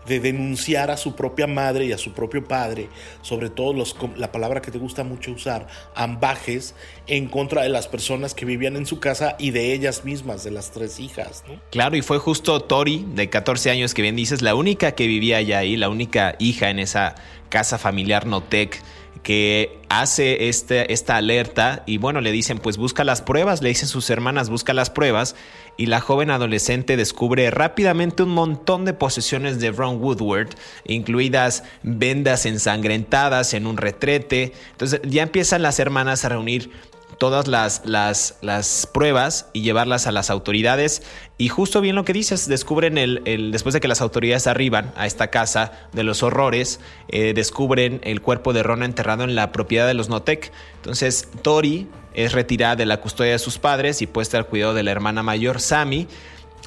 de 0.08 0.20
denunciar 0.20 0.90
a 0.90 0.96
su 0.96 1.14
propia 1.14 1.46
madre 1.46 1.86
y 1.86 1.92
a 1.92 1.98
su 1.98 2.12
propio 2.12 2.46
padre, 2.46 2.88
sobre 3.22 3.50
todo 3.50 3.72
los, 3.72 3.96
la 4.16 4.32
palabra 4.32 4.62
que 4.62 4.70
te 4.70 4.78
gusta 4.78 5.04
mucho 5.04 5.32
usar, 5.32 5.68
ambajes, 5.94 6.74
en 7.06 7.28
contra 7.28 7.62
de 7.62 7.68
las 7.68 7.88
personas 7.88 8.34
que 8.34 8.44
vivían 8.44 8.76
en 8.76 8.86
su 8.86 9.00
casa 9.00 9.36
y 9.38 9.50
de 9.50 9.72
ellas 9.72 10.04
mismas, 10.04 10.44
de 10.44 10.50
las 10.50 10.70
tres 10.70 10.98
hijas. 11.00 11.44
Claro, 11.70 11.96
y 11.96 12.02
fue 12.02 12.18
justo 12.18 12.60
Tori, 12.60 13.04
de 13.14 13.30
14 13.30 13.70
años, 13.70 13.94
que 13.94 14.02
bien 14.02 14.16
dices, 14.16 14.42
la 14.42 14.54
única 14.54 14.92
que 14.92 15.06
vivía 15.06 15.38
allá 15.38 15.58
ahí, 15.58 15.76
la 15.76 15.88
única 15.88 16.34
hija 16.38 16.70
en 16.70 16.78
esa 16.78 17.14
casa 17.48 17.78
familiar 17.78 18.26
Notec 18.26 18.82
que 19.28 19.78
hace 19.90 20.48
este, 20.48 20.90
esta 20.90 21.16
alerta 21.16 21.82
y 21.84 21.98
bueno, 21.98 22.22
le 22.22 22.32
dicen 22.32 22.56
pues 22.56 22.78
busca 22.78 23.04
las 23.04 23.20
pruebas, 23.20 23.60
le 23.60 23.68
dicen 23.68 23.86
sus 23.86 24.08
hermanas 24.08 24.48
busca 24.48 24.72
las 24.72 24.88
pruebas 24.88 25.36
y 25.76 25.84
la 25.84 26.00
joven 26.00 26.30
adolescente 26.30 26.96
descubre 26.96 27.50
rápidamente 27.50 28.22
un 28.22 28.30
montón 28.30 28.86
de 28.86 28.94
posesiones 28.94 29.60
de 29.60 29.70
Ron 29.70 30.02
Woodward, 30.02 30.48
incluidas 30.86 31.62
vendas 31.82 32.46
ensangrentadas 32.46 33.52
en 33.52 33.66
un 33.66 33.76
retrete. 33.76 34.54
Entonces 34.70 35.02
ya 35.04 35.24
empiezan 35.24 35.60
las 35.60 35.78
hermanas 35.78 36.24
a 36.24 36.30
reunir 36.30 36.70
todas 37.18 37.48
las, 37.48 37.82
las, 37.84 38.88
pruebas 38.92 39.48
y 39.52 39.62
llevarlas 39.62 40.06
a 40.06 40.12
las 40.12 40.30
autoridades. 40.30 41.02
Y 41.36 41.48
justo 41.48 41.80
bien 41.80 41.96
lo 41.96 42.04
que 42.04 42.12
dices, 42.12 42.48
descubren 42.48 42.98
el, 42.98 43.22
el 43.24 43.52
después 43.52 43.72
de 43.72 43.80
que 43.80 43.88
las 43.88 44.00
autoridades 44.00 44.46
arriban 44.46 44.92
a 44.96 45.06
esta 45.06 45.28
casa 45.28 45.72
de 45.92 46.02
los 46.02 46.22
horrores, 46.22 46.80
eh, 47.08 47.34
descubren 47.34 48.00
el 48.04 48.22
cuerpo 48.22 48.52
de 48.52 48.62
Ron 48.62 48.82
enterrado 48.82 49.24
en 49.24 49.34
la 49.34 49.52
propiedad 49.52 49.86
de 49.86 49.94
los 49.94 50.08
Notec. 50.08 50.52
Entonces 50.76 51.28
Tori 51.42 51.88
es 52.14 52.32
retirada 52.32 52.76
de 52.76 52.86
la 52.86 53.00
custodia 53.00 53.32
de 53.32 53.38
sus 53.38 53.58
padres 53.58 54.02
y 54.02 54.06
puesta 54.06 54.38
al 54.38 54.46
cuidado 54.46 54.74
de 54.74 54.82
la 54.82 54.90
hermana 54.90 55.22
mayor, 55.22 55.60
Sammy. 55.60 56.08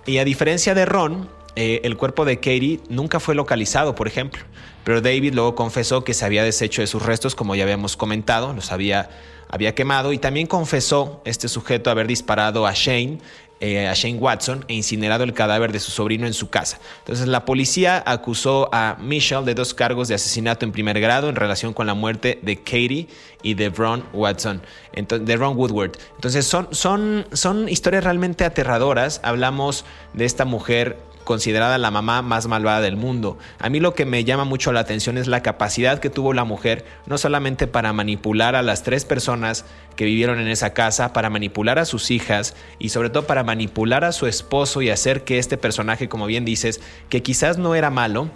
Y 0.06 0.18
a 0.18 0.26
diferencia 0.26 0.74
de 0.74 0.86
Ron, 0.86 1.30
eh, 1.56 1.82
el 1.84 1.98
cuerpo 1.98 2.26
de 2.26 2.38
Katie 2.38 2.80
nunca 2.90 3.20
fue 3.20 3.36
localizado, 3.36 3.96
por 3.96 4.08
ejemplo. 4.08 4.42
Pero 4.84 5.02
David 5.02 5.34
luego 5.34 5.56
confesó 5.56 6.04
que 6.04 6.14
se 6.14 6.26
había 6.26 6.44
deshecho 6.44 6.82
de 6.82 6.88
sus 6.88 7.04
restos, 7.04 7.36
como 7.36 7.56
ya 7.56 7.64
habíamos 7.64 7.98
comentado, 7.98 8.54
los 8.54 8.72
había 8.72 9.10
había 9.52 9.76
quemado 9.76 10.14
y 10.14 10.18
también 10.18 10.48
confesó 10.48 11.22
este 11.26 11.48
sujeto 11.48 11.92
haber 11.92 12.08
disparado 12.08 12.66
a 12.66 12.74
Shane, 12.74 13.20
eh, 13.60 13.88
a 13.88 13.94
Shane 13.94 14.18
Watson 14.18 14.66
e 14.68 14.74
incinerado 14.74 15.24
el 15.24 15.34
cadáver 15.34 15.72
de 15.72 15.80
su 15.80 15.92
sobrino 15.92 16.26
en 16.26 16.34
su 16.34 16.50
casa. 16.50 16.80
Entonces 17.00 17.28
la 17.28 17.46
policía 17.46 18.02
acusó 18.06 18.70
a 18.72 18.98
Michelle 19.00 19.46
de 19.46 19.54
dos 19.54 19.74
cargos 19.74 20.08
de 20.08 20.16
asesinato 20.16 20.66
en 20.66 20.72
primer 20.72 21.00
grado 21.00 21.30
en 21.30 21.36
relación 21.36 21.74
con 21.74 21.86
la 21.86 21.94
muerte 21.94 22.40
de 22.42 22.58
Katie 22.58 23.08
y 23.44 23.54
de 23.54 23.70
Ron 23.70 24.06
Watson, 24.14 24.62
de 24.96 25.36
Ron 25.36 25.58
Woodward. 25.58 25.92
Entonces 26.16 26.48
son, 26.48 26.70
son, 26.72 27.28
son 27.34 27.70
historias 27.70 28.06
realmente 28.06 28.46
aterradoras. 28.46 29.20
Hablamos 29.22 29.86
de 30.14 30.26
esta 30.26 30.46
mujer 30.46 30.98
considerada 31.24 31.78
la 31.78 31.92
mamá 31.92 32.22
más 32.22 32.48
malvada 32.48 32.82
del 32.82 32.98
mundo. 32.98 33.38
A 33.60 33.70
mí 33.70 33.80
lo 33.80 33.94
que 33.94 34.06
me 34.06 34.24
llama 34.24 34.46
mucho 34.46 34.72
la 34.72 34.82
atención 34.82 35.18
es 35.18 35.28
la 35.28 35.42
capacidad 35.42 36.00
que 36.00 36.10
tuvo 36.10 36.34
la 36.34 36.44
mujer, 36.44 36.86
no 37.06 37.18
solamente 37.18 37.68
para 37.68 37.94
manipular 37.94 38.56
a 38.56 38.62
las 38.62 38.84
tres 38.84 39.06
personas 39.06 39.66
que 39.96 40.06
vivieron 40.06 40.40
en 40.40 40.48
esa 40.48 40.74
casa, 40.74 41.14
para 41.14 41.30
manipular 41.30 41.80
a 41.80 41.86
sus 41.86 42.12
hijas 42.12 42.56
y 42.80 42.90
sobre 42.90 43.10
todo 43.10 43.28
para 43.28 43.44
manipular 43.44 44.04
a 44.04 44.12
su 44.12 44.28
esposo 44.28 44.82
y 44.82 44.90
hacer 44.90 45.24
que 45.24 45.40
este 45.40 45.58
personaje, 45.58 46.10
como 46.10 46.26
bien 46.26 46.46
dices, 46.46 46.82
que 47.10 47.24
quizás 47.24 47.58
no 47.58 47.76
era 47.76 47.90
malo, 47.90 48.30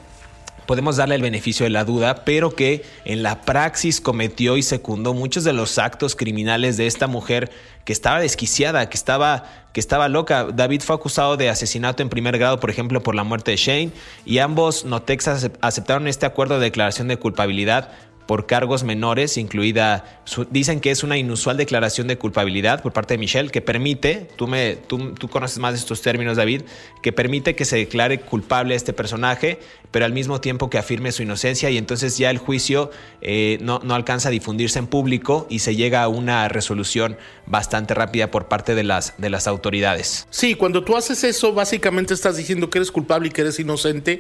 podemos 0.66 0.97
darle 0.97 1.16
el 1.16 1.22
beneficio 1.22 1.63
de 1.63 1.70
la 1.70 1.86
duda, 1.86 2.24
pero 2.26 2.51
que 2.51 2.84
en 3.05 3.24
la 3.24 3.41
praxis 3.41 4.01
cometió 4.01 4.57
y 4.57 4.63
secundó 4.63 5.13
muchos 5.13 5.43
de 5.43 5.53
los 5.53 5.78
actos 5.78 6.16
criminales 6.16 6.78
de 6.78 6.88
esta 6.88 7.07
mujer 7.07 7.51
que 7.86 7.93
estaba 7.93 8.20
desquiciada, 8.20 8.89
que 8.89 8.97
estaba, 8.97 9.45
que 9.74 9.80
estaba 9.80 10.09
loca. 10.09 10.47
David 10.53 10.82
fue 10.82 10.95
acusado 10.95 11.38
de 11.38 11.49
asesinato 11.49 12.01
en 12.01 12.09
primer 12.09 12.38
grado, 12.38 12.59
por 12.59 12.70
ejemplo, 12.70 13.03
por 13.03 13.16
la 13.16 13.24
muerte 13.24 13.51
de 13.51 13.57
Shane, 13.57 13.91
y 14.26 14.39
ambos 14.39 14.86
Notex 14.86 15.28
aceptaron 15.61 16.07
este 16.07 16.26
acuerdo 16.26 16.55
de 16.55 16.66
declaración 16.66 17.07
de 17.07 17.18
culpabilidad 17.18 17.91
por 18.26 18.47
cargos 18.47 18.84
menores, 18.84 19.38
incluida, 19.38 20.22
dicen 20.49 20.80
que 20.80 20.91
es 20.91 21.03
una 21.03 21.18
inusual 21.18 21.57
declaración 21.57 22.07
de 22.07 22.18
culpabilidad 22.18 22.82
por 22.82 22.91
parte 22.91 23.13
de 23.13 23.18
Michelle 23.20 23.49
que 23.49 23.61
permite, 23.61 24.28
tú, 24.36 24.47
me, 24.47 24.76
tú, 24.76 25.13
tú 25.13 25.28
conoces 25.28 25.59
más 25.59 25.76
estos 25.76 26.01
términos 26.01 26.38
David, 26.38 26.63
que 27.03 27.13
permite 27.13 27.55
que 27.55 27.66
se 27.66 27.78
declare 27.78 28.20
culpable 28.20 28.74
a 28.74 28.78
este 28.78 28.93
personaje, 28.93 29.59
pero 29.96 30.04
al 30.04 30.12
mismo 30.12 30.41
tiempo 30.41 30.70
que 30.70 30.78
afirme 30.78 31.14
su 31.14 31.24
inocencia 31.24 31.70
y 31.70 31.78
entonces 31.78 32.18
ya 32.18 32.30
el 32.30 32.38
juicio 32.38 32.91
eh, 33.22 33.60
no, 33.62 33.80
no 33.82 33.96
alcanza 33.96 34.28
a 34.28 34.32
difundirse 34.34 34.78
en 34.78 34.88
público 34.88 35.48
y 35.50 35.60
se 35.60 35.78
llega 35.78 36.04
a 36.04 36.10
una 36.10 36.50
resolución 36.50 37.16
bastante 37.46 37.93
rápida 37.93 38.30
por 38.30 38.50
parte 38.50 38.76
de 38.76 38.84
las, 38.84 39.14
de 39.18 39.30
las 39.30 39.48
autoridades. 39.48 40.28
Sí, 40.32 40.56
cuando 40.56 40.84
tú 40.84 40.98
haces 40.98 41.24
eso, 41.24 41.54
básicamente 41.54 42.14
estás 42.14 42.36
diciendo 42.36 42.70
que 42.70 42.80
eres 42.80 42.91
culpable 42.91 43.30
y 43.30 43.32
que 43.32 43.39
eres 43.39 43.58
inocente, 43.58 44.20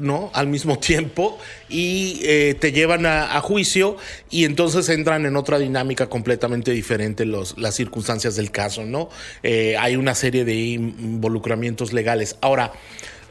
¿no? 0.00 0.32
Al 0.34 0.48
mismo 0.48 0.80
tiempo, 0.80 1.38
y 1.68 2.18
eh, 2.24 2.56
te 2.58 2.72
llevan 2.72 3.06
a, 3.06 3.40
juicio 3.42 3.98
y 4.28 4.44
entonces 4.44 4.88
entran 4.88 5.24
en 5.24 5.36
otra 5.36 5.60
dinámica 5.60 6.08
completamente 6.08 6.72
diferente 6.72 7.26
los, 7.26 7.56
las 7.58 7.76
circunstancias 7.76 8.34
del 8.34 8.50
caso, 8.50 8.84
¿no? 8.84 9.08
Eh, 9.44 9.76
hay 9.78 9.94
una 9.94 10.16
serie 10.16 10.44
de 10.44 10.56
involucramientos 10.56 11.92
legales. 11.92 12.36
Ahora, 12.40 12.72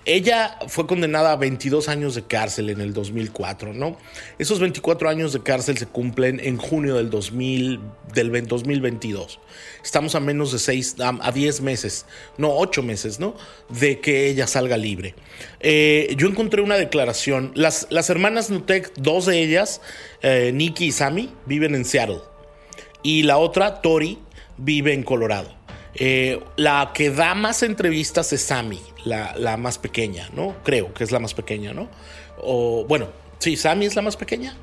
ella 0.05 0.57
fue 0.67 0.87
condenada 0.87 1.31
a 1.31 1.35
22 1.35 1.87
años 1.87 2.15
de 2.15 2.23
cárcel 2.23 2.69
en 2.71 2.81
el 2.81 2.93
2004, 2.93 3.73
¿no? 3.73 3.97
Esos 4.39 4.59
24 4.59 5.09
años 5.09 5.31
de 5.31 5.43
cárcel 5.43 5.77
se 5.77 5.85
cumplen 5.85 6.39
en 6.39 6.57
junio 6.57 6.95
del, 6.95 7.11
2000, 7.11 7.79
del 8.13 8.47
2022. 8.47 9.39
Estamos 9.83 10.15
a 10.15 10.19
menos 10.19 10.51
de 10.51 10.59
6, 10.59 10.95
a 10.99 11.31
10 11.31 11.61
meses, 11.61 12.05
no, 12.37 12.55
8 12.55 12.81
meses, 12.81 13.19
¿no? 13.19 13.35
De 13.69 13.99
que 13.99 14.27
ella 14.27 14.47
salga 14.47 14.75
libre. 14.75 15.13
Eh, 15.59 16.15
yo 16.17 16.27
encontré 16.27 16.61
una 16.61 16.77
declaración. 16.77 17.51
Las, 17.53 17.85
las 17.91 18.09
hermanas 18.09 18.49
Nutek, 18.49 18.93
dos 18.95 19.27
de 19.27 19.41
ellas, 19.43 19.81
eh, 20.23 20.51
Nikki 20.53 20.85
y 20.85 20.91
Sammy, 20.91 21.31
viven 21.45 21.75
en 21.75 21.85
Seattle. 21.85 22.21
Y 23.03 23.23
la 23.23 23.37
otra, 23.37 23.81
Tori, 23.81 24.19
vive 24.57 24.93
en 24.93 25.03
Colorado. 25.03 25.60
Eh, 25.95 26.41
la 26.55 26.91
que 26.93 27.09
da 27.09 27.35
más 27.35 27.63
entrevistas 27.63 28.31
es 28.33 28.41
Sammy, 28.43 28.81
la, 29.03 29.57
más 29.57 29.77
pequeña, 29.77 30.29
¿no? 30.33 30.55
Creo 30.63 30.93
que 30.93 31.03
es 31.03 31.11
la 31.11 31.19
más 31.19 31.33
pequeña, 31.33 31.73
¿no? 31.73 31.89
O 32.37 32.85
bueno, 32.87 33.09
sí, 33.39 33.57
Sammy 33.57 33.85
es 33.85 33.95
la 33.95 34.01
más 34.01 34.15
pequeña. 34.15 34.55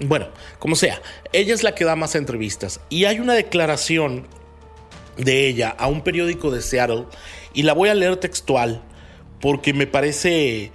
Bueno, 0.00 0.28
como 0.58 0.74
sea, 0.74 1.00
ella 1.32 1.54
es 1.54 1.62
la 1.62 1.74
que 1.74 1.84
da 1.84 1.94
más 1.94 2.16
entrevistas. 2.16 2.80
Y 2.88 3.04
hay 3.04 3.20
una 3.20 3.34
declaración 3.34 4.26
de 5.16 5.46
ella 5.46 5.70
a 5.78 5.86
un 5.86 6.02
periódico 6.02 6.50
de 6.50 6.60
Seattle 6.60 7.04
y 7.52 7.62
la 7.62 7.72
voy 7.72 7.88
a 7.88 7.94
leer 7.94 8.16
textual 8.16 8.82
porque 9.40 9.72
me 9.72 9.86
parece 9.86 10.72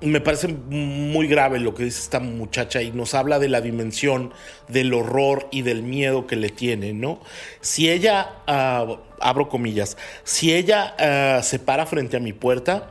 me 0.00 0.20
parece 0.20 0.48
muy 0.48 1.26
grave 1.26 1.58
lo 1.58 1.74
que 1.74 1.84
dice 1.84 2.00
esta 2.00 2.20
muchacha 2.20 2.82
y 2.82 2.92
nos 2.92 3.14
habla 3.14 3.38
de 3.38 3.48
la 3.48 3.60
dimensión 3.60 4.32
del 4.68 4.92
horror 4.92 5.48
y 5.50 5.62
del 5.62 5.82
miedo 5.82 6.26
que 6.26 6.36
le 6.36 6.50
tiene, 6.50 6.92
¿no? 6.92 7.20
Si 7.60 7.90
ella, 7.90 8.36
ah, 8.46 8.98
abro 9.20 9.48
comillas, 9.48 9.96
si 10.22 10.54
ella 10.54 10.94
ah, 10.98 11.42
se 11.42 11.58
para 11.58 11.86
frente 11.86 12.16
a 12.16 12.20
mi 12.20 12.32
puerta, 12.32 12.90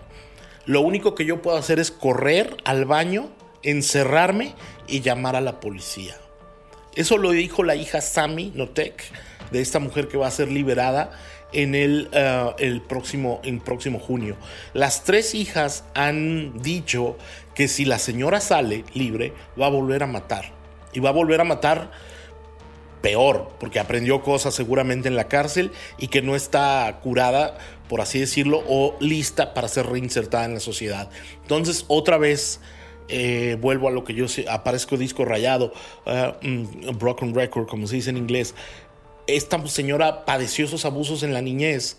lo 0.65 0.81
único 0.81 1.13
que 1.13 1.25
yo 1.25 1.41
puedo 1.41 1.57
hacer 1.57 1.79
es 1.79 1.91
correr 1.91 2.57
al 2.63 2.85
baño, 2.85 3.29
encerrarme 3.61 4.55
y 4.87 5.01
llamar 5.01 5.35
a 5.35 5.41
la 5.41 5.59
policía. 5.59 6.15
Eso 6.95 7.17
lo 7.17 7.31
dijo 7.31 7.63
la 7.63 7.75
hija 7.75 8.01
Sami 8.01 8.51
Notek, 8.55 9.03
de 9.51 9.61
esta 9.61 9.79
mujer 9.79 10.07
que 10.07 10.17
va 10.17 10.27
a 10.27 10.31
ser 10.31 10.51
liberada 10.51 11.11
en 11.51 11.75
el, 11.75 12.09
eh, 12.11 12.53
el 12.59 12.81
próximo, 12.81 13.39
en 13.43 13.59
próximo 13.59 13.99
junio. 13.99 14.35
Las 14.73 15.03
tres 15.03 15.33
hijas 15.35 15.83
han 15.93 16.61
dicho 16.61 17.17
que 17.53 17.67
si 17.67 17.85
la 17.85 17.99
señora 17.99 18.41
sale 18.41 18.83
libre, 18.93 19.33
va 19.59 19.67
a 19.67 19.69
volver 19.69 20.03
a 20.03 20.07
matar. 20.07 20.51
Y 20.93 20.99
va 20.99 21.09
a 21.09 21.13
volver 21.13 21.41
a 21.41 21.43
matar 21.45 21.91
peor, 23.01 23.49
porque 23.59 23.79
aprendió 23.79 24.21
cosas 24.21 24.53
seguramente 24.55 25.07
en 25.07 25.15
la 25.15 25.27
cárcel 25.27 25.71
y 25.97 26.07
que 26.07 26.21
no 26.21 26.35
está 26.35 26.99
curada, 27.03 27.57
por 27.87 28.01
así 28.01 28.19
decirlo, 28.19 28.63
o 28.67 28.97
lista 28.99 29.53
para 29.53 29.67
ser 29.67 29.85
reinsertada 29.85 30.45
en 30.45 30.55
la 30.55 30.59
sociedad. 30.59 31.09
Entonces, 31.41 31.85
otra 31.87 32.17
vez... 32.17 32.59
Eh, 33.07 33.55
vuelvo 33.61 33.87
a 33.87 33.91
lo 33.91 34.03
que 34.03 34.15
yo 34.15 34.25
aparezco 34.49 34.97
disco 34.97 35.25
rayado, 35.25 35.71
uh, 36.07 36.43
mm, 36.43 36.97
broken 36.97 37.35
record, 37.35 37.67
como 37.67 37.85
se 37.85 37.97
dice 37.97 38.09
en 38.09 38.17
inglés 38.17 38.55
esta 39.27 39.65
señora 39.67 40.25
padeció 40.25 40.65
esos 40.65 40.85
abusos 40.85 41.23
en 41.23 41.33
la 41.33 41.41
niñez 41.41 41.97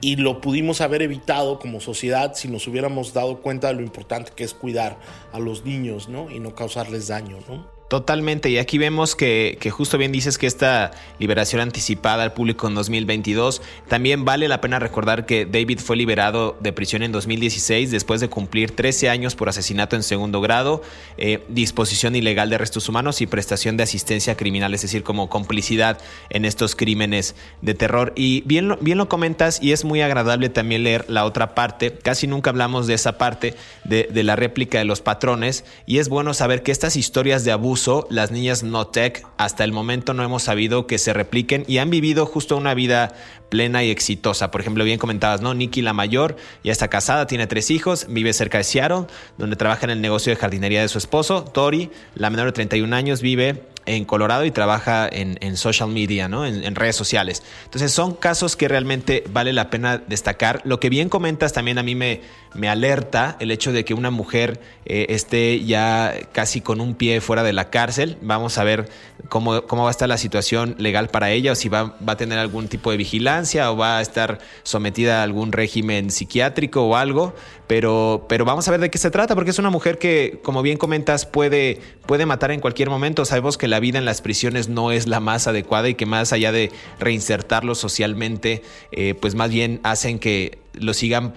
y 0.00 0.16
lo 0.16 0.40
pudimos 0.40 0.80
haber 0.80 1.02
evitado 1.02 1.58
como 1.58 1.80
sociedad 1.80 2.34
si 2.34 2.48
nos 2.48 2.66
hubiéramos 2.66 3.12
dado 3.12 3.40
cuenta 3.40 3.68
de 3.68 3.74
lo 3.74 3.82
importante 3.82 4.32
que 4.34 4.44
es 4.44 4.54
cuidar 4.54 4.98
a 5.32 5.38
los 5.38 5.64
niños, 5.64 6.08
¿no? 6.08 6.30
Y 6.30 6.38
no 6.38 6.54
causarles 6.54 7.08
daño, 7.08 7.38
¿no? 7.48 7.77
Totalmente, 7.88 8.50
y 8.50 8.58
aquí 8.58 8.76
vemos 8.76 9.16
que, 9.16 9.58
justo 9.70 9.96
bien 9.96 10.12
dices 10.12 10.36
que 10.36 10.46
esta 10.46 10.90
liberación 11.18 11.62
anticipada 11.62 12.22
al 12.22 12.34
público 12.34 12.68
en 12.68 12.74
2022, 12.74 13.62
también 13.88 14.26
vale 14.26 14.46
la 14.46 14.60
pena 14.60 14.78
recordar 14.78 15.24
que 15.24 15.46
David 15.46 15.78
fue 15.78 15.96
liberado 15.96 16.54
de 16.60 16.74
prisión 16.74 17.02
en 17.02 17.12
2016 17.12 17.90
después 17.90 18.20
de 18.20 18.28
cumplir 18.28 18.76
13 18.76 19.08
años 19.08 19.34
por 19.34 19.48
asesinato 19.48 19.96
en 19.96 20.02
segundo 20.02 20.42
grado, 20.42 20.82
eh, 21.16 21.42
disposición 21.48 22.14
ilegal 22.14 22.50
de 22.50 22.58
restos 22.58 22.90
humanos 22.90 23.22
y 23.22 23.26
prestación 23.26 23.78
de 23.78 23.84
asistencia 23.84 24.36
criminal, 24.36 24.74
es 24.74 24.82
decir, 24.82 25.02
como 25.02 25.30
complicidad 25.30 25.98
en 26.28 26.44
estos 26.44 26.76
crímenes 26.76 27.36
de 27.62 27.72
terror. 27.72 28.12
Y 28.16 28.42
bien, 28.42 28.76
bien 28.82 28.98
lo 28.98 29.08
comentas 29.08 29.62
y 29.62 29.72
es 29.72 29.86
muy 29.86 30.02
agradable 30.02 30.50
también 30.50 30.82
leer 30.82 31.06
la 31.08 31.24
otra 31.24 31.54
parte, 31.54 31.94
casi 31.94 32.26
nunca 32.26 32.50
hablamos 32.50 32.86
de 32.86 32.92
esa 32.92 33.16
parte 33.16 33.54
de, 33.84 34.10
de 34.12 34.22
la 34.24 34.36
réplica 34.36 34.76
de 34.76 34.84
los 34.84 35.00
patrones 35.00 35.64
y 35.86 36.00
es 36.00 36.10
bueno 36.10 36.34
saber 36.34 36.62
que 36.62 36.70
estas 36.70 36.94
historias 36.94 37.46
de 37.46 37.52
abuso 37.52 37.77
las 38.10 38.30
niñas 38.30 38.62
no 38.62 38.86
tech 38.86 39.26
hasta 39.36 39.64
el 39.64 39.72
momento 39.72 40.14
no 40.14 40.22
hemos 40.24 40.42
sabido 40.42 40.86
que 40.86 40.98
se 40.98 41.12
repliquen 41.12 41.64
y 41.68 41.78
han 41.78 41.90
vivido 41.90 42.26
justo 42.26 42.56
una 42.56 42.74
vida 42.74 43.14
plena 43.48 43.82
y 43.84 43.90
exitosa. 43.90 44.50
Por 44.50 44.60
ejemplo, 44.60 44.84
bien 44.84 44.98
comentabas, 44.98 45.40
¿no? 45.40 45.54
Nikki, 45.54 45.82
la 45.82 45.92
mayor, 45.92 46.36
ya 46.64 46.72
está 46.72 46.88
casada, 46.88 47.26
tiene 47.26 47.46
tres 47.46 47.70
hijos, 47.70 48.06
vive 48.08 48.32
cerca 48.32 48.58
de 48.58 48.64
Seattle, 48.64 49.06
donde 49.36 49.56
trabaja 49.56 49.86
en 49.86 49.90
el 49.90 50.00
negocio 50.00 50.32
de 50.32 50.36
jardinería 50.36 50.82
de 50.82 50.88
su 50.88 50.98
esposo. 50.98 51.44
Tori, 51.44 51.90
la 52.14 52.30
menor 52.30 52.46
de 52.46 52.52
31 52.52 52.94
años, 52.94 53.22
vive 53.22 53.62
en 53.88 54.04
Colorado 54.04 54.44
y 54.44 54.50
trabaja 54.50 55.08
en, 55.10 55.56
social 55.56 55.88
media, 55.88 56.28
¿no? 56.28 56.44
En, 56.44 56.74
redes 56.74 56.94
sociales. 56.94 57.42
Entonces 57.64 57.90
son 57.90 58.14
casos 58.14 58.54
que 58.54 58.68
realmente 58.68 59.24
vale 59.30 59.52
la 59.52 59.70
pena 59.70 59.98
destacar. 59.98 60.60
Lo 60.64 60.78
que 60.78 60.90
bien 60.90 61.08
comentas 61.08 61.52
también 61.52 61.78
a 61.78 61.82
mí 61.82 61.94
me, 61.94 62.20
me 62.54 62.68
alerta 62.68 63.36
el 63.40 63.50
hecho 63.50 63.72
de 63.72 63.84
que 63.84 63.94
una 63.94 64.10
mujer 64.10 64.60
eh, 64.86 65.06
esté 65.10 65.64
ya 65.64 66.14
casi 66.32 66.60
con 66.60 66.80
un 66.80 66.94
pie 66.94 67.20
fuera 67.20 67.42
de 67.42 67.52
la 67.52 67.70
cárcel. 67.70 68.16
Vamos 68.22 68.58
a 68.58 68.64
ver 68.64 68.88
cómo, 69.28 69.62
cómo 69.62 69.82
va 69.82 69.88
a 69.88 69.90
estar 69.90 70.08
la 70.08 70.18
situación 70.18 70.74
legal 70.78 71.08
para 71.08 71.30
ella 71.30 71.52
o 71.52 71.54
si 71.54 71.68
va, 71.68 71.96
va 72.06 72.14
a 72.14 72.16
tener 72.16 72.38
algún 72.38 72.68
tipo 72.68 72.90
de 72.90 72.96
vigilancia 72.96 73.70
o 73.70 73.76
va 73.76 73.98
a 73.98 74.00
estar 74.00 74.38
sometida 74.62 75.20
a 75.20 75.22
algún 75.22 75.52
régimen 75.52 76.10
psiquiátrico 76.10 76.82
o 76.82 76.96
algo. 76.96 77.34
Pero, 77.66 78.24
pero 78.30 78.46
vamos 78.46 78.66
a 78.66 78.70
ver 78.70 78.80
de 78.80 78.90
qué 78.90 78.96
se 78.96 79.10
trata 79.10 79.34
porque 79.34 79.50
es 79.50 79.58
una 79.58 79.68
mujer 79.68 79.98
que, 79.98 80.40
como 80.42 80.62
bien 80.62 80.78
comentas, 80.78 81.26
puede, 81.26 81.80
puede 82.06 82.24
matar 82.24 82.50
en 82.50 82.60
cualquier 82.60 82.88
momento. 82.88 83.26
Sabemos 83.26 83.58
que 83.58 83.68
la 83.68 83.78
vida 83.78 83.98
en 83.98 84.06
las 84.06 84.22
prisiones 84.22 84.68
no 84.68 84.90
es 84.90 85.06
la 85.06 85.20
más 85.20 85.46
adecuada 85.46 85.88
y 85.90 85.94
que 85.94 86.06
más 86.06 86.32
allá 86.32 86.50
de 86.50 86.72
reinsertarlo 86.98 87.74
socialmente, 87.74 88.62
eh, 88.90 89.14
pues 89.20 89.34
más 89.34 89.50
bien 89.50 89.80
hacen 89.82 90.18
que 90.18 90.58
lo 90.72 90.94
sigan 90.94 91.34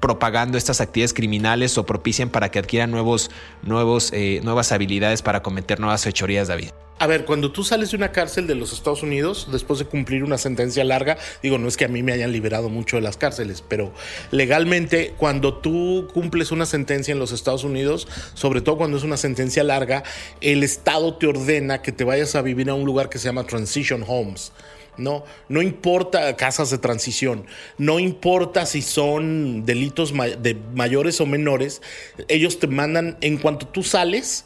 propagando 0.00 0.58
estas 0.58 0.80
actividades 0.80 1.14
criminales 1.14 1.78
o 1.78 1.86
propicien 1.86 2.30
para 2.30 2.50
que 2.50 2.58
adquieran 2.58 2.90
nuevos, 2.90 3.30
nuevos, 3.62 4.12
eh, 4.12 4.40
nuevas 4.42 4.72
habilidades 4.72 5.22
para 5.22 5.42
cometer 5.42 5.78
nuevas 5.78 6.02
fechorías, 6.02 6.48
David. 6.48 6.70
A 7.00 7.06
ver, 7.06 7.24
cuando 7.24 7.50
tú 7.50 7.64
sales 7.64 7.92
de 7.92 7.96
una 7.96 8.12
cárcel 8.12 8.46
de 8.46 8.54
los 8.54 8.74
Estados 8.74 9.02
Unidos, 9.02 9.48
después 9.50 9.78
de 9.78 9.86
cumplir 9.86 10.22
una 10.22 10.36
sentencia 10.36 10.84
larga, 10.84 11.16
digo, 11.42 11.56
no 11.56 11.66
es 11.66 11.78
que 11.78 11.86
a 11.86 11.88
mí 11.88 12.02
me 12.02 12.12
hayan 12.12 12.30
liberado 12.30 12.68
mucho 12.68 12.96
de 12.96 13.02
las 13.02 13.16
cárceles, 13.16 13.64
pero 13.66 13.90
legalmente, 14.30 15.14
cuando 15.16 15.54
tú 15.54 16.08
cumples 16.12 16.52
una 16.52 16.66
sentencia 16.66 17.12
en 17.12 17.18
los 17.18 17.32
Estados 17.32 17.64
Unidos, 17.64 18.06
sobre 18.34 18.60
todo 18.60 18.76
cuando 18.76 18.98
es 18.98 19.02
una 19.02 19.16
sentencia 19.16 19.64
larga, 19.64 20.02
el 20.42 20.62
Estado 20.62 21.14
te 21.14 21.26
ordena 21.26 21.80
que 21.80 21.90
te 21.90 22.04
vayas 22.04 22.34
a 22.34 22.42
vivir 22.42 22.68
a 22.68 22.74
un 22.74 22.84
lugar 22.84 23.08
que 23.08 23.18
se 23.18 23.24
llama 23.24 23.44
Transition 23.44 24.04
Homes. 24.06 24.52
No, 24.96 25.24
no 25.48 25.62
importa 25.62 26.36
casas 26.36 26.70
de 26.70 26.78
transición, 26.78 27.46
no 27.78 27.98
importa 27.98 28.66
si 28.66 28.82
son 28.82 29.64
delitos 29.64 30.12
de 30.12 30.56
mayores 30.74 31.20
o 31.20 31.26
menores, 31.26 31.80
ellos 32.28 32.58
te 32.58 32.66
mandan, 32.66 33.16
en 33.20 33.38
cuanto 33.38 33.66
tú 33.66 33.82
sales, 33.82 34.44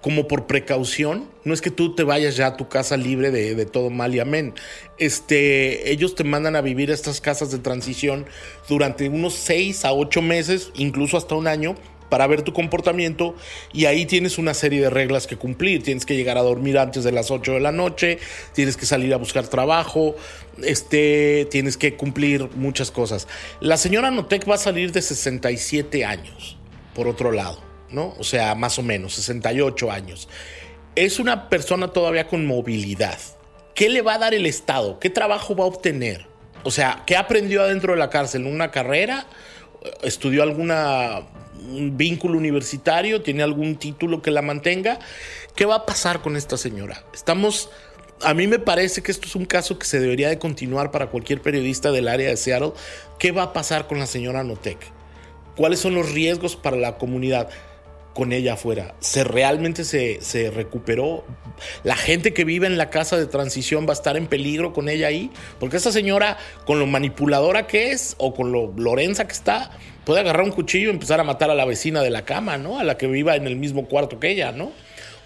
como 0.00 0.28
por 0.28 0.46
precaución, 0.46 1.28
no 1.44 1.52
es 1.52 1.60
que 1.60 1.70
tú 1.70 1.94
te 1.94 2.04
vayas 2.04 2.36
ya 2.36 2.48
a 2.48 2.56
tu 2.56 2.68
casa 2.68 2.96
libre 2.96 3.30
de, 3.30 3.66
todo 3.66 3.90
mal 3.90 4.14
y 4.14 4.20
amén. 4.20 4.54
Este, 4.98 5.90
ellos 5.90 6.14
te 6.14 6.24
mandan 6.24 6.54
a 6.54 6.60
vivir 6.60 6.90
a 6.90 6.94
estas 6.94 7.20
casas 7.20 7.50
de 7.50 7.58
transición 7.58 8.26
durante 8.68 9.08
unos 9.08 9.34
seis 9.34 9.84
a 9.84 9.92
ocho 9.92 10.22
meses, 10.22 10.70
incluso 10.74 11.16
hasta 11.16 11.34
un 11.34 11.48
año, 11.48 11.74
para 12.08 12.26
ver 12.26 12.42
tu 12.42 12.52
comportamiento 12.52 13.34
y 13.72 13.86
ahí 13.86 14.06
tienes 14.06 14.38
una 14.38 14.54
serie 14.54 14.80
de 14.80 14.90
reglas 14.90 15.26
que 15.26 15.36
cumplir. 15.36 15.82
Tienes 15.82 16.06
que 16.06 16.16
llegar 16.16 16.38
a 16.38 16.42
dormir 16.42 16.78
antes 16.78 17.04
de 17.04 17.12
las 17.12 17.30
8 17.30 17.54
de 17.54 17.60
la 17.60 17.72
noche, 17.72 18.18
tienes 18.54 18.76
que 18.76 18.86
salir 18.86 19.12
a 19.14 19.16
buscar 19.16 19.46
trabajo, 19.48 20.16
este, 20.62 21.46
tienes 21.50 21.76
que 21.76 21.96
cumplir 21.96 22.48
muchas 22.56 22.90
cosas. 22.90 23.28
La 23.60 23.76
señora 23.76 24.10
Notec 24.10 24.48
va 24.48 24.54
a 24.56 24.58
salir 24.58 24.92
de 24.92 25.02
67 25.02 26.04
años, 26.04 26.56
por 26.94 27.08
otro 27.08 27.32
lado. 27.32 27.68
¿no? 27.90 28.14
O 28.18 28.24
sea, 28.24 28.54
más 28.54 28.78
o 28.78 28.82
menos, 28.82 29.14
68 29.14 29.90
años. 29.90 30.28
es 30.94 31.20
una 31.20 31.48
persona 31.48 31.88
todavía 31.88 32.26
con 32.26 32.44
movilidad. 32.44 33.18
¿Qué 33.74 33.88
le 33.88 34.02
va 34.02 34.14
a 34.14 34.18
dar 34.18 34.34
el 34.34 34.46
Estado? 34.46 34.98
¿Qué 34.98 35.10
trabajo 35.10 35.54
va 35.54 35.62
a 35.62 35.68
obtener? 35.68 36.26
O 36.64 36.72
sea, 36.72 37.04
¿qué 37.06 37.16
aprendió 37.16 37.62
adentro 37.62 37.92
de 37.92 38.00
la 38.00 38.10
cárcel? 38.10 38.46
¿Una 38.46 38.72
carrera? 38.72 39.28
¿Estudió 40.02 40.42
alguna 40.42 41.22
un 41.47 41.47
vínculo 41.96 42.38
universitario? 42.38 43.22
¿Tiene 43.22 43.42
algún 43.42 43.76
título 43.76 44.22
que 44.22 44.30
la 44.30 44.42
mantenga? 44.42 44.98
¿Qué 45.54 45.66
va 45.66 45.76
a 45.76 45.86
pasar 45.86 46.20
con 46.20 46.36
esta 46.36 46.56
señora? 46.56 47.04
Estamos 47.12 47.70
a 48.22 48.34
mí 48.34 48.46
me 48.46 48.58
parece 48.58 49.02
que 49.02 49.12
esto 49.12 49.26
es 49.26 49.36
un 49.36 49.44
caso 49.44 49.78
que 49.78 49.86
se 49.86 50.00
debería 50.00 50.28
de 50.28 50.38
continuar 50.38 50.90
para 50.90 51.06
cualquier 51.08 51.40
periodista 51.40 51.92
del 51.92 52.08
área 52.08 52.28
de 52.28 52.36
Seattle. 52.36 52.72
¿Qué 53.18 53.32
va 53.32 53.44
a 53.44 53.52
pasar 53.52 53.86
con 53.86 53.98
la 53.98 54.06
señora 54.06 54.42
Notek? 54.44 54.78
¿Cuáles 55.56 55.80
son 55.80 55.94
los 55.94 56.12
riesgos 56.12 56.56
para 56.56 56.76
la 56.76 56.98
comunidad 56.98 57.48
con 58.14 58.32
ella 58.32 58.54
afuera? 58.54 58.94
¿Se 59.00 59.24
realmente 59.24 59.84
se, 59.84 60.20
se, 60.20 60.50
recuperó? 60.50 61.24
¿La 61.84 61.96
gente 61.96 62.32
que 62.32 62.44
vive 62.44 62.66
en 62.66 62.78
la 62.78 62.90
casa 62.90 63.16
de 63.16 63.26
transición 63.26 63.86
va 63.86 63.90
a 63.90 63.94
estar 63.94 64.16
en 64.16 64.26
peligro 64.26 64.72
con 64.72 64.88
ella 64.88 65.08
ahí? 65.08 65.30
Porque 65.60 65.76
esa 65.76 65.92
señora, 65.92 66.38
con 66.64 66.78
lo 66.78 66.86
manipuladora 66.86 67.66
que 67.66 67.92
es 67.92 68.14
o 68.18 68.34
con 68.34 68.52
lo 68.52 68.72
lorenza 68.76 69.26
que 69.26 69.32
está, 69.32 69.70
puede 70.08 70.20
agarrar 70.20 70.42
un 70.42 70.52
cuchillo 70.52 70.86
y 70.86 70.92
empezar 70.92 71.20
a 71.20 71.22
matar 71.22 71.50
a 71.50 71.54
la 71.54 71.66
vecina 71.66 72.00
de 72.02 72.08
la 72.08 72.24
cama, 72.24 72.56
¿no? 72.56 72.78
A 72.78 72.82
la 72.82 72.96
que 72.96 73.06
viva 73.06 73.36
en 73.36 73.46
el 73.46 73.56
mismo 73.56 73.88
cuarto 73.88 74.18
que 74.18 74.30
ella, 74.30 74.52
¿no? 74.52 74.72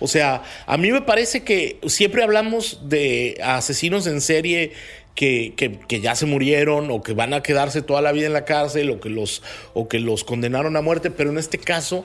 O 0.01 0.09
sea, 0.09 0.43
a 0.67 0.77
mí 0.77 0.91
me 0.91 1.03
parece 1.03 1.45
que 1.45 1.79
siempre 1.87 2.25
hablamos 2.25 2.81
de 2.89 3.39
asesinos 3.45 4.09
en 4.09 4.21
serie 4.21 4.73
que, 5.15 5.55
ya 5.89 6.17
se 6.17 6.27
murieron 6.27 6.91
o 6.91 7.01
que 7.01 7.13
van 7.13 7.33
a 7.33 7.45
quedarse 7.45 7.81
toda 7.81 8.03
la 8.03 8.11
vida 8.11 8.27
en 8.27 8.33
la 8.33 8.45
cárcel 8.45 8.99
que, 8.99 9.09
los, 9.09 9.45
o 9.73 9.87
que 9.87 10.01
los 10.01 10.25
condenaron 10.25 10.77
a 10.77 10.83
muerte, 10.83 11.13
pero 11.13 11.31
en 11.31 11.39
este 11.39 11.59
caso 11.59 12.05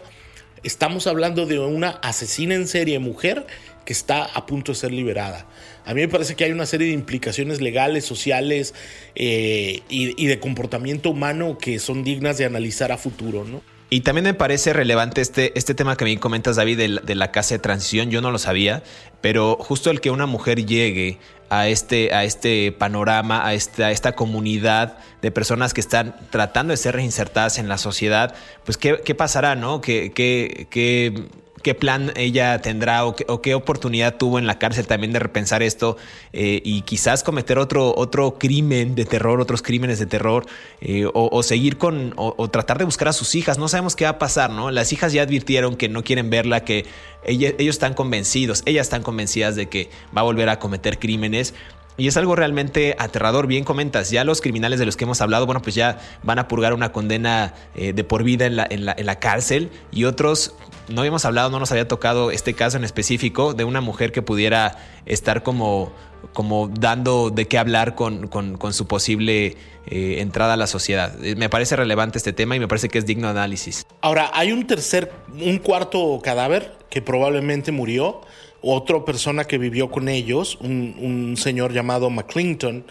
estamos 0.61 1.07
hablando 1.07 1.47
de 1.47 1.57
una 1.57 1.89
asesina 2.03 2.53
en 2.53 2.67
serie 2.67 2.99
mujer 2.99 3.47
que 3.85 3.93
está 3.93 4.23
a 4.23 4.45
punto 4.45 4.73
de 4.73 4.77
ser 4.77 4.91
liberada. 4.91 5.47
A 5.87 5.93
mí 5.93 6.01
me 6.01 6.09
parece 6.09 6.35
que 6.35 6.43
hay 6.43 6.51
una 6.51 6.65
serie 6.65 6.87
de 6.87 6.93
implicaciones 6.93 7.61
legales, 7.61 8.03
sociales 8.03 8.73
eh, 9.15 9.83
y, 9.87 10.25
de 10.25 10.37
comportamiento 10.37 11.11
humano 11.11 11.57
que 11.57 11.79
son 11.79 12.03
dignas 12.03 12.37
de 12.37 12.43
analizar 12.43 12.91
a 12.91 12.97
futuro, 12.97 13.45
¿no? 13.45 13.61
Y 13.89 14.01
también 14.01 14.25
me 14.25 14.33
parece 14.33 14.73
relevante 14.73 15.21
este, 15.21 15.57
este 15.57 15.73
tema 15.73 15.95
que 15.95 16.03
me 16.03 16.19
comentas, 16.19 16.57
David, 16.57 16.77
de, 16.77 17.15
la 17.15 17.31
casa 17.31 17.55
de 17.55 17.59
transición. 17.59 18.11
Yo 18.11 18.19
no 18.19 18.31
lo 18.31 18.37
sabía, 18.37 18.83
pero 19.21 19.55
justo 19.61 19.89
el 19.89 20.01
que 20.01 20.11
una 20.11 20.25
mujer 20.25 20.65
llegue 20.65 21.19
a 21.49 21.69
este, 21.69 22.13
a 22.13 22.25
este 22.25 22.73
panorama, 22.73 23.47
a 23.47 23.53
esta, 23.53 23.89
esta 23.91 24.11
comunidad 24.11 24.97
de 25.21 25.31
personas 25.31 25.73
que 25.73 25.79
están 25.79 26.17
tratando 26.31 26.71
de 26.71 26.77
ser 26.77 26.95
reinsertadas 26.95 27.59
en 27.59 27.69
la 27.69 27.77
sociedad, 27.77 28.35
pues 28.65 28.77
qué, 28.77 28.99
qué 29.05 29.15
pasará, 29.15 29.55
¿no? 29.55 29.79
¿Qué, 29.79 30.11
qué, 30.13 30.67
qué 30.69 31.29
qué 31.67 31.75
plan 31.75 32.13
ella 32.15 32.61
tendrá 32.61 33.05
o 33.05 33.13
qué, 33.41 33.53
oportunidad 33.53 34.15
tuvo 34.15 34.39
en 34.39 34.47
la 34.47 34.57
cárcel 34.57 34.87
también 34.87 35.11
de 35.11 35.19
repensar 35.19 35.61
esto 35.61 35.97
eh, 36.31 36.61
y 36.63 36.83
quizás 36.83 37.23
cometer 37.23 37.59
otro, 37.59 37.93
otro 37.93 38.39
crimen 38.39 38.95
de 38.95 39.03
terror, 39.03 39.41
otros 39.41 39.61
crímenes 39.61 39.99
de 39.99 40.05
terror 40.05 40.45
eh, 40.79 41.05
o, 41.13 41.43
seguir 41.43 41.77
con 41.77 42.13
o, 42.15 42.49
tratar 42.49 42.77
de 42.77 42.85
buscar 42.85 43.09
a 43.09 43.11
sus 43.11 43.35
hijas. 43.35 43.57
No 43.57 43.67
sabemos 43.67 43.97
qué 43.97 44.05
va 44.05 44.11
a 44.11 44.17
pasar, 44.17 44.49
¿no? 44.49 44.71
Las 44.71 44.93
hijas 44.93 45.11
ya 45.11 45.23
advirtieron 45.23 45.75
que 45.75 45.89
no 45.89 46.05
quieren 46.05 46.29
verla, 46.29 46.63
que 46.63 46.85
ellos 47.25 47.57
están 47.59 47.95
convencidos, 47.95 48.63
ellas 48.65 48.87
están 48.87 49.03
convencidas 49.03 49.57
de 49.57 49.67
que 49.67 49.89
va 50.15 50.21
a 50.21 50.23
volver 50.23 50.47
a 50.47 50.59
cometer 50.59 50.99
crímenes. 50.99 51.53
Y 51.97 52.07
es 52.07 52.15
algo 52.15 52.35
realmente 52.35 52.95
aterrador. 52.99 53.47
Bien 53.47 53.63
comentas, 53.63 54.11
ya 54.11 54.23
los 54.23 54.39
criminales 54.39 54.79
de 54.79 54.85
los 54.85 54.95
que 54.95 55.05
hemos 55.05 55.19
hablado, 55.19 55.47
bueno, 55.47 55.63
pues 55.63 55.73
ya 55.73 55.97
van 56.21 56.37
a 56.37 56.47
purgar 56.47 56.75
una 56.75 56.91
condena 56.91 57.55
eh, 57.75 57.91
de 57.91 58.03
por 58.03 58.23
vida 58.23 58.45
en 58.45 58.55
la, 58.55 58.67
en, 58.69 58.85
la, 58.85 58.95
en 58.95 59.07
la, 59.07 59.17
cárcel 59.19 59.71
y 59.91 60.03
otros 60.03 60.53
no 60.89 61.01
habíamos 61.01 61.25
hablado, 61.25 61.49
no 61.49 61.59
nos 61.59 61.71
había 61.71 61.87
tocado 61.87 62.31
este 62.31 62.53
caso 62.53 62.77
en 62.77 62.83
específico 62.83 63.53
de 63.53 63.63
una 63.63 63.81
mujer 63.81 64.11
que 64.11 64.21
pudiera 64.21 64.77
estar 65.05 65.43
como, 65.43 65.91
como 66.33 66.67
dando 66.67 67.29
de 67.29 67.47
qué 67.47 67.57
hablar 67.57 67.95
con, 67.95 68.27
con, 68.27 68.73
su 68.73 68.87
posible 68.87 69.57
eh, 69.87 70.17
entrada 70.19 70.53
a 70.53 70.57
la 70.57 70.67
sociedad. 70.67 71.13
Eh, 71.23 71.35
me 71.35 71.49
parece 71.49 71.75
relevante 71.75 72.17
este 72.17 72.33
tema 72.33 72.55
y 72.55 72.59
me 72.59 72.67
parece 72.67 72.89
que 72.89 72.97
es 72.97 73.05
digno 73.05 73.27
de 73.27 73.31
análisis. 73.31 73.85
Ahora, 74.01 74.31
hay 74.33 74.51
un 74.51 74.65
tercer, 74.67 75.11
un 75.33 75.57
cuarto 75.57 76.19
cadáver 76.23 76.77
que 76.89 77.01
probablemente 77.01 77.71
murió. 77.71 78.21
Otra 78.61 79.05
persona 79.05 79.45
que 79.45 79.57
vivió 79.57 79.91
con 79.91 80.09
ellos, 80.09 80.57
un, 80.61 80.95
un 80.99 81.37
señor 81.37 81.73
llamado 81.73 82.09
McClinton, 82.09 82.85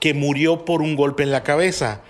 que 0.00 0.14
murió 0.14 0.64
por 0.64 0.82
un 0.82 0.96
golpe 0.96 1.22
en 1.22 1.30
la 1.30 1.42
cabeza. 1.42 2.02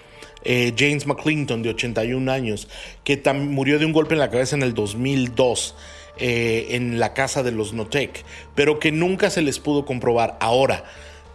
Eh, 0.45 0.75
James 0.77 1.07
McClinton, 1.07 1.63
de 1.63 1.71
81 1.71 2.31
años, 2.31 2.69
que 3.05 3.21
murió 3.35 3.79
de 3.79 3.87
un 3.87 3.93
golpe 3.93 4.15
en 4.15 4.21
la 4.21 4.31
cabeza 4.31 4.57
en 4.57 4.63
el 4.63 4.75
2002. 4.75 5.75
Eh, 6.19 6.77
en 6.77 7.01
la 7.01 7.15
casa 7.15 7.43
de 7.43 7.53
los 7.53 7.73
Notec, 7.73 8.23
pero 8.55 8.79
que 8.79 8.93
nunca 8.93 9.31
se 9.31 9.41
les 9.41 9.59
pudo 9.59 9.87
comprobar. 9.87 10.37
Ahora, 10.41 10.85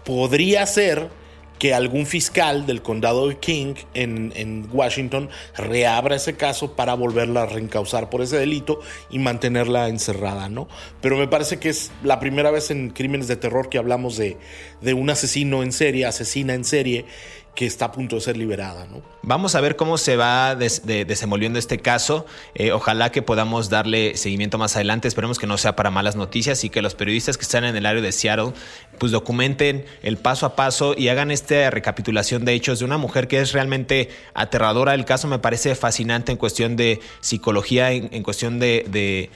podría 0.05 0.64
ser 0.68 1.10
que 1.60 1.74
algún 1.74 2.05
fiscal 2.05 2.66
del 2.66 2.82
condado 2.82 3.28
de 3.28 3.38
King 3.38 3.74
en, 3.93 4.70
Washington 4.72 5.30
reabra 5.55 6.16
ese 6.16 6.36
caso 6.36 6.76
para 6.76 6.93
volverla 6.93 7.43
a 7.43 7.45
reencausar 7.47 8.10
por 8.10 8.22
ese 8.22 8.38
delito 8.38 8.80
y 9.10 9.20
mantenerla 9.20 9.88
encerrada, 9.88 10.49
¿no? 10.49 10.68
Pero 11.01 11.18
me 11.18 11.28
parece 11.28 11.58
que 11.58 11.70
es 11.70 11.91
la 12.03 12.20
primera 12.20 12.51
vez 12.51 12.70
en 12.70 12.91
crímenes 12.91 13.28
de 13.28 13.38
terror 13.38 13.70
que 13.70 13.78
hablamos 13.78 14.18
de, 14.18 14.38
de 14.82 14.93
un 14.93 15.10
asesino 15.10 15.64
en 15.64 15.72
serie, 15.72 16.05
asesina 16.05 16.53
en 16.53 16.64
serie, 16.64 17.05
que 17.58 17.66
está 17.66 17.86
a 17.86 17.91
punto 17.91 18.18
de 18.18 18.22
ser 18.22 18.38
liberada. 18.38 18.86
¿no? 18.86 19.01
Vamos 19.24 19.55
a 19.55 19.62
ver 19.62 19.76
cómo 19.76 19.97
se 19.97 20.16
va 20.16 20.53
desenvolviendo 20.53 21.58
este 21.58 21.80
caso. 21.80 22.28
Eh, 22.53 22.72
ojalá 22.72 23.12
que 23.12 23.24
podamos 23.24 23.72
darle 23.72 24.16
seguimiento 24.16 24.60
más 24.60 24.76
adelante. 24.76 25.08
Esperemos 25.08 25.39
que 25.39 25.47
no 25.47 25.58
sea 25.58 25.76
para 25.76 25.89
malas 25.89 26.16
noticias 26.16 26.64
y 26.64 26.70
que 26.70 26.84
los 26.84 26.93
periodistas 26.93 27.36
que 27.36 27.41
están 27.41 27.66
en 27.66 27.76
el 27.76 27.88
área 27.88 28.03
de 28.03 28.12
Seattle 28.12 28.53
pues 28.99 29.12
documenten 29.12 29.86
el 30.03 30.18
paso 30.18 30.45
a 30.45 30.55
paso 30.55 30.93
y 30.95 31.08
hagan 31.08 31.32
esta 31.32 31.72
recapitulación 31.72 32.45
de 32.45 32.53
hechos 32.53 32.78
de 32.78 32.86
una 32.86 32.99
mujer 32.99 33.28
que 33.28 33.39
es 33.39 33.53
realmente 33.53 34.10
aterradora. 34.36 34.93
El 34.93 35.05
caso 35.05 35.28
me 35.28 35.39
parece 35.39 35.74
fascinante 35.74 36.32
en 36.32 36.38
cuestión 36.38 36.76
de 36.76 36.99
psicología, 37.22 37.91
en, 37.91 38.22
cuestión 38.22 38.60
de 38.60 39.32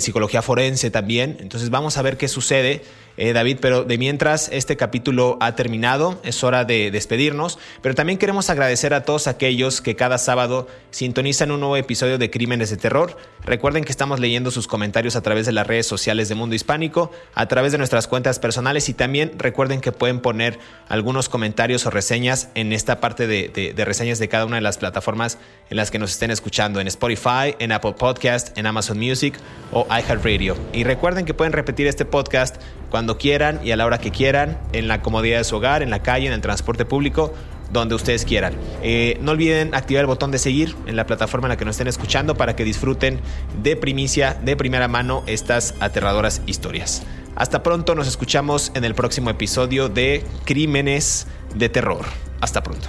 psicología 0.00 0.42
forense 0.42 0.90
también. 0.90 1.36
Entonces 1.40 1.70
vamos 1.70 1.96
a 1.96 2.02
ver 2.02 2.16
qué 2.16 2.28
sucede. 2.28 2.82
Eh, 3.18 3.34
David, 3.34 3.58
pero 3.60 3.84
de 3.84 3.98
mientras 3.98 4.48
este 4.52 4.76
capítulo 4.76 5.36
ha 5.40 5.54
terminado, 5.54 6.18
es 6.24 6.42
hora 6.44 6.64
de 6.64 6.90
despedirnos, 6.90 7.58
pero 7.82 7.94
también 7.94 8.18
queremos 8.18 8.48
agradecer 8.48 8.94
a 8.94 9.04
todos 9.04 9.26
aquellos 9.26 9.82
que 9.82 9.96
cada 9.96 10.16
sábado 10.16 10.66
sintonizan 10.90 11.50
un 11.50 11.60
nuevo 11.60 11.76
episodio 11.76 12.16
de 12.16 12.30
Crímenes 12.30 12.70
de 12.70 12.78
Terror. 12.78 13.18
Recuerden 13.44 13.84
que 13.84 13.92
estamos 13.92 14.18
leyendo 14.18 14.50
sus 14.50 14.66
comentarios 14.66 15.14
a 15.14 15.20
través 15.20 15.44
de 15.44 15.52
las 15.52 15.66
redes 15.66 15.86
sociales 15.86 16.30
de 16.30 16.36
Mundo 16.36 16.54
Hispánico, 16.54 17.10
a 17.34 17.46
través 17.48 17.72
de 17.72 17.78
nuestras 17.78 18.08
cuentas 18.08 18.38
personales 18.38 18.88
y 18.88 18.94
también 18.94 19.32
recuerden 19.36 19.82
que 19.82 19.92
pueden 19.92 20.20
poner 20.20 20.58
algunos 20.88 21.28
comentarios 21.28 21.84
o 21.84 21.90
reseñas 21.90 22.48
en 22.54 22.72
esta 22.72 22.98
parte 22.98 23.26
de, 23.26 23.48
de 23.48 23.84
reseñas 23.84 24.20
de 24.20 24.28
cada 24.28 24.46
una 24.46 24.56
de 24.56 24.62
las 24.62 24.78
plataformas 24.78 25.36
en 25.68 25.76
las 25.76 25.90
que 25.90 25.98
nos 25.98 26.12
estén 26.12 26.30
escuchando, 26.30 26.80
en 26.80 26.86
Spotify, 26.86 27.56
en 27.58 27.72
Apple 27.72 27.92
Podcast, 27.92 28.56
en 28.56 28.66
Amazon 28.66 28.98
Music 28.98 29.34
o 29.72 29.86
iHeartRadio. 29.90 30.56
Y 30.72 30.84
recuerden 30.84 31.24
que 31.24 31.34
pueden 31.34 31.52
repetir 31.52 31.86
este 31.86 32.04
podcast 32.04 32.56
cuando 32.90 33.18
quieran 33.18 33.60
y 33.64 33.70
a 33.72 33.76
la 33.76 33.86
hora 33.86 33.98
que 33.98 34.10
quieran, 34.10 34.58
en 34.72 34.86
la 34.88 35.02
comodidad 35.02 35.38
de 35.38 35.44
su 35.44 35.56
hogar, 35.56 35.82
en 35.82 35.90
la 35.90 36.02
calle, 36.02 36.26
en 36.26 36.32
el 36.32 36.40
transporte 36.40 36.84
público, 36.84 37.32
donde 37.72 37.94
ustedes 37.94 38.24
quieran. 38.24 38.54
Eh, 38.82 39.18
no 39.22 39.32
olviden 39.32 39.74
activar 39.74 40.02
el 40.02 40.06
botón 40.06 40.30
de 40.30 40.38
seguir 40.38 40.76
en 40.86 40.94
la 40.94 41.06
plataforma 41.06 41.46
en 41.46 41.50
la 41.50 41.56
que 41.56 41.64
nos 41.64 41.74
estén 41.74 41.88
escuchando 41.88 42.34
para 42.34 42.54
que 42.54 42.64
disfruten 42.64 43.20
de 43.62 43.76
primicia, 43.76 44.34
de 44.34 44.56
primera 44.56 44.88
mano, 44.88 45.22
estas 45.26 45.74
aterradoras 45.80 46.42
historias. 46.46 47.02
Hasta 47.34 47.62
pronto, 47.62 47.94
nos 47.94 48.06
escuchamos 48.06 48.72
en 48.74 48.84
el 48.84 48.94
próximo 48.94 49.30
episodio 49.30 49.88
de 49.88 50.22
Crímenes 50.44 51.26
de 51.54 51.70
Terror. 51.70 52.04
Hasta 52.40 52.62
pronto. 52.62 52.88